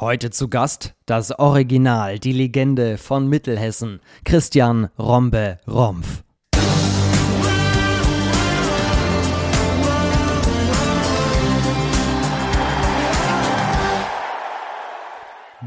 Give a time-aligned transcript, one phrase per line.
[0.00, 6.22] Heute zu Gast das Original, die Legende von Mittelhessen, Christian Rombe Rompf.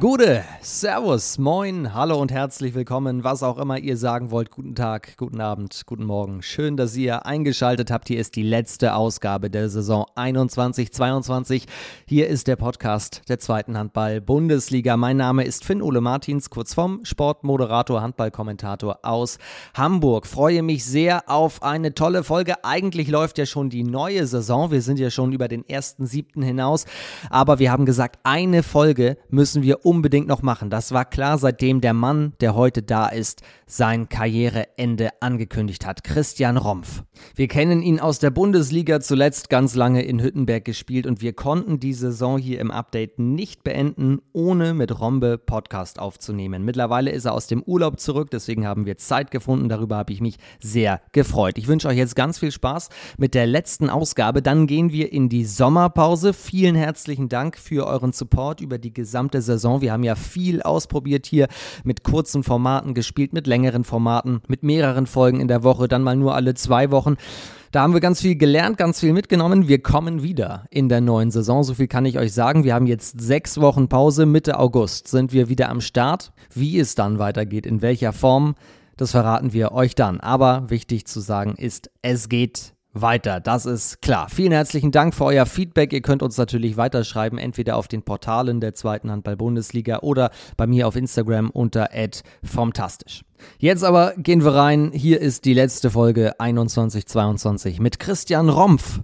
[0.02, 4.50] Gute, Servus, Moin, Hallo und herzlich willkommen, was auch immer ihr sagen wollt.
[4.50, 6.42] Guten Tag, guten Abend, guten Morgen.
[6.42, 8.08] Schön, dass ihr eingeschaltet habt.
[8.08, 11.66] Hier ist die letzte Ausgabe der Saison 21-22.
[12.08, 14.98] Hier ist der Podcast der zweiten Handball-Bundesliga.
[14.98, 19.38] Mein Name ist Finn-Ole Martins, kurz vom Sportmoderator, Handballkommentator aus
[19.76, 20.26] Hamburg.
[20.26, 22.66] Freue mich sehr auf eine tolle Folge.
[22.66, 24.72] Eigentlich läuft ja schon die neue Saison.
[24.72, 26.86] Wir sind ja schon über den ersten siebten hinaus.
[27.30, 30.70] Aber wir haben gesagt, eine Folge müssen wir unbedingt noch machen.
[30.70, 36.06] Das war klar, seitdem der Mann, der heute da ist, sein Karriereende angekündigt hat.
[36.06, 37.04] Christian Rompf.
[37.36, 41.82] Wir kennen ihn aus der Bundesliga, zuletzt ganz lange in Hüttenberg gespielt und wir konnten
[41.82, 46.64] die Saison hier im Update nicht beenden, ohne mit Rombe Podcast aufzunehmen.
[46.64, 49.68] Mittlerweile ist er aus dem Urlaub zurück, deswegen haben wir Zeit gefunden.
[49.68, 51.58] Darüber habe ich mich sehr gefreut.
[51.58, 54.42] Ich wünsche euch jetzt ganz viel Spaß mit der letzten Ausgabe.
[54.42, 56.32] Dann gehen wir in die Sommerpause.
[56.32, 59.81] Vielen herzlichen Dank für euren Support über die gesamte Saison.
[59.82, 59.82] Saison.
[59.82, 61.48] Wir haben ja viel ausprobiert hier
[61.84, 66.16] mit kurzen Formaten gespielt, mit längeren Formaten, mit mehreren Folgen in der Woche, dann mal
[66.16, 67.18] nur alle zwei Wochen.
[67.72, 69.70] Da haben wir ganz viel gelernt, ganz viel mitgenommen.
[69.70, 71.64] Wir kommen wieder in der neuen Saison.
[71.64, 72.66] So viel kann ich euch sagen.
[72.66, 74.26] Wir haben jetzt sechs Wochen Pause.
[74.26, 76.34] Mitte August sind wir wieder am Start.
[76.54, 78.56] Wie es dann weitergeht, in welcher Form,
[78.98, 80.20] das verraten wir euch dann.
[80.20, 83.40] Aber wichtig zu sagen ist, es geht weiter.
[83.40, 84.28] Das ist klar.
[84.30, 85.94] Vielen herzlichen Dank für euer Feedback.
[85.94, 90.88] Ihr könnt uns natürlich weiterschreiben, entweder auf den Portalen der zweiten Handball-Bundesliga oder bei mir
[90.88, 91.90] auf Instagram unter
[92.44, 93.24] @formtastisch.
[93.58, 94.92] Jetzt aber gehen wir rein.
[94.94, 99.00] Hier ist die letzte Folge 2122 mit Christian Rompf.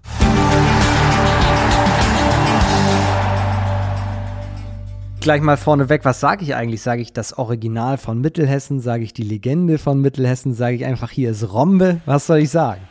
[5.20, 6.82] Gleich mal vorneweg, was sage ich eigentlich?
[6.82, 8.80] Sage ich das Original von Mittelhessen?
[8.80, 10.54] Sage ich die Legende von Mittelhessen?
[10.54, 12.00] Sage ich einfach, hier ist Rombe?
[12.06, 12.82] Was soll ich sagen?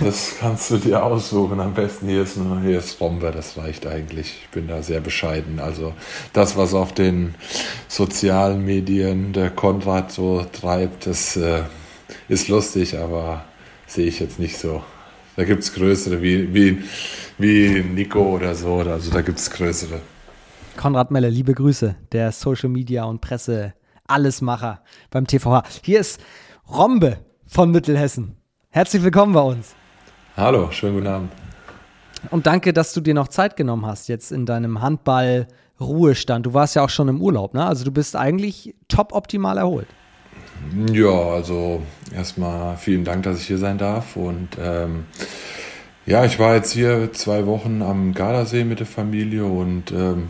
[0.00, 1.58] Das kannst du dir aussuchen.
[1.58, 4.42] Am besten hier ist, nur, hier ist Rombe, das reicht eigentlich.
[4.42, 5.58] Ich bin da sehr bescheiden.
[5.58, 5.94] Also
[6.32, 7.34] das, was auf den
[7.88, 11.62] sozialen Medien der Konrad so treibt, das äh,
[12.28, 13.44] ist lustig, aber
[13.86, 14.82] sehe ich jetzt nicht so.
[15.36, 16.82] Da gibt es größere wie, wie,
[17.38, 18.76] wie Nico oder so.
[18.76, 20.00] Also da gibt es größere.
[20.76, 23.72] Konrad Melle, liebe Grüße, der Social Media und Presse
[24.06, 25.64] Allesmacher beim TVH.
[25.82, 26.20] Hier ist
[26.68, 28.36] Rombe von Mittelhessen.
[28.70, 29.75] Herzlich willkommen bei uns.
[30.36, 31.32] Hallo, schönen guten Abend.
[32.30, 36.44] Und danke, dass du dir noch Zeit genommen hast jetzt in deinem Handball-Ruhestand.
[36.44, 37.64] Du warst ja auch schon im Urlaub, ne?
[37.64, 39.86] Also du bist eigentlich top optimal erholt.
[40.92, 41.80] Ja, also
[42.14, 44.14] erstmal vielen Dank, dass ich hier sein darf.
[44.14, 45.06] Und ähm,
[46.04, 50.28] ja, ich war jetzt hier zwei Wochen am Gardasee mit der Familie und ähm,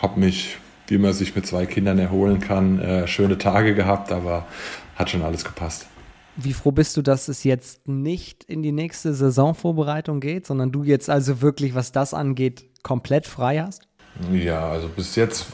[0.00, 0.56] habe mich,
[0.86, 4.46] wie man sich mit zwei Kindern erholen kann, äh, schöne Tage gehabt, aber
[4.96, 5.86] hat schon alles gepasst.
[6.36, 10.82] Wie froh bist du, dass es jetzt nicht in die nächste Saisonvorbereitung geht, sondern du
[10.82, 13.82] jetzt also wirklich, was das angeht, komplett frei hast?
[14.32, 15.46] Ja, also bis jetzt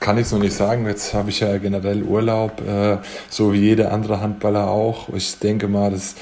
[0.00, 0.86] kann ich es noch nicht sagen.
[0.86, 2.98] Jetzt habe ich ja generell Urlaub, äh,
[3.28, 5.08] so wie jeder andere Handballer auch.
[5.14, 6.16] Ich denke mal, das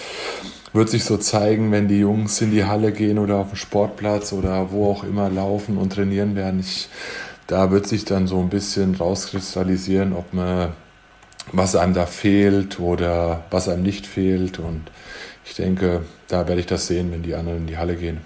[0.72, 4.32] wird sich so zeigen, wenn die Jungs in die Halle gehen oder auf den Sportplatz
[4.32, 6.60] oder wo auch immer laufen und trainieren werden.
[6.60, 6.88] Ich,
[7.46, 10.72] da wird sich dann so ein bisschen rauskristallisieren, ob man
[11.52, 14.58] was einem da fehlt oder was einem nicht fehlt.
[14.58, 14.82] Und
[15.44, 18.18] ich denke, da werde ich das sehen, wenn die anderen in die Halle gehen.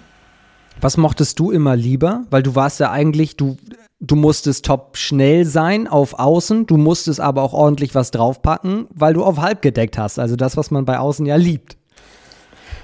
[0.81, 2.25] Was mochtest du immer lieber?
[2.29, 3.57] Weil du warst ja eigentlich, du,
[3.99, 9.13] du musstest top schnell sein auf Außen, du musstest aber auch ordentlich was draufpacken, weil
[9.13, 10.19] du auf halb gedeckt hast.
[10.19, 11.77] Also das, was man bei Außen ja liebt.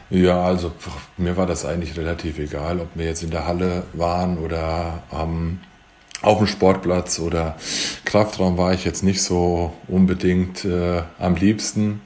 [0.10, 0.74] Ja, also
[1.18, 5.60] mir war das eigentlich relativ egal, ob wir jetzt in der Halle waren oder am
[6.22, 7.56] auf dem Sportplatz oder
[8.06, 12.02] Kraftraum war ich jetzt nicht so unbedingt äh, am liebsten.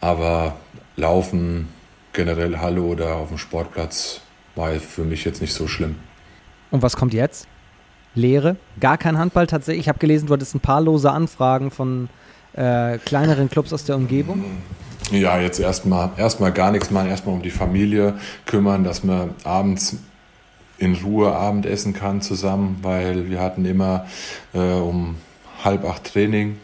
[0.00, 0.56] Aber
[0.96, 1.68] Laufen,
[2.12, 4.20] generell Halle oder auf dem Sportplatz
[4.54, 5.96] war für mich jetzt nicht so schlimm.
[6.70, 7.46] Und was kommt jetzt?
[8.14, 8.56] Lehre?
[8.80, 9.84] Gar kein Handball tatsächlich?
[9.84, 12.08] Ich habe gelesen, du hattest ein paar lose Anfragen von
[12.54, 14.44] äh, kleineren Clubs aus der Umgebung.
[15.10, 18.14] Ja, jetzt erstmal erstmal gar nichts machen, erstmal um die Familie
[18.44, 19.96] kümmern, dass wir abends
[20.78, 24.06] in Ruhe Abendessen kann zusammen, weil wir hatten immer
[24.54, 25.16] äh, um
[25.64, 26.58] halb acht Training,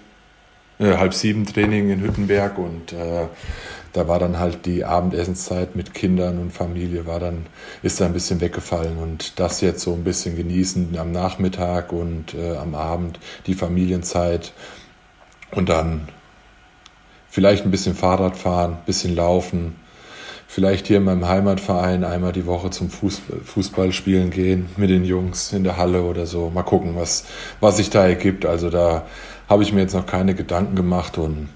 [0.78, 3.26] äh, halb sieben Training in Hüttenberg und äh,
[3.92, 7.46] da war dann halt die Abendessenszeit mit Kindern und Familie war dann
[7.82, 12.34] ist da ein bisschen weggefallen und das jetzt so ein bisschen genießen am Nachmittag und
[12.34, 14.52] äh, am Abend die Familienzeit
[15.52, 16.08] und dann
[17.28, 19.76] vielleicht ein bisschen Fahrrad fahren, bisschen laufen,
[20.54, 25.52] vielleicht hier in meinem Heimatverein einmal die Woche zum Fußball spielen gehen mit den Jungs
[25.52, 26.48] in der Halle oder so.
[26.48, 27.24] Mal gucken, was,
[27.58, 28.46] was sich da ergibt.
[28.46, 29.04] Also da
[29.48, 31.48] habe ich mir jetzt noch keine Gedanken gemacht und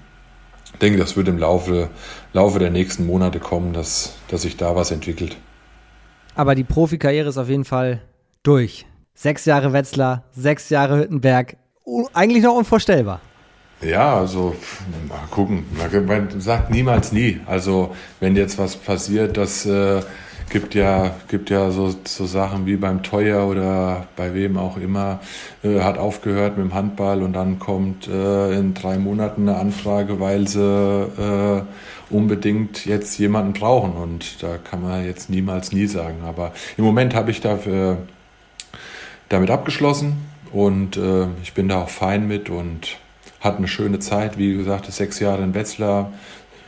[0.81, 1.87] denke, das wird im Laufe,
[2.33, 5.37] Laufe der nächsten Monate kommen, dass, dass sich da was entwickelt.
[6.35, 8.01] Aber die Profikarriere ist auf jeden Fall
[8.43, 8.85] durch.
[9.13, 11.55] Sechs Jahre Wetzlar, sechs Jahre Hüttenberg.
[12.11, 13.21] Eigentlich noch unvorstellbar.
[13.81, 14.55] Ja, also
[15.07, 15.65] mal gucken.
[16.05, 17.39] Man sagt niemals nie.
[17.45, 20.01] Also wenn jetzt was passiert, das äh,
[20.49, 25.21] gibt ja gibt ja so, so Sachen wie beim Teuer oder bei wem auch immer
[25.63, 30.19] äh, hat aufgehört mit dem Handball und dann kommt äh, in drei Monaten eine Anfrage,
[30.19, 31.61] weil sie äh,
[32.09, 36.17] unbedingt jetzt jemanden brauchen und da kann man jetzt niemals nie sagen.
[36.25, 37.97] Aber im Moment habe ich dafür
[39.29, 40.17] damit abgeschlossen
[40.51, 42.97] und äh, ich bin da auch fein mit und
[43.39, 46.11] hatte eine schöne Zeit, wie gesagt, sechs Jahre in Wetzlar,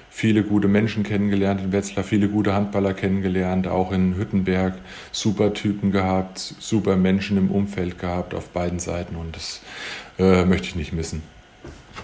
[0.09, 4.75] viele gute Menschen kennengelernt in Wetzlar, viele gute Handballer kennengelernt, auch in Hüttenberg,
[5.11, 9.61] super Typen gehabt, super Menschen im Umfeld gehabt auf beiden Seiten und das
[10.19, 11.23] äh, möchte ich nicht missen.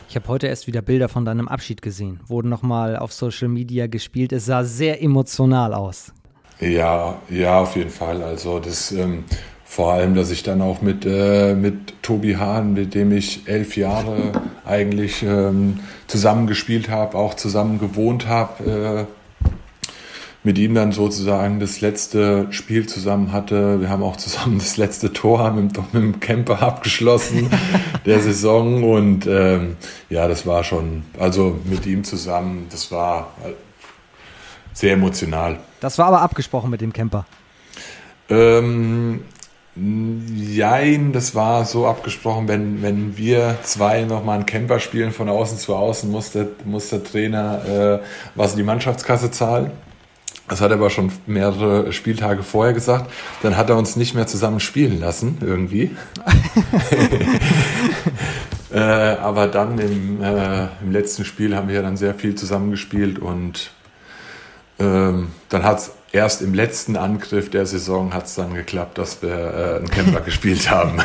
[0.10, 3.88] Ich habe heute erst wieder Bilder von deinem Abschied gesehen, wurden nochmal auf Social Media
[3.88, 4.32] gespielt.
[4.32, 6.14] Es sah sehr emotional aus.
[6.60, 8.24] Ja, ja, auf jeden Fall.
[8.24, 9.26] Also das ähm,
[9.68, 13.76] vor allem, dass ich dann auch mit, äh, mit Tobi Hahn, mit dem ich elf
[13.76, 14.32] Jahre
[14.66, 19.08] eigentlich ähm, zusammen gespielt habe, auch zusammen gewohnt habe,
[19.44, 19.50] äh,
[20.44, 23.82] mit ihm dann sozusagen das letzte Spiel zusammen hatte.
[23.82, 27.50] Wir haben auch zusammen das letzte Tor mit, mit dem Camper abgeschlossen
[28.06, 29.76] der Saison und ähm,
[30.10, 33.34] ja, das war schon, also mit ihm zusammen, das war
[34.72, 35.60] sehr emotional.
[35.82, 37.26] Das war aber abgesprochen mit dem Camper.
[38.30, 39.22] Ähm,
[39.80, 45.58] Jein, das war so abgesprochen, wenn, wenn wir zwei nochmal einen Camper spielen von außen
[45.58, 48.00] zu außen, muss der, muss der Trainer äh,
[48.36, 49.72] was in die Mannschaftskasse zahlen.
[50.48, 53.12] Das hat er aber schon mehrere Spieltage vorher gesagt.
[53.44, 55.96] Dann hat er uns nicht mehr zusammen spielen lassen, irgendwie.
[58.74, 63.72] äh, aber dann im, äh, im letzten Spiel haben wir dann sehr viel zusammengespielt und
[64.80, 69.30] ähm, dann hat es erst im letzten Angriff der Saison hat's dann geklappt, dass wir
[69.30, 71.02] äh, einen Camper gespielt haben.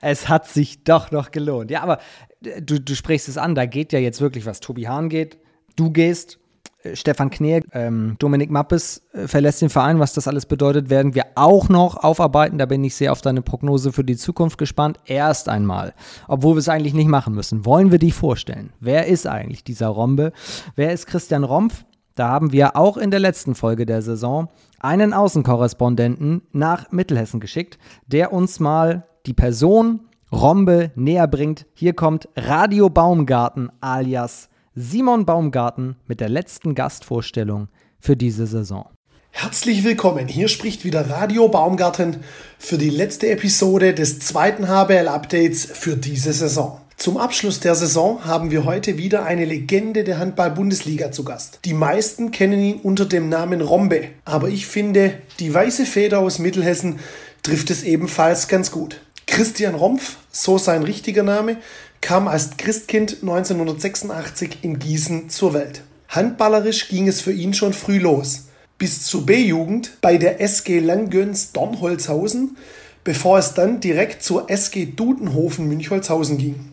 [0.00, 1.70] Es hat sich doch noch gelohnt.
[1.70, 1.98] Ja, aber
[2.44, 4.60] äh, du, du sprichst es an, da geht ja jetzt wirklich was.
[4.60, 5.38] Tobi Hahn geht,
[5.76, 6.38] du gehst,
[6.82, 10.00] äh, Stefan Kneer, ähm, Dominik Mappes äh, verlässt den Verein.
[10.00, 12.58] Was das alles bedeutet, werden wir auch noch aufarbeiten.
[12.58, 14.98] Da bin ich sehr auf deine Prognose für die Zukunft gespannt.
[15.06, 15.94] Erst einmal,
[16.28, 18.72] obwohl wir es eigentlich nicht machen müssen, wollen wir dich vorstellen.
[18.80, 20.32] Wer ist eigentlich dieser Rombe?
[20.76, 21.84] Wer ist Christian Rompf?
[22.14, 24.48] Da haben wir auch in der letzten Folge der Saison
[24.78, 30.00] einen Außenkorrespondenten nach Mittelhessen geschickt, der uns mal die Person
[30.30, 31.66] Rombe näher bringt.
[31.74, 37.68] Hier kommt Radio Baumgarten alias Simon Baumgarten mit der letzten Gastvorstellung
[38.00, 38.88] für diese Saison.
[39.30, 40.28] Herzlich willkommen.
[40.28, 42.18] Hier spricht wieder Radio Baumgarten
[42.58, 46.81] für die letzte Episode des zweiten HBL Updates für diese Saison.
[47.02, 51.58] Zum Abschluss der Saison haben wir heute wieder eine Legende der Handball-Bundesliga zu Gast.
[51.64, 56.38] Die meisten kennen ihn unter dem Namen Rombe, aber ich finde, die weiße Feder aus
[56.38, 57.00] Mittelhessen
[57.42, 59.00] trifft es ebenfalls ganz gut.
[59.26, 61.56] Christian Rompf, so sein richtiger Name,
[62.00, 65.82] kam als Christkind 1986 in Gießen zur Welt.
[66.08, 68.44] Handballerisch ging es für ihn schon früh los.
[68.78, 72.56] Bis zur B-Jugend bei der SG Langgöns Dornholzhausen,
[73.04, 76.72] bevor es dann direkt zur SG Dudenhofen Münchholzhausen ging.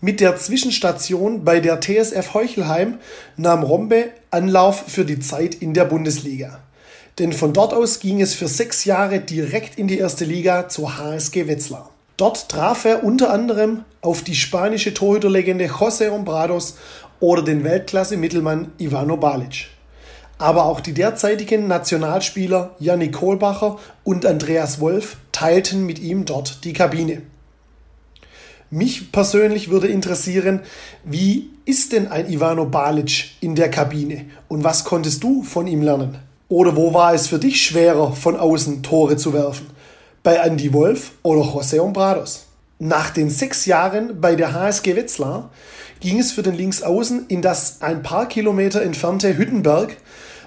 [0.00, 2.98] Mit der Zwischenstation bei der TSF Heuchelheim
[3.36, 6.60] nahm Rombe Anlauf für die Zeit in der Bundesliga.
[7.18, 10.98] Denn von dort aus ging es für sechs Jahre direkt in die erste Liga zur
[10.98, 11.90] HSG Wetzlar.
[12.16, 16.76] Dort traf er unter anderem auf die spanische Torhüterlegende José Ombrados
[17.20, 19.68] oder den Weltklasse-Mittelmann Ivano Balic.
[20.44, 26.74] Aber auch die derzeitigen Nationalspieler Jannik Kohlbacher und Andreas Wolf teilten mit ihm dort die
[26.74, 27.22] Kabine.
[28.68, 30.60] Mich persönlich würde interessieren,
[31.02, 35.80] wie ist denn ein Ivano Balic in der Kabine und was konntest du von ihm
[35.80, 36.18] lernen?
[36.50, 39.68] Oder wo war es für dich schwerer, von außen Tore zu werfen?
[40.22, 42.44] Bei Andy Wolf oder José Ombrados?
[42.78, 45.48] Nach den sechs Jahren bei der HSG Wetzlar
[46.00, 49.96] ging es für den Linksaußen in das ein paar Kilometer entfernte Hüttenberg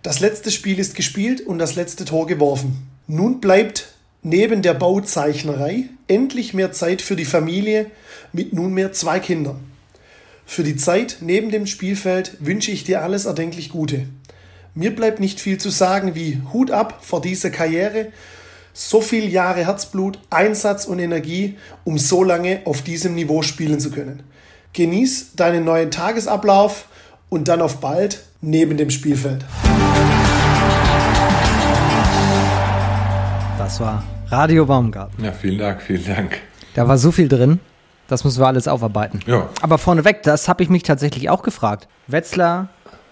[0.02, 2.88] Das letzte Spiel ist gespielt und das letzte Tor geworfen.
[3.08, 3.90] Nun bleibt
[4.24, 7.88] neben der Bauzeichnerei endlich mehr Zeit für die Familie
[8.32, 9.69] mit nunmehr zwei Kindern.
[10.52, 14.08] Für die Zeit neben dem Spielfeld wünsche ich dir alles erdenklich Gute.
[14.74, 18.08] Mir bleibt nicht viel zu sagen wie Hut ab vor dieser Karriere,
[18.74, 23.92] so viele Jahre Herzblut, Einsatz und Energie, um so lange auf diesem Niveau spielen zu
[23.92, 24.24] können.
[24.74, 26.88] Genieß deinen neuen Tagesablauf
[27.30, 29.46] und dann auf bald neben dem Spielfeld.
[33.60, 35.24] Das war Radio Baumgarten.
[35.24, 36.40] Ja, vielen Dank, vielen Dank.
[36.74, 37.60] Da war so viel drin.
[38.10, 39.20] Das müssen wir alles aufarbeiten.
[39.28, 39.48] Ja.
[39.62, 41.88] Aber vorneweg, das habe ich mich tatsächlich auch gefragt.
[42.08, 42.70] Wetzlar,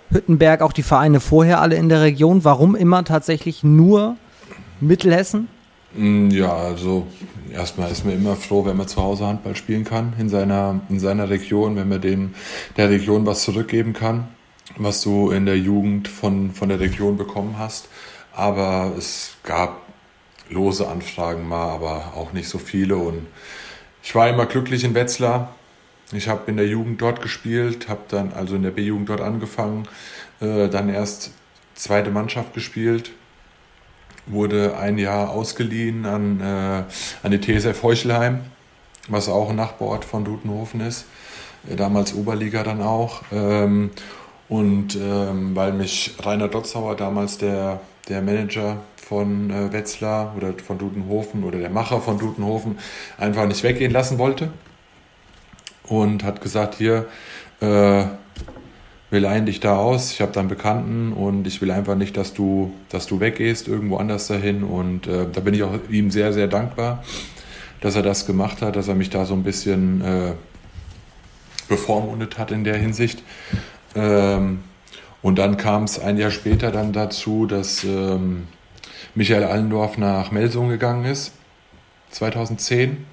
[0.09, 2.43] Hüttenberg, auch die Vereine vorher alle in der Region.
[2.43, 4.17] Warum immer tatsächlich nur
[4.81, 5.47] Mittelhessen?
[5.93, 7.07] Mm, Ja, also
[7.53, 10.99] erstmal ist man immer froh, wenn man zu Hause Handball spielen kann in seiner, in
[10.99, 12.33] seiner Region, wenn man dem,
[12.75, 14.27] der Region was zurückgeben kann,
[14.77, 17.87] was du in der Jugend von, von der Region bekommen hast.
[18.35, 19.81] Aber es gab
[20.49, 22.95] lose Anfragen mal, aber auch nicht so viele.
[22.97, 23.27] Und
[24.07, 25.53] ich war immer glücklich in Wetzlar.
[26.13, 29.85] Ich habe in der Jugend dort gespielt, habe dann also in der B-Jugend dort angefangen,
[30.39, 31.31] äh, dann erst
[31.75, 33.11] zweite Mannschaft gespielt,
[34.25, 36.83] wurde ein Jahr ausgeliehen an, äh,
[37.21, 38.45] an die TSF Heuchelheim,
[39.09, 41.03] was auch ein Nachbarort von Dutenhofen ist,
[41.69, 43.23] äh, damals Oberliga dann auch.
[43.33, 43.89] Ähm,
[44.47, 50.77] und ähm, weil mich Rainer Dotzauer, damals der, der Manager von äh, Wetzlar oder von
[50.77, 52.77] Dudenhofen oder der Macher von Dudenhofen,
[53.17, 54.49] einfach nicht weggehen lassen wollte
[55.83, 57.05] und hat gesagt, hier,
[57.61, 58.05] äh,
[59.09, 60.11] wir leihen dich da aus.
[60.11, 63.69] Ich habe da einen Bekannten und ich will einfach nicht, dass du, dass du weggehst,
[63.69, 64.63] irgendwo anders dahin.
[64.63, 67.03] Und äh, da bin ich auch ihm sehr, sehr dankbar,
[67.79, 70.33] dass er das gemacht hat, dass er mich da so ein bisschen äh,
[71.69, 73.23] bevormundet hat in der Hinsicht.
[73.95, 74.59] Ähm,
[75.21, 78.47] und dann kam es ein Jahr später dann dazu, dass ähm,
[79.15, 81.33] Michael Allendorf nach Melsungen gegangen ist,
[82.11, 83.05] 2010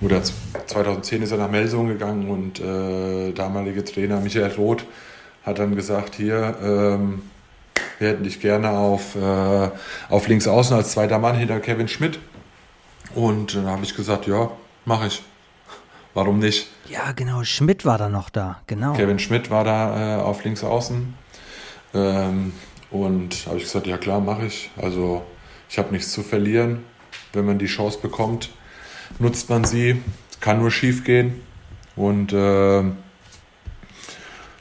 [0.00, 4.84] oder 2010 ist er nach Melsungen gegangen und äh, damalige Trainer Michael Roth
[5.44, 7.22] hat dann gesagt, hier, ähm,
[7.98, 9.70] wir hätten dich gerne auf, äh,
[10.08, 12.18] auf links außen als zweiter Mann hinter Kevin Schmidt.
[13.14, 14.50] Und dann habe ich gesagt, ja,
[14.84, 15.22] mache ich.
[16.14, 16.68] Warum nicht?
[16.88, 17.44] Ja, genau.
[17.44, 18.60] Schmidt war da noch da.
[18.66, 18.94] Genau.
[18.94, 21.14] Kevin Schmidt war da äh, auf links außen.
[21.94, 22.52] Ähm,
[22.90, 24.70] und habe ich gesagt, ja klar, mache ich.
[24.76, 25.22] Also
[25.68, 26.84] ich habe nichts zu verlieren.
[27.32, 28.50] Wenn man die Chance bekommt,
[29.18, 30.02] nutzt man sie.
[30.40, 31.40] Kann nur schief gehen.
[31.96, 32.82] Und äh,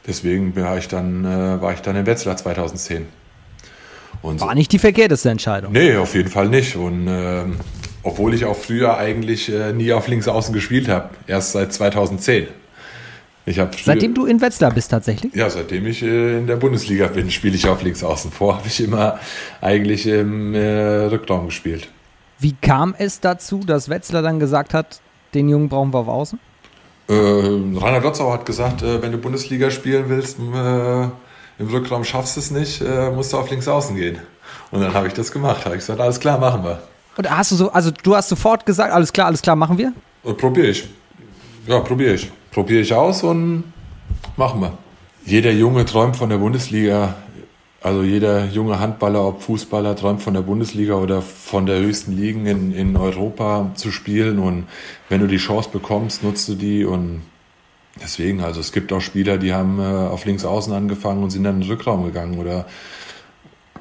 [0.06, 3.08] deswegen war ich, dann, äh, war ich dann in Wetzlar 2010.
[4.22, 5.72] Und War nicht die verkehrteste Entscheidung.
[5.72, 6.76] Nee, auf jeden Fall nicht.
[6.76, 7.58] Und ähm,
[8.04, 12.48] obwohl ich auch früher eigentlich äh, nie auf links außen gespielt habe, erst seit 2010.
[13.54, 15.34] Früher, Seitdem du in Wetzlar bist tatsächlich?
[15.34, 18.32] ja, seitdem ich äh, in der Bundesliga bin, spiele ich auf links außen.
[18.32, 19.20] Vor habe ich immer
[19.62, 21.90] eigentlich im äh, Rückraum gespielt.
[22.40, 25.02] Wie kam es dazu, dass Wetzlar dann gesagt hat,
[25.34, 26.40] den Jungen brauchen wir auf Außen?
[27.10, 32.40] Äh, Rainer Dotzauer hat gesagt, äh, wenn du Bundesliga spielen willst, im Rückraum schaffst du
[32.40, 32.82] es nicht,
[33.14, 34.20] musst du auf links außen gehen.
[34.72, 35.66] Und dann habe ich das gemacht.
[35.66, 36.82] Habe ich gesagt, alles klar, machen wir.
[37.18, 39.92] Und hast du so, also du hast sofort gesagt, alles klar, alles klar, machen wir?
[40.38, 40.88] Probiere ich.
[41.68, 42.32] Ja, probiere ich.
[42.52, 43.64] Probiere ich aus und
[44.38, 44.78] machen wir.
[45.26, 47.16] Jeder Junge träumt von der Bundesliga.
[47.82, 52.46] Also jeder junge Handballer, ob Fußballer, träumt von der Bundesliga oder von der höchsten Ligen
[52.46, 54.40] in, in Europa zu spielen.
[54.40, 54.66] Und
[55.08, 56.84] wenn du die Chance bekommst, nutzt du die.
[56.84, 57.22] Und
[58.02, 61.44] deswegen, also es gibt auch Spieler, die haben äh, auf links außen angefangen und sind
[61.44, 62.66] dann in den Rückraum gegangen oder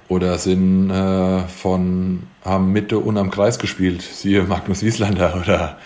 [0.09, 5.79] oder sind äh, von haben Mitte und am Kreis gespielt, siehe Magnus Wieslander oder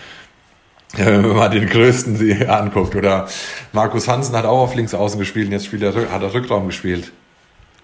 [0.97, 3.29] wenn man den größten sie anguckt oder
[3.73, 6.67] Markus Hansen hat auch auf links außen gespielt und jetzt spielt er, hat er Rückraum
[6.67, 7.13] gespielt.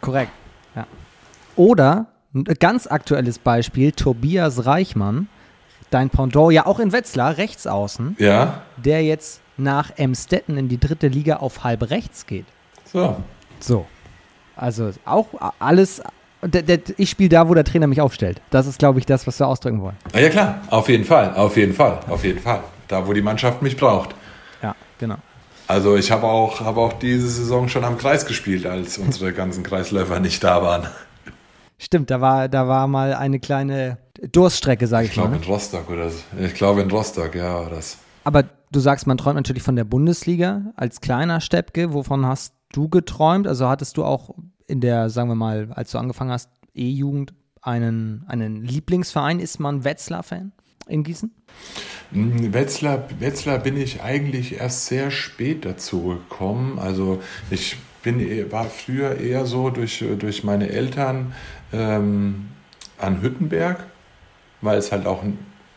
[0.01, 0.33] Korrekt.
[0.77, 0.87] Ja.
[1.57, 5.29] Oder ein ganz aktuelles Beispiel, Tobias Reichmann,
[5.91, 10.79] dein Pendant, ja auch in Wetzlar, rechts außen, Ja, der jetzt nach Emstetten in die
[10.79, 12.47] dritte Liga auf halb rechts geht.
[12.85, 13.17] so.
[13.61, 13.87] So.
[14.55, 15.27] Also auch
[15.59, 16.03] alles.
[16.97, 18.41] Ich spiele da, wo der Trainer mich aufstellt.
[18.51, 19.97] Das ist, glaube ich, das, was wir ausdrücken wollen.
[20.13, 22.61] Ah, ja klar, auf jeden Fall, auf jeden Fall, auf jeden Fall.
[22.89, 24.15] Da, wo die Mannschaft mich braucht.
[24.63, 25.17] Ja, genau.
[25.67, 29.63] Also ich habe auch, habe auch diese Saison schon am Kreis gespielt, als unsere ganzen
[29.63, 30.87] Kreisläufer nicht da waren.
[31.79, 33.99] Stimmt, da war, da war mal eine kleine
[34.33, 35.25] Durststrecke, sage ich, Ich mal.
[35.25, 35.43] glaube Ne?
[35.45, 36.19] in Rostock oder so.
[36.41, 37.99] Ich glaube in Rostock, ja, war das.
[38.25, 41.93] Aber du sagst, man träumt natürlich von der Bundesliga als kleiner Steppke.
[41.93, 43.47] Wovon hast du geträumt?
[43.47, 44.35] Also hattest du auch
[44.67, 49.39] in der, sagen wir mal, als du angefangen hast, E-Jugend, einen, einen Lieblingsverein?
[49.39, 50.53] Ist man Wetzlar-Fan
[50.89, 51.31] in Gießen?
[52.13, 56.79] Hm, Wetzlar, Wetzlar bin ich eigentlich erst sehr spät dazu gekommen.
[56.79, 61.35] Also ich bin, eh- war früher eher so durch, durch meine Eltern
[61.73, 62.49] ähm,
[62.99, 63.87] an Hüttenberg,
[64.61, 65.23] weil es halt auch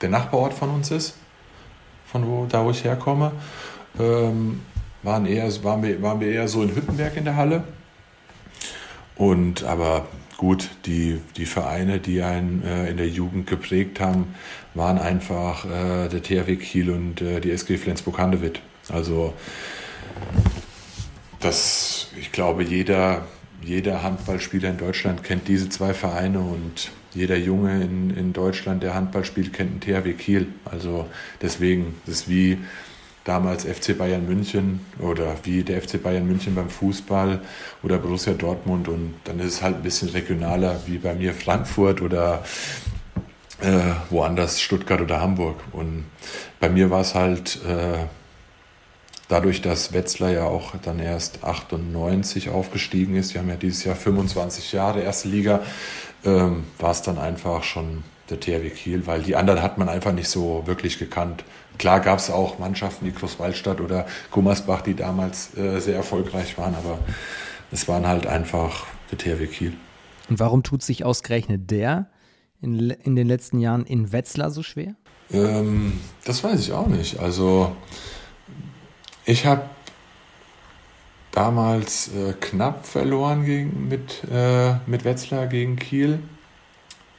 [0.01, 1.15] der Nachbarort von uns ist,
[2.05, 3.31] von wo, da wo ich herkomme.
[3.99, 4.61] Ähm,
[5.03, 7.63] waren, eher, waren, wir, waren wir eher so in Hüttenberg in der Halle.
[9.15, 10.07] Und aber
[10.37, 14.33] gut, die, die Vereine, die einen äh, in der Jugend geprägt haben,
[14.73, 18.61] waren einfach äh, der THW Kiel und äh, die SG Flensburg-Handewitt.
[18.89, 19.33] Also
[21.39, 23.25] das, ich glaube, jeder,
[23.63, 28.93] jeder Handballspieler in Deutschland kennt diese zwei Vereine und jeder Junge in, in Deutschland, der
[28.93, 30.47] Handball spielt, kennt den THW Kiel.
[30.65, 31.07] Also
[31.41, 32.57] deswegen, das ist wie
[33.23, 37.41] damals FC Bayern München oder wie der FC Bayern München beim Fußball
[37.83, 42.01] oder Borussia Dortmund und dann ist es halt ein bisschen regionaler wie bei mir Frankfurt
[42.01, 42.43] oder
[43.61, 45.59] äh, woanders Stuttgart oder Hamburg.
[45.71, 46.05] Und
[46.59, 48.05] bei mir war es halt äh,
[49.27, 53.95] dadurch, dass Wetzlar ja auch dann erst 98 aufgestiegen ist, die haben ja dieses Jahr
[53.95, 55.61] 25 Jahre erste Liga,
[56.25, 60.13] ähm, war es dann einfach schon der THW Kiel, weil die anderen hat man einfach
[60.13, 61.43] nicht so wirklich gekannt.
[61.77, 66.75] Klar gab es auch Mannschaften wie Großwaldstadt oder Gummersbach, die damals äh, sehr erfolgreich waren,
[66.75, 66.99] aber
[67.71, 69.73] es waren halt einfach der THW Kiel.
[70.29, 72.07] Und warum tut sich ausgerechnet der
[72.61, 74.95] in, in den letzten Jahren in Wetzlar so schwer?
[75.31, 77.19] Ähm, das weiß ich auch nicht.
[77.19, 77.75] Also
[79.25, 79.63] ich habe
[81.31, 86.19] damals äh, knapp verloren gegen, mit, äh, mit Wetzlar gegen Kiel.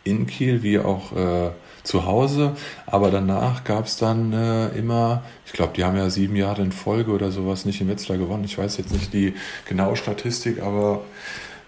[0.04, 1.50] In Kiel wie auch äh,
[1.84, 2.56] zu Hause.
[2.86, 6.72] Aber danach gab es dann äh, immer, ich glaube, die haben ja sieben Jahre in
[6.72, 8.44] Folge oder sowas nicht in Wetzlar gewonnen.
[8.44, 9.34] Ich weiß jetzt nicht die
[9.68, 11.02] genaue Statistik, aber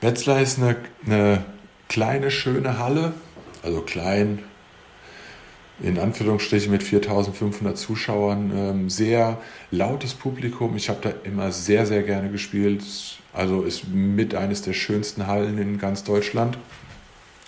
[0.00, 1.44] Wetzlar ist eine, eine
[1.88, 3.14] kleine, schöne Halle.
[3.64, 4.40] Also klein,
[5.82, 9.38] in Anführungsstrichen mit 4500 Zuschauern, ähm, sehr
[9.70, 10.76] lautes Publikum.
[10.76, 12.84] Ich habe da immer sehr, sehr gerne gespielt.
[13.32, 16.58] Also ist mit eines der schönsten Hallen in ganz Deutschland.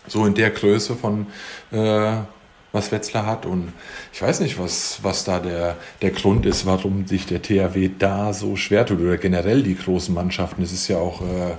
[0.08, 1.26] So in der Größe von
[1.70, 2.16] äh,
[2.72, 3.46] was Wetzlar hat.
[3.46, 3.72] Und
[4.12, 8.32] ich weiß nicht, was, was da der, der Grund ist, warum sich der THW da
[8.32, 10.62] so schwer tut oder generell die großen Mannschaften.
[10.62, 11.54] Es ist ja auch äh,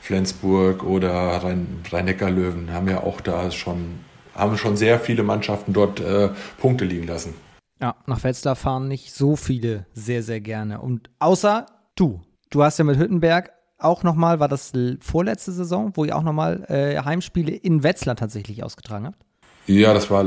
[0.00, 4.00] Flensburg oder Rhein- Rhein-Neckar-Löwen haben ja auch da schon,
[4.34, 7.34] haben schon sehr viele Mannschaften dort äh, Punkte liegen lassen.
[7.80, 10.80] Ja, nach Wetzlar fahren nicht so viele sehr, sehr gerne.
[10.80, 12.20] Und außer du.
[12.50, 16.64] Du hast ja mit Hüttenberg auch nochmal, war das vorletzte Saison, wo ihr auch nochmal
[16.68, 19.24] äh, Heimspiele in Wetzlar tatsächlich ausgetragen habt?
[19.66, 20.24] Ja, das war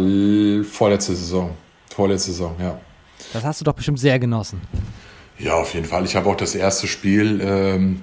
[0.63, 1.52] vorletzte Saison.
[1.93, 2.80] Vorletzte Saison, ja.
[3.34, 4.62] Das hast du doch bestimmt sehr genossen.
[5.38, 6.06] Ja, auf jeden Fall.
[6.06, 8.02] Ich habe auch das erste Spiel, ähm,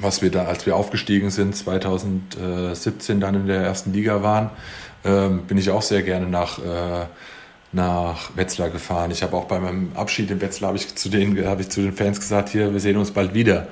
[0.00, 4.50] was wir da, als wir aufgestiegen sind, 2017 dann in der ersten Liga waren,
[5.04, 7.06] ähm, bin ich auch sehr gerne nach, äh,
[7.72, 9.10] nach Wetzlar gefahren.
[9.10, 11.82] Ich habe auch bei meinem Abschied in Wetzlar habe ich zu den, habe ich zu
[11.82, 13.68] den Fans gesagt, hier, wir sehen uns bald wieder.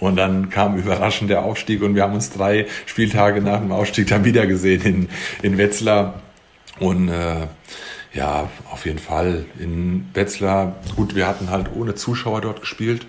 [0.00, 4.06] Und dann kam überraschend der Aufstieg und wir haben uns drei Spieltage nach dem Aufstieg
[4.08, 5.08] dann wieder gesehen in,
[5.42, 6.20] in Wetzlar.
[6.78, 7.48] Und äh,
[8.14, 10.76] ja, auf jeden Fall in Wetzlar.
[10.96, 13.06] Gut, wir hatten halt ohne Zuschauer dort gespielt.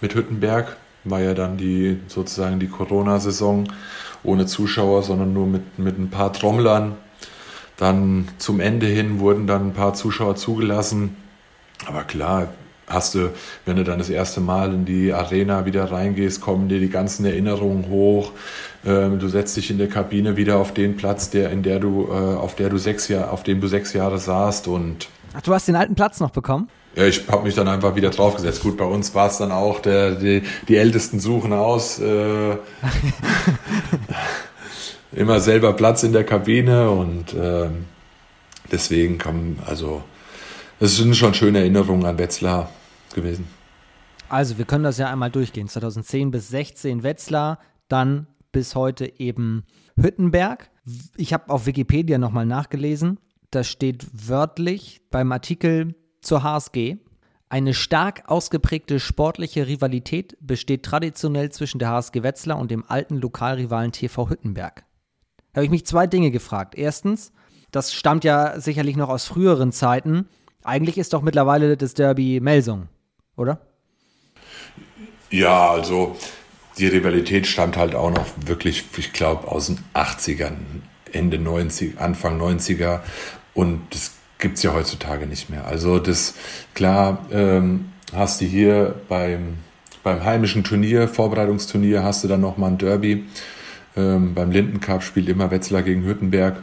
[0.00, 3.70] Mit Hüttenberg war ja dann die sozusagen die Corona-Saison
[4.22, 6.96] ohne Zuschauer, sondern nur mit, mit ein paar Trommlern.
[7.76, 11.16] Dann zum Ende hin wurden dann ein paar Zuschauer zugelassen.
[11.86, 12.48] Aber klar,
[12.90, 13.30] hast du,
[13.64, 17.24] wenn du dann das erste Mal in die Arena wieder reingehst, kommen dir die ganzen
[17.24, 18.32] Erinnerungen hoch.
[18.84, 22.08] Ähm, du setzt dich in der Kabine wieder auf den Platz, der, in der du,
[22.10, 25.54] äh, auf der du sechs Jahre, auf dem du sechs Jahre saßt und Ach, du
[25.54, 26.68] hast den alten Platz noch bekommen?
[26.96, 28.62] ja, ich habe mich dann einfach wieder draufgesetzt.
[28.62, 32.00] Gut, bei uns war es dann auch, der, die, die Ältesten suchen aus.
[32.00, 32.56] Äh,
[35.12, 37.86] immer selber Platz in der Kabine und ähm,
[38.70, 40.02] deswegen kam, also,
[40.80, 42.70] es sind schon schöne Erinnerungen an Wetzlar
[43.14, 43.46] gewesen.
[44.28, 45.68] Also, wir können das ja einmal durchgehen.
[45.68, 49.64] 2010 bis 16 Wetzlar, dann bis heute eben
[49.96, 50.70] Hüttenberg.
[51.16, 53.18] Ich habe auf Wikipedia nochmal nachgelesen.
[53.50, 56.98] da steht wörtlich beim Artikel zur HSG,
[57.52, 63.90] eine stark ausgeprägte sportliche Rivalität besteht traditionell zwischen der HSG Wetzlar und dem alten Lokalrivalen
[63.90, 64.84] TV Hüttenberg.
[65.52, 66.76] Da habe ich mich zwei Dinge gefragt.
[66.76, 67.32] Erstens,
[67.72, 70.28] das stammt ja sicherlich noch aus früheren Zeiten.
[70.62, 72.88] Eigentlich ist doch mittlerweile das Derby Melsung,
[73.40, 73.58] oder?
[75.30, 76.16] Ja, also
[76.78, 80.54] die Rivalität stammt halt auch noch wirklich, ich glaube, aus den 80ern,
[81.12, 83.00] Ende 90, Anfang 90er.
[83.54, 85.66] Und das gibt es ja heutzutage nicht mehr.
[85.66, 86.34] Also das,
[86.74, 89.58] klar, ähm, hast du hier beim,
[90.02, 93.24] beim heimischen Turnier, Vorbereitungsturnier, hast du dann nochmal ein Derby.
[93.96, 96.62] Ähm, beim Linden Cup spielt immer Wetzlar gegen Hüttenberg.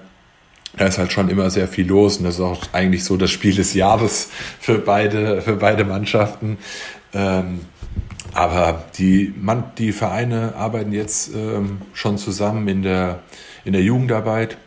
[0.77, 3.31] Da ist halt schon immer sehr viel los und das ist auch eigentlich so das
[3.31, 6.57] Spiel des Jahres für beide, für beide Mannschaften.
[7.13, 7.61] Ähm,
[8.33, 13.23] aber die, man, die Vereine arbeiten jetzt ähm, schon zusammen in der,
[13.65, 14.57] in der Jugendarbeit.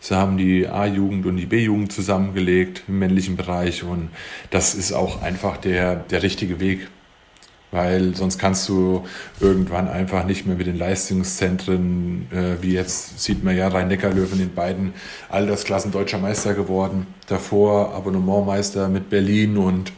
[0.00, 4.10] Sie haben die A-Jugend und die B-Jugend zusammengelegt im männlichen Bereich und
[4.50, 6.88] das ist auch einfach der, der richtige Weg.
[7.72, 9.04] Weil sonst kannst du
[9.40, 14.54] irgendwann einfach nicht mehr mit den Leistungszentren, äh, wie jetzt sieht man ja Rhein-Neckar-Löwen in
[14.54, 14.94] beiden
[15.28, 17.06] Altersklassen deutscher Meister geworden.
[17.26, 19.92] Davor Abonnementmeister mit Berlin und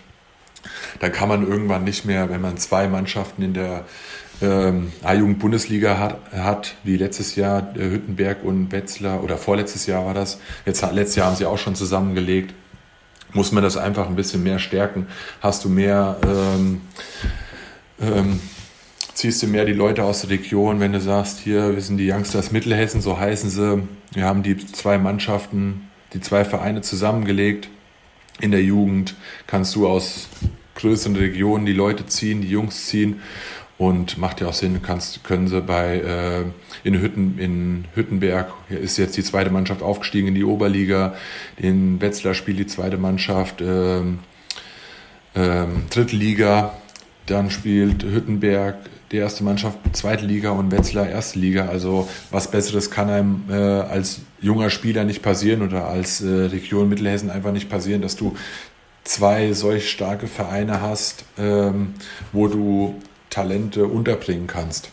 [1.00, 3.84] dann kann man irgendwann nicht mehr, wenn man zwei Mannschaften in der
[4.40, 10.14] ähm, A-Jugend-Bundesliga hat, hat, wie letztes Jahr äh, Hüttenberg und Wetzlar, oder vorletztes Jahr war
[10.14, 12.54] das, jetzt letztes Jahr haben sie auch schon zusammengelegt,
[13.32, 15.06] muss man das einfach ein bisschen mehr stärken.
[15.40, 16.80] Hast du mehr, ähm,
[18.00, 18.40] ähm,
[19.14, 22.10] ziehst du mehr die Leute aus der Region, wenn du sagst, hier, wir sind die
[22.10, 23.82] Youngsters Mittelhessen, so heißen sie,
[24.12, 27.68] wir haben die zwei Mannschaften, die zwei Vereine zusammengelegt.
[28.40, 29.16] In der Jugend.
[29.48, 30.28] Kannst du aus
[30.76, 33.20] größeren Regionen die Leute ziehen, die Jungs ziehen.
[33.78, 36.44] Und macht ja auch Sinn, kannst, können sie bei äh,
[36.82, 41.14] in, Hütten, in Hüttenberg, ist jetzt die zweite Mannschaft aufgestiegen in die Oberliga,
[41.56, 44.18] in Wetzlar spielt die zweite Mannschaft ähm,
[45.36, 46.76] ähm, dritte Liga,
[47.30, 48.76] dann spielt Hüttenberg
[49.12, 51.68] die erste Mannschaft zweite Liga und Wetzlar erste Liga.
[51.68, 56.88] Also was Besseres kann einem äh, als junger Spieler nicht passieren oder als äh, Region
[56.88, 58.36] Mittelhessen einfach nicht passieren, dass du
[59.04, 61.94] zwei solch starke Vereine hast, ähm,
[62.32, 62.96] wo du
[63.30, 64.90] Talente unterbringen kannst.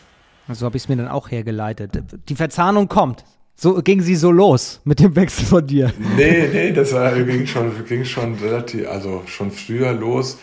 [0.49, 2.03] So habe ich es mir dann auch hergeleitet.
[2.29, 3.25] Die Verzahnung kommt.
[3.57, 5.93] So ging sie so los mit dem Wechsel von dir.
[6.17, 10.37] Nee, nee, das war, ging, schon, ging schon relativ, also schon früher los.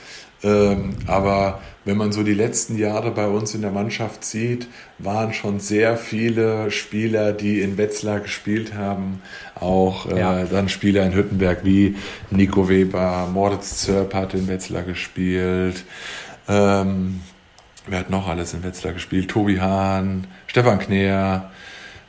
[0.44, 5.32] Ähm, aber wenn man so die letzten Jahre bei uns in der Mannschaft sieht, waren
[5.32, 9.20] schon sehr viele Spieler, die in Wetzlar gespielt haben.
[9.56, 10.44] Auch äh, ja.
[10.44, 11.96] dann Spieler in Hüttenberg wie
[12.30, 15.84] Nico Weber, Moritz Zörp hat in Wetzlar gespielt.
[16.48, 17.20] Ähm,
[17.86, 19.28] wer hat noch alles in Wetzlar gespielt?
[19.28, 21.50] Tobi Hahn, Stefan Kneer.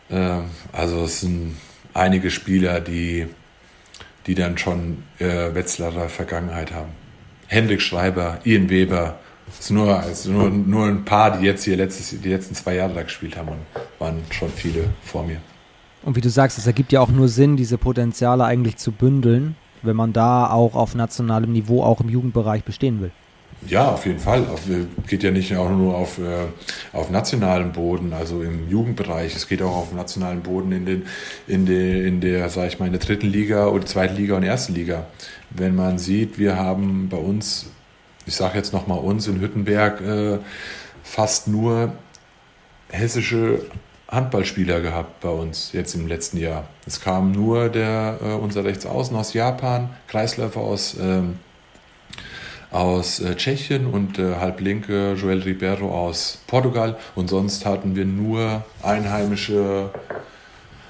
[0.10, 0.40] Äh,
[0.72, 1.56] also es sind
[1.96, 3.28] einige Spieler, die,
[4.28, 7.03] die dann schon äh, Wetzlarer Vergangenheit haben.
[7.54, 9.20] Hendrik Schreiber, Ian Weber,
[9.60, 12.94] sind nur, also nur, nur ein paar, die jetzt hier letztes, die letzten zwei Jahre
[12.94, 13.60] da gespielt haben und
[14.00, 15.38] waren schon viele vor mir.
[16.02, 19.56] Und wie du sagst, es ergibt ja auch nur Sinn, diese Potenziale eigentlich zu bündeln,
[19.84, 23.12] wenn man da auch auf nationalem Niveau, auch im Jugendbereich bestehen will.
[23.68, 24.46] Ja, auf jeden Fall.
[24.48, 24.62] Auf,
[25.08, 26.48] geht ja nicht auch nur auf, äh,
[26.92, 29.36] auf nationalem Boden, also im Jugendbereich.
[29.36, 31.06] Es geht auch auf nationalem Boden in, den,
[31.48, 34.44] in, der, in der, sag ich mal, in der dritten Liga oder zweiten Liga und
[34.44, 35.06] ersten Liga.
[35.50, 37.68] Wenn man sieht, wir haben bei uns,
[38.26, 40.40] ich sage jetzt nochmal uns in Hüttenberg, äh,
[41.04, 41.94] fast nur
[42.90, 43.66] hessische
[44.10, 46.68] Handballspieler gehabt bei uns jetzt im letzten Jahr.
[46.86, 51.40] Es kam nur der, äh, unser Rechtsaußen aus Japan, Kreisläufer aus ähm,
[52.74, 56.98] aus äh, Tschechien und äh, halblinke Joel Ribeiro aus Portugal.
[57.16, 59.92] Und sonst hatten wir nur einheimische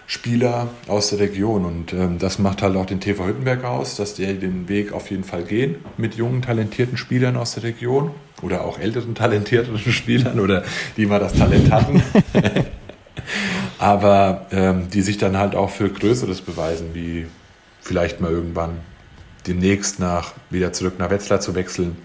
[0.08, 1.66] Spieler aus der Region.
[1.66, 5.12] Und ähm, das macht halt auch den TV Hüttenberg aus, dass die den Weg auf
[5.12, 10.40] jeden Fall gehen mit jungen, talentierten Spielern aus der Region oder auch älteren, talentierten Spielern
[10.40, 10.64] oder
[10.98, 12.02] die mal das Talent hatten.
[13.78, 17.26] Aber ähm, die sich dann halt auch für Größeres beweisen, wie
[17.82, 18.80] vielleicht mal irgendwann
[19.48, 21.98] demnächst nach, wieder zurück nach Wetzlar zu wechseln.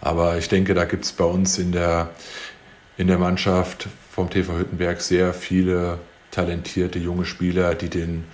[0.00, 2.10] Aber ich denke, da gibt es bei uns in der,
[2.96, 5.98] in der Mannschaft vom TV Hüttenberg sehr viele
[6.30, 8.24] talentierte junge Spieler, die den,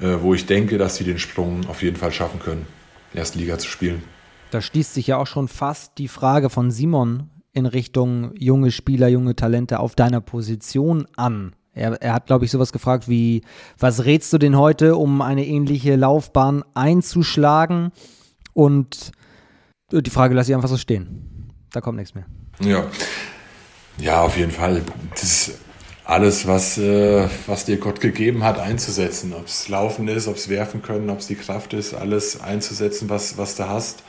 [0.00, 2.66] äh, wo ich denke, dass sie den Sprung auf jeden Fall schaffen können,
[3.14, 4.02] erste Liga zu spielen.
[4.50, 9.08] Da schließt sich ja auch schon fast die Frage von Simon in Richtung junge Spieler,
[9.08, 11.54] junge Talente auf deiner Position an.
[11.74, 13.42] Er, er hat, glaube ich, sowas gefragt wie,
[13.78, 17.92] was rätst du denn heute, um eine ähnliche Laufbahn einzuschlagen?
[18.54, 19.12] Und
[19.92, 21.52] die Frage lasse ich einfach so stehen.
[21.72, 22.26] Da kommt nichts mehr.
[22.60, 22.84] Ja,
[23.98, 24.82] ja auf jeden Fall.
[25.12, 25.52] Das
[26.08, 29.34] alles, was, äh, was dir Gott gegeben hat, einzusetzen.
[29.34, 33.10] Ob es Laufen ist, ob es Werfen können, ob es die Kraft ist, alles einzusetzen,
[33.10, 34.02] was, was du hast.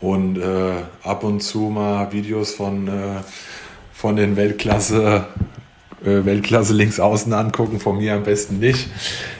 [0.00, 3.20] Und äh, ab und zu mal Videos von, äh,
[3.92, 5.65] von den Weltklasse, äh,
[6.00, 8.88] Weltklasse links außen angucken, von mir am besten nicht.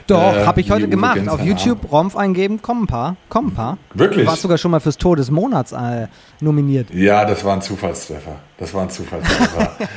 [0.07, 1.29] Doch, äh, habe ich heute gemacht.
[1.29, 3.79] Auf YouTube Romf eingeben, kommen ein paar, kommen ein paar.
[3.95, 4.25] Wirklich?
[4.25, 6.07] Du warst sogar schon mal fürs Tor des Monats äh,
[6.40, 6.88] nominiert.
[6.92, 8.37] Ja, das war ein Zufallstreffer.
[8.59, 9.73] Das war ein Zufallstreffer.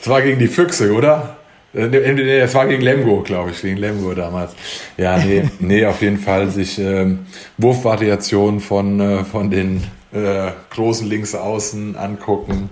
[0.00, 1.38] Es war gegen die Füchse, oder?
[1.74, 4.52] Äh, es war gegen Lemgo, glaube ich, gegen Lemgo damals.
[4.96, 11.06] Ja, nee, nee auf jeden Fall sich ähm, Wurfvariationen von, äh, von den äh, großen
[11.06, 12.70] Linksaußen angucken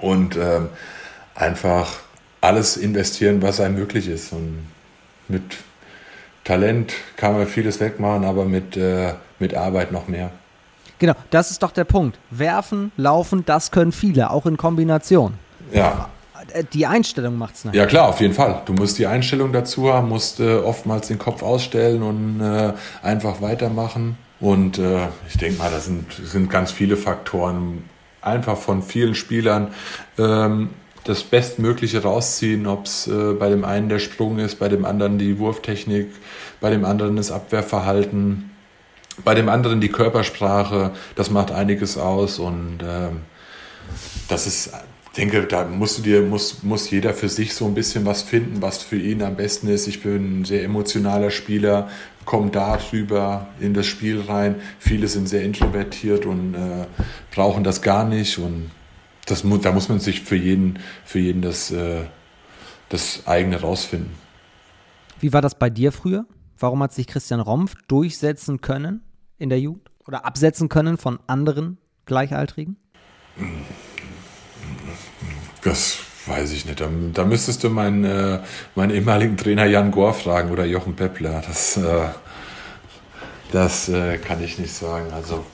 [0.00, 0.68] und ähm,
[1.34, 2.03] einfach
[2.44, 4.32] alles investieren, was einem möglich ist.
[4.32, 4.66] Und
[5.28, 5.42] mit
[6.44, 10.30] Talent kann man vieles wegmachen, aber mit, äh, mit Arbeit noch mehr.
[10.98, 12.18] Genau, das ist doch der Punkt.
[12.30, 15.34] Werfen, laufen, das können viele, auch in Kombination.
[15.72, 16.10] Ja.
[16.52, 18.62] Äh, die Einstellung macht es Ja klar, auf jeden Fall.
[18.66, 23.40] Du musst die Einstellung dazu haben, musst äh, oftmals den Kopf ausstellen und äh, einfach
[23.40, 24.18] weitermachen.
[24.40, 27.84] Und äh, ich denke mal, das sind, sind ganz viele Faktoren.
[28.20, 29.68] Einfach von vielen Spielern
[30.18, 30.70] ähm,
[31.04, 35.18] das Bestmögliche rausziehen, ob es äh, bei dem einen der Sprung ist, bei dem anderen
[35.18, 36.08] die Wurftechnik,
[36.60, 38.50] bei dem anderen das Abwehrverhalten,
[39.24, 40.92] bei dem anderen die Körpersprache.
[41.14, 43.20] Das macht einiges aus und ähm,
[44.28, 44.70] das ist
[45.16, 48.62] denke, da musst du dir, muss, muss jeder für sich so ein bisschen was finden,
[48.62, 49.86] was für ihn am besten ist.
[49.86, 51.88] Ich bin ein sehr emotionaler Spieler,
[52.24, 54.56] komme darüber in das Spiel rein.
[54.78, 56.86] Viele sind sehr introvertiert und äh,
[57.34, 58.38] brauchen das gar nicht.
[58.38, 58.70] Und
[59.26, 62.04] das, da muss man sich für jeden, für jeden das, äh,
[62.88, 64.12] das eigene rausfinden.
[65.20, 66.26] Wie war das bei dir früher?
[66.58, 69.02] Warum hat sich Christian Rompf durchsetzen können
[69.38, 69.90] in der Jugend?
[70.06, 72.76] Oder absetzen können von anderen Gleichaltrigen?
[75.62, 76.80] Das weiß ich nicht.
[76.80, 78.40] Da, da müsstest du meinen, äh,
[78.74, 81.42] meinen ehemaligen Trainer Jan Gohr fragen oder Jochen Peppler.
[81.46, 82.08] Das, äh,
[83.50, 85.12] das äh, kann ich nicht sagen.
[85.12, 85.44] Also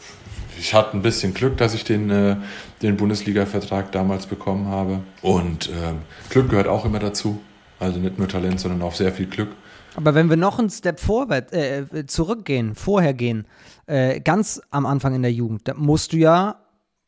[0.58, 2.36] ich hatte ein bisschen Glück, dass ich den, äh,
[2.82, 5.00] den Bundesliga-Vertrag damals bekommen habe.
[5.22, 5.98] Und ähm,
[6.30, 7.40] Glück gehört auch immer dazu.
[7.78, 9.48] Also nicht nur Talent, sondern auch sehr viel Glück.
[9.96, 13.46] Aber wenn wir noch einen Step vorwärts, äh, zurückgehen, vorher gehen,
[13.86, 16.56] äh, ganz am Anfang in der Jugend, da musst du ja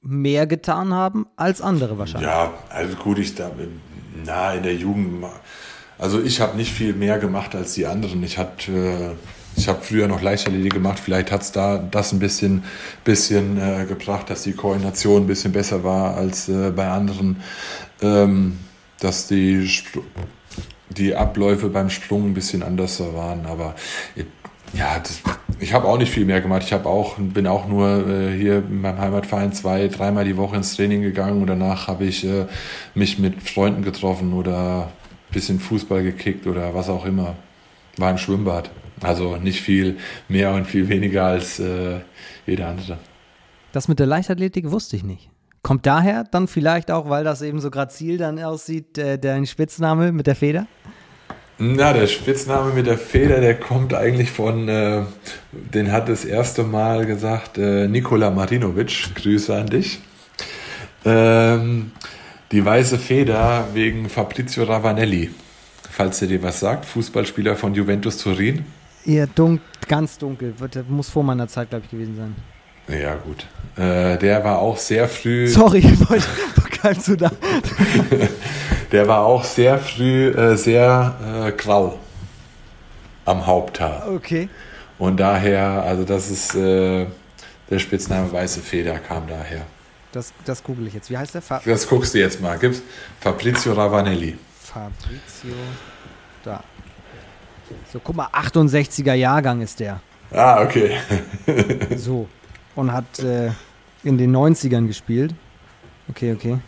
[0.00, 2.28] mehr getan haben als andere wahrscheinlich.
[2.28, 3.50] Ja, also gut, ich da
[4.24, 5.24] na in der Jugend,
[5.98, 8.22] also ich habe nicht viel mehr gemacht als die anderen.
[8.24, 9.10] Ich hatte äh,
[9.56, 12.64] ich habe früher noch Leichtathletik gemacht, vielleicht hat es da das ein bisschen,
[13.04, 17.42] bisschen äh, gebracht, dass die Koordination ein bisschen besser war als äh, bei anderen,
[18.00, 18.58] ähm,
[19.00, 19.68] dass die,
[20.90, 23.46] die Abläufe beim Sprung ein bisschen anders waren.
[23.46, 23.74] Aber
[24.72, 25.20] ja, das,
[25.60, 26.62] ich habe auch nicht viel mehr gemacht.
[26.64, 30.56] Ich habe auch bin auch nur äh, hier in meinem Heimatverein zwei, dreimal die Woche
[30.56, 32.46] ins Training gegangen und danach habe ich äh,
[32.94, 34.90] mich mit Freunden getroffen oder
[35.30, 37.36] bisschen Fußball gekickt oder was auch immer.
[37.96, 38.70] War im Schwimmbad.
[39.02, 42.00] Also nicht viel mehr und viel weniger als äh,
[42.46, 42.98] jeder andere.
[43.72, 45.30] Das mit der Leichtathletik wusste ich nicht.
[45.62, 50.12] Kommt daher dann vielleicht auch, weil das eben so grazil dann aussieht, äh, dein Spitzname
[50.12, 50.66] mit der Feder?
[51.58, 55.02] Na, der Spitzname mit der Feder, der kommt eigentlich von, äh,
[55.52, 59.14] den hat das erste Mal gesagt äh, Nikola Marinovic.
[59.14, 60.00] Grüße an dich.
[61.04, 61.92] Ähm,
[62.50, 65.30] die weiße Feder wegen Fabrizio Ravanelli.
[65.90, 68.64] Falls er dir was sagt, Fußballspieler von Juventus Turin.
[69.04, 70.54] Eher dun ganz dunkel,
[70.88, 72.36] muss vor meiner Zeit, glaube ich, gewesen sein.
[72.88, 73.46] Ja, gut.
[73.76, 75.46] Äh, der war auch sehr früh.
[75.48, 76.26] Sorry, ich wollte
[76.70, 77.30] kein zu da.
[78.92, 81.98] der war auch sehr früh äh, sehr äh, grau
[83.24, 84.08] am Haupthaar.
[84.08, 84.48] Okay.
[84.98, 87.06] Und daher, also das ist äh,
[87.70, 89.62] der Spitzname Weiße Feder kam daher.
[90.12, 91.08] Das, das google ich jetzt.
[91.10, 91.42] Wie heißt der?
[91.42, 92.58] Fa das guckst du jetzt mal.
[92.58, 92.82] Gibt's
[93.20, 94.36] Fabrizio Ravanelli.
[94.60, 95.54] Fabrizio.
[96.44, 96.62] Da.
[97.92, 100.00] So, guck mal, 68er Jahrgang ist der.
[100.30, 100.96] Ah, okay.
[101.96, 102.28] so.
[102.74, 103.50] Und hat äh,
[104.02, 105.34] in den 90ern gespielt.
[106.08, 106.58] Okay, okay.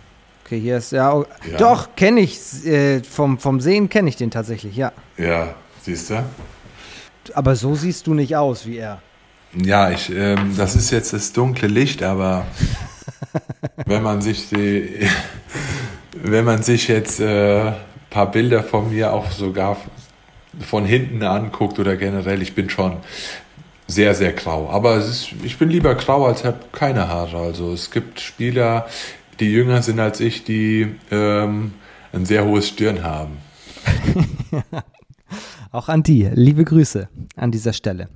[0.45, 1.57] Okay, hier ist ja, auch, ja.
[1.57, 4.93] doch kenne ich äh, vom vom Sehen kenne ich den tatsächlich, ja.
[5.17, 6.23] Ja, siehst du?
[7.33, 9.01] Aber so siehst du nicht aus wie er.
[9.55, 12.45] Ja, ich ähm, das ist jetzt das dunkle Licht, aber
[13.87, 15.09] wenn man sich die
[16.23, 17.73] wenn man sich jetzt äh,
[18.11, 19.79] paar Bilder von mir auch sogar
[20.61, 22.99] von hinten anguckt oder generell, ich bin schon
[23.87, 24.69] sehr, sehr grau.
[24.71, 27.39] Aber ist, ich bin lieber grau als habe keine Haare.
[27.39, 28.87] Also es gibt Spieler,
[29.41, 31.73] die jünger sind als ich, die ähm,
[32.13, 33.39] ein sehr hohes Stirn haben.
[35.73, 36.31] Auch an die.
[36.33, 38.09] Liebe Grüße an dieser Stelle.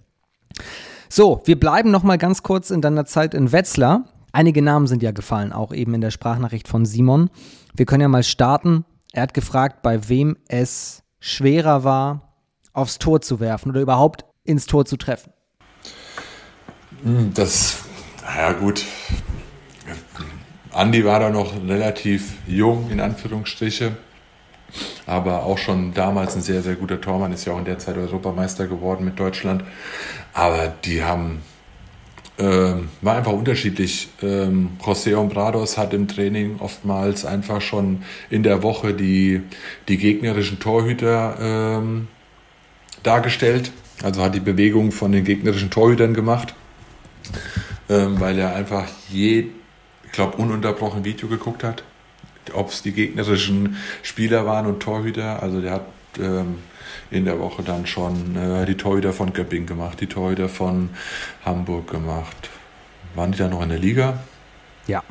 [1.09, 4.05] So, wir bleiben noch mal ganz kurz in deiner Zeit in Wetzlar.
[4.33, 7.31] Einige Namen sind ja gefallen, auch eben in der Sprachnachricht von Simon.
[7.75, 8.85] Wir können ja mal starten.
[9.13, 12.28] Er hat gefragt, bei wem es schwerer war,
[12.79, 15.33] aufs Tor zu werfen oder überhaupt ins Tor zu treffen.
[17.03, 17.79] Hm, das,
[18.23, 18.85] naja gut.
[20.73, 23.97] Andi war da noch relativ jung, in Anführungsstriche,
[25.07, 27.97] aber auch schon damals ein sehr, sehr guter Tormann, ist ja auch in der Zeit
[27.97, 29.65] Europameister geworden mit Deutschland.
[30.35, 31.43] Aber die haben
[32.39, 34.09] ähm, war einfach unterschiedlich.
[34.23, 39.43] Ähm, José Ombrados hat im Training oftmals einfach schon in der Woche die,
[39.89, 42.07] die gegnerischen Torhüter ähm,
[43.03, 43.73] dargestellt.
[44.03, 46.55] Also hat die Bewegung von den gegnerischen Torhütern gemacht,
[47.89, 49.49] ähm, weil er einfach je,
[50.05, 51.83] ich glaube, ununterbrochen Video geguckt hat,
[52.53, 55.43] ob es die gegnerischen Spieler waren und Torhüter.
[55.43, 55.87] Also der hat
[56.19, 56.59] ähm,
[57.11, 60.91] in der Woche dann schon äh, die Torhüter von Göpping gemacht, die Torhüter von
[61.45, 62.51] Hamburg gemacht.
[63.15, 64.19] Waren die da noch in der Liga?
[64.87, 65.03] Ja.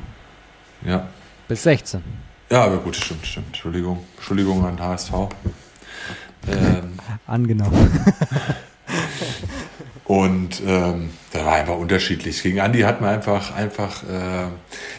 [0.84, 1.08] Ja.
[1.46, 2.02] Bis 16.
[2.50, 3.48] Ja, aber gut, stimmt, stimmt.
[3.48, 4.04] Entschuldigung.
[4.16, 5.12] Entschuldigung an HSV.
[6.46, 7.90] Ähm, Angenommen.
[10.04, 12.42] und ähm, da war einfach unterschiedlich.
[12.42, 14.46] Gegen Andi hat man einfach, einfach äh,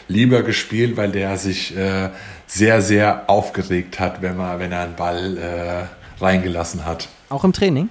[0.06, 2.10] lieber gespielt, weil der sich äh,
[2.46, 7.08] sehr, sehr aufgeregt hat, wenn, man, wenn er einen Ball äh, reingelassen hat.
[7.28, 7.88] Auch im Training?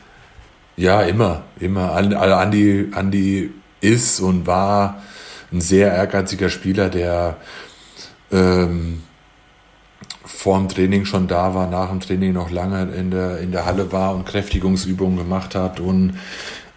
[0.78, 1.92] Ja, immer, immer.
[1.92, 5.02] Also Andi, Andi ist und war
[5.52, 7.38] ein sehr ehrgeiziger Spieler, der
[8.32, 9.04] ähm,
[10.26, 13.66] vor dem Training schon da war, nach dem Training noch lange in der, in der
[13.66, 16.20] Halle war und Kräftigungsübungen gemacht hat und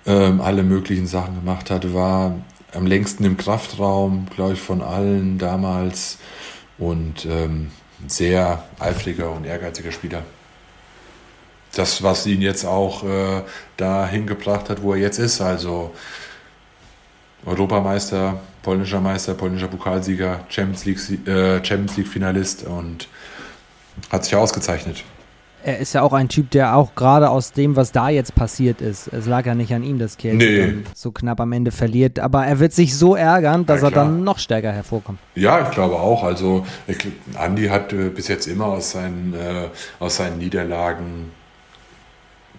[0.07, 2.35] ähm, alle möglichen Sachen gemacht hat, war
[2.73, 6.19] am längsten im Kraftraum, glaube ich, von allen damals
[6.79, 7.71] und ähm,
[8.07, 10.23] sehr eifriger und ehrgeiziger Spieler
[11.75, 13.43] das, was ihn jetzt auch äh,
[13.77, 15.41] dahin gebracht hat, wo er jetzt ist.
[15.41, 15.93] Also
[17.45, 23.09] Europameister, polnischer Meister, polnischer Pokalsieger, Champions League, äh, Champions League Finalist und
[24.11, 25.05] hat sich ausgezeichnet.
[25.65, 28.81] Er ist ja auch ein Typ, der auch gerade aus dem, was da jetzt passiert
[28.81, 30.75] ist, es lag ja nicht an ihm, dass Kiel nee.
[30.93, 34.25] so knapp am Ende verliert, aber er wird sich so ärgern, dass ja, er dann
[34.25, 35.21] noch stärker hervorkommt.
[35.37, 36.25] Ja, ich glaube auch.
[36.25, 36.99] Also ich,
[37.37, 39.69] Andi hat äh, bis jetzt immer aus seinen, äh,
[40.01, 41.31] aus seinen Niederlagen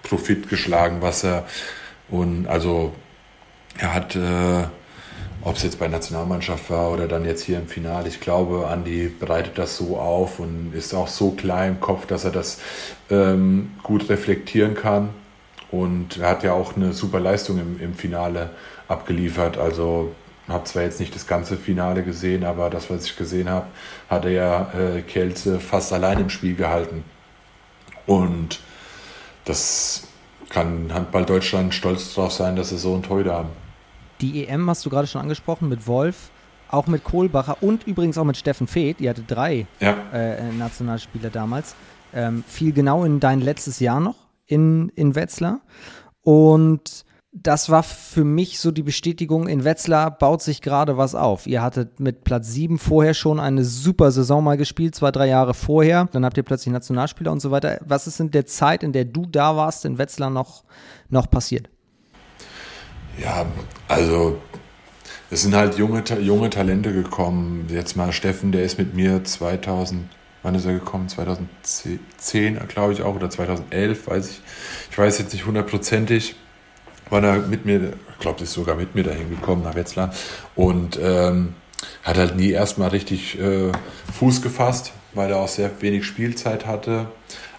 [0.04, 1.46] Profit geschlagen, was er
[2.10, 2.94] und also
[3.78, 4.64] er hat, äh,
[5.42, 9.08] ob es jetzt bei Nationalmannschaft war oder dann jetzt hier im Finale, ich glaube, Andi
[9.08, 12.60] bereitet das so auf und ist auch so klar im Kopf, dass er das
[13.10, 15.10] ähm, gut reflektieren kann.
[15.72, 18.52] Und er hat ja auch eine super Leistung im, im Finale
[18.88, 19.58] abgeliefert.
[19.58, 20.14] Also
[20.48, 23.68] habe zwar jetzt nicht das ganze Finale gesehen, aber das, was ich gesehen habe,
[24.10, 27.04] hat er ja äh, Kelze fast allein im Spiel gehalten.
[28.06, 28.60] Und
[29.46, 30.04] das
[30.50, 33.63] kann Handball Deutschland stolz darauf sein, dass sie so einen Torhüter haben.
[34.22, 36.30] Die EM hast du gerade schon angesprochen mit Wolf,
[36.70, 39.02] auch mit Kohlbacher und übrigens auch mit Steffen Feeth.
[39.02, 39.96] Ihr hatte drei ja.
[40.14, 41.76] äh, Nationalspieler damals.
[42.14, 45.62] Ähm, fiel genau in dein letztes Jahr noch in, in Wetzlar.
[46.22, 51.48] Und das war für mich so die Bestätigung, in Wetzlar baut sich gerade was auf.
[51.48, 55.56] Ihr hattet mit Platz 7 vorher schon eine super Saison mal gespielt, zwei, drei Jahre
[55.56, 56.08] vorher.
[56.12, 57.80] Dann habt ihr plötzlich Nationalspieler und so weiter.
[57.86, 60.64] Was ist in der Zeit, in der du da warst, in Wetzlar noch,
[61.10, 61.70] noch passiert?
[63.22, 63.46] Ja,
[63.88, 64.40] also
[65.30, 67.68] es sind halt junge, junge Talente gekommen.
[67.70, 70.10] Jetzt mal Steffen, der ist mit mir 2000,
[70.42, 71.10] wann ist er gekommen?
[71.10, 74.42] 2010, glaube ich auch, oder 2011, weiß ich.
[74.92, 76.36] Ich weiß jetzt nicht hundertprozentig
[77.14, 80.12] war er mit mir, ich glaube, ist sogar mit mir dahin gekommen nach Wetzlar
[80.56, 81.54] und ähm,
[82.04, 83.72] hat halt nie erstmal richtig äh,
[84.18, 87.08] Fuß gefasst, weil er auch sehr wenig Spielzeit hatte.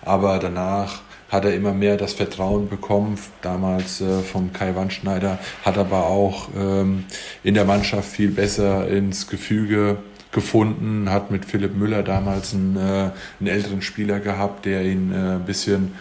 [0.02, 1.02] Aber danach
[1.34, 6.48] hat er immer mehr das Vertrauen bekommen, damals äh, vom Kai Wandschneider, hat aber auch
[6.56, 7.04] ähm,
[7.42, 9.98] in der Mannschaft viel besser ins Gefüge
[10.32, 15.34] gefunden, hat mit Philipp Müller damals einen, äh, einen älteren Spieler gehabt, der ihn äh,
[15.36, 15.92] ein bisschen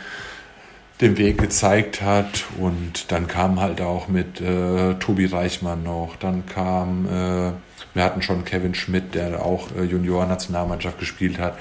[1.02, 2.46] den Weg gezeigt hat.
[2.60, 6.15] Und dann kam halt auch mit äh, Tobi Reichmann noch.
[6.19, 7.52] Dann kam, äh,
[7.93, 11.58] wir hatten schon Kevin Schmidt, der auch äh, Junior-Nationalmannschaft gespielt hat.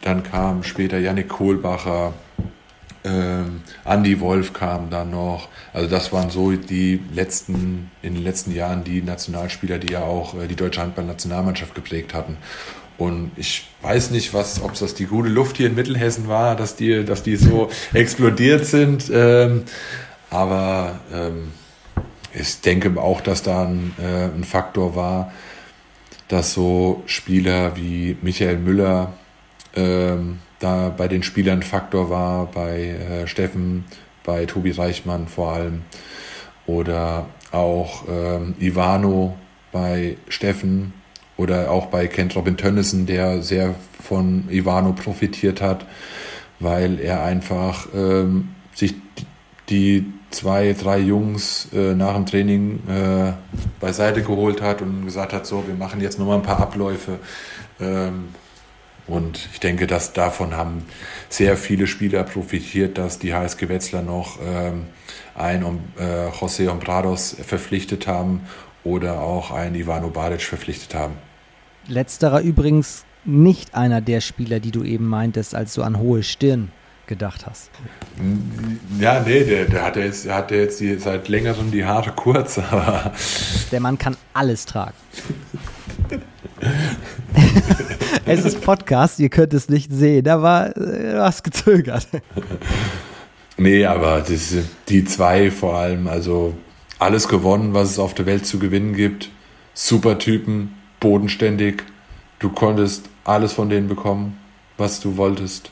[0.00, 2.14] Dann kam später Yannick Kohlbacher.
[3.04, 5.48] Ähm, Andy Wolf kam dann noch.
[5.72, 10.34] Also das waren so die letzten, in den letzten Jahren die Nationalspieler, die ja auch
[10.34, 12.36] äh, die deutsche Handball-Nationalmannschaft geprägt hatten.
[12.98, 16.74] Und ich weiß nicht, was, ob das die gute Luft hier in Mittelhessen war, dass
[16.74, 19.08] die, dass die so explodiert sind.
[19.12, 19.62] Ähm,
[20.30, 21.52] aber ähm,
[22.34, 25.32] ich denke auch, dass da ein, äh, ein Faktor war,
[26.26, 29.14] dass so Spieler wie Michael Müller
[29.74, 33.84] ähm, da bei den Spielern Faktor war, bei äh, Steffen,
[34.24, 35.82] bei Tobi Reichmann vor allem
[36.66, 39.36] oder auch ähm, Ivano
[39.72, 40.92] bei Steffen
[41.36, 45.86] oder auch bei Kent Robin Tönnissen, der sehr von Ivano profitiert hat,
[46.60, 48.94] weil er einfach ähm, sich
[49.68, 53.32] die zwei, drei Jungs äh, nach dem Training äh,
[53.80, 57.18] beiseite geholt hat und gesagt hat, so, wir machen jetzt nochmal ein paar Abläufe.
[57.80, 58.28] Ähm,
[59.08, 60.84] und ich denke, dass davon haben
[61.28, 64.86] sehr viele Spieler profitiert, dass die HSG Wetzlar noch ähm,
[65.34, 68.42] ein um, äh, José Ombrados verpflichtet haben
[68.84, 71.14] oder auch einen Ivano Baric verpflichtet haben.
[71.86, 76.70] Letzterer übrigens nicht einer der Spieler, die du eben meintest, als du an hohe Stirn
[77.06, 77.70] gedacht hast.
[79.00, 82.58] Ja, nee, der, der hat jetzt, der hat jetzt die, seit längerem die Haare kurz,
[82.70, 83.12] aber.
[83.72, 84.94] Der Mann kann alles tragen.
[88.26, 92.06] es ist Podcast, ihr könnt es nicht sehen, da war äh, was gezögert.
[93.56, 94.54] Nee, aber das,
[94.88, 96.54] die zwei vor allem, also
[96.98, 99.30] alles gewonnen, was es auf der Welt zu gewinnen gibt.
[99.74, 101.82] Super Typen, bodenständig.
[102.38, 104.38] Du konntest alles von denen bekommen,
[104.76, 105.70] was du wolltest.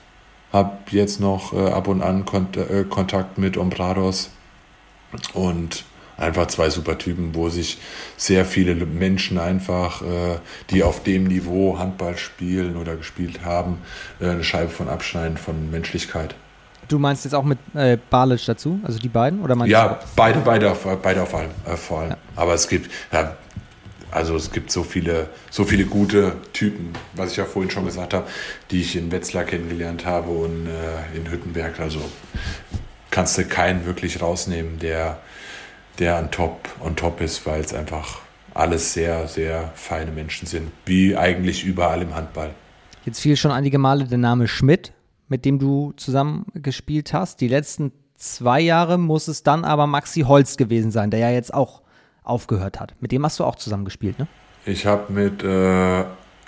[0.53, 4.30] Hab jetzt noch äh, ab und an Kont äh, Kontakt mit Ombrados
[5.32, 5.84] und
[6.16, 7.78] einfach zwei super Typen, wo sich
[8.16, 10.38] sehr viele Menschen einfach, äh,
[10.70, 13.78] die auf dem Niveau Handball spielen oder gespielt haben,
[14.20, 16.34] äh, eine Scheibe von abschneiden von Menschlichkeit.
[16.88, 19.42] Du meinst jetzt auch mit äh, Balic dazu, also die beiden?
[19.42, 22.10] Oder meinst ja, beide, beide, auf, beide auf allem, äh, vor allem.
[22.10, 22.16] Ja.
[22.36, 23.36] Aber es gibt, ja,
[24.10, 28.14] also es gibt so viele, so viele gute Typen, was ich ja vorhin schon gesagt
[28.14, 28.26] habe,
[28.70, 31.80] die ich in Wetzlar kennengelernt habe und äh, in Hüttenberg.
[31.80, 32.00] Also
[33.10, 35.18] kannst du keinen wirklich rausnehmen, der,
[35.99, 38.20] der an top, on top ist, weil es einfach
[38.55, 42.51] alles sehr, sehr feine Menschen sind, wie eigentlich überall im Handball.
[43.05, 44.92] Jetzt fiel schon einige Male der Name Schmidt
[45.28, 47.40] mit dem du zusammen gespielt hast.
[47.40, 51.53] Die letzten zwei Jahre muss es dann aber Maxi Holz gewesen sein, der ja jetzt
[51.53, 51.82] auch
[52.22, 52.94] aufgehört hat.
[53.01, 54.26] Mit dem hast du auch zusammen gespielt, ne?
[54.64, 56.01] Ich habe mit, äh,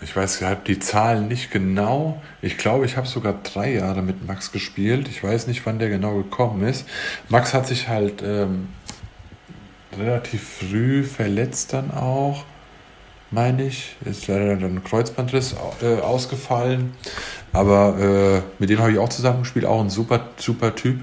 [0.02, 2.20] ich weiß ich die Zahlen nicht genau.
[2.42, 5.08] Ich glaube, ich habe sogar drei Jahre mit Max gespielt.
[5.08, 6.88] Ich weiß nicht, wann der genau gekommen ist.
[7.28, 8.68] Max hat sich halt ähm,
[9.98, 12.44] relativ früh verletzt dann auch
[13.30, 13.96] meine ich.
[14.04, 16.94] Ist leider dann ein Kreuzbandriss äh, ausgefallen.
[17.52, 21.00] Aber äh, mit dem habe ich auch zusammengespielt, auch ein super, super Typ.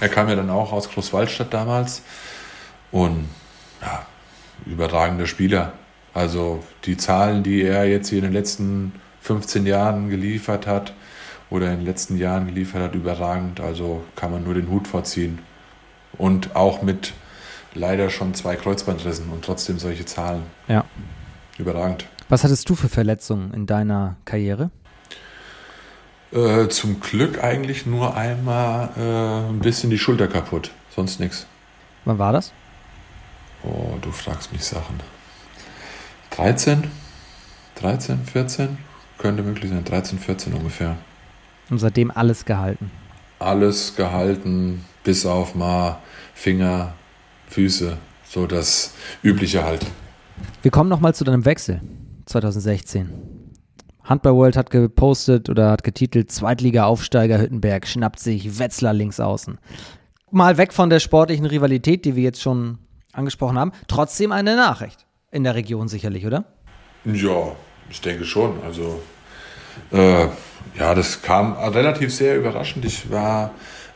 [0.00, 2.02] Er kam ja dann auch aus Großwaldstadt damals.
[2.90, 3.28] Und
[3.80, 4.06] ja,
[4.66, 5.72] überragender Spieler.
[6.14, 8.92] Also die Zahlen, die er jetzt hier in den letzten
[9.22, 10.92] 15 Jahren geliefert hat
[11.48, 13.60] oder in den letzten Jahren geliefert hat, überragend.
[13.60, 15.38] Also kann man nur den Hut vorziehen.
[16.18, 17.14] Und auch mit
[17.74, 20.42] leider schon zwei Kreuzbandrissen und trotzdem solche Zahlen.
[20.68, 20.84] Ja.
[21.58, 22.06] Überragend.
[22.28, 24.70] Was hattest du für Verletzungen in deiner Karriere?
[26.32, 31.46] Äh, zum Glück eigentlich nur einmal äh, ein bisschen die Schulter kaputt, sonst nichts.
[32.06, 32.52] Wann war das?
[33.64, 35.00] Oh, du fragst mich Sachen.
[36.30, 36.90] 13?
[37.76, 38.78] 13, 14?
[39.18, 40.96] Könnte möglich sein, 13, 14 ungefähr.
[41.68, 42.90] Und seitdem alles gehalten?
[43.38, 45.98] Alles gehalten, bis auf mal
[46.34, 46.94] Finger,
[47.52, 49.84] Füße, so das Übliche halt.
[50.62, 51.82] Wir kommen nochmal zu deinem Wechsel
[52.24, 53.10] 2016.
[54.04, 59.58] Handball World hat gepostet oder hat getitelt Zweitliga-Aufsteiger Hüttenberg schnappt sich Wetzlar links außen.
[60.30, 62.78] Mal weg von der sportlichen Rivalität, die wir jetzt schon
[63.12, 63.72] angesprochen haben.
[63.86, 66.44] Trotzdem eine Nachricht in der Region sicherlich, oder?
[67.04, 67.52] Ja,
[67.90, 68.62] ich denke schon.
[68.64, 69.02] Also
[69.90, 70.26] äh,
[70.78, 72.86] ja, das kam relativ sehr überraschend.
[72.86, 73.50] Ich war,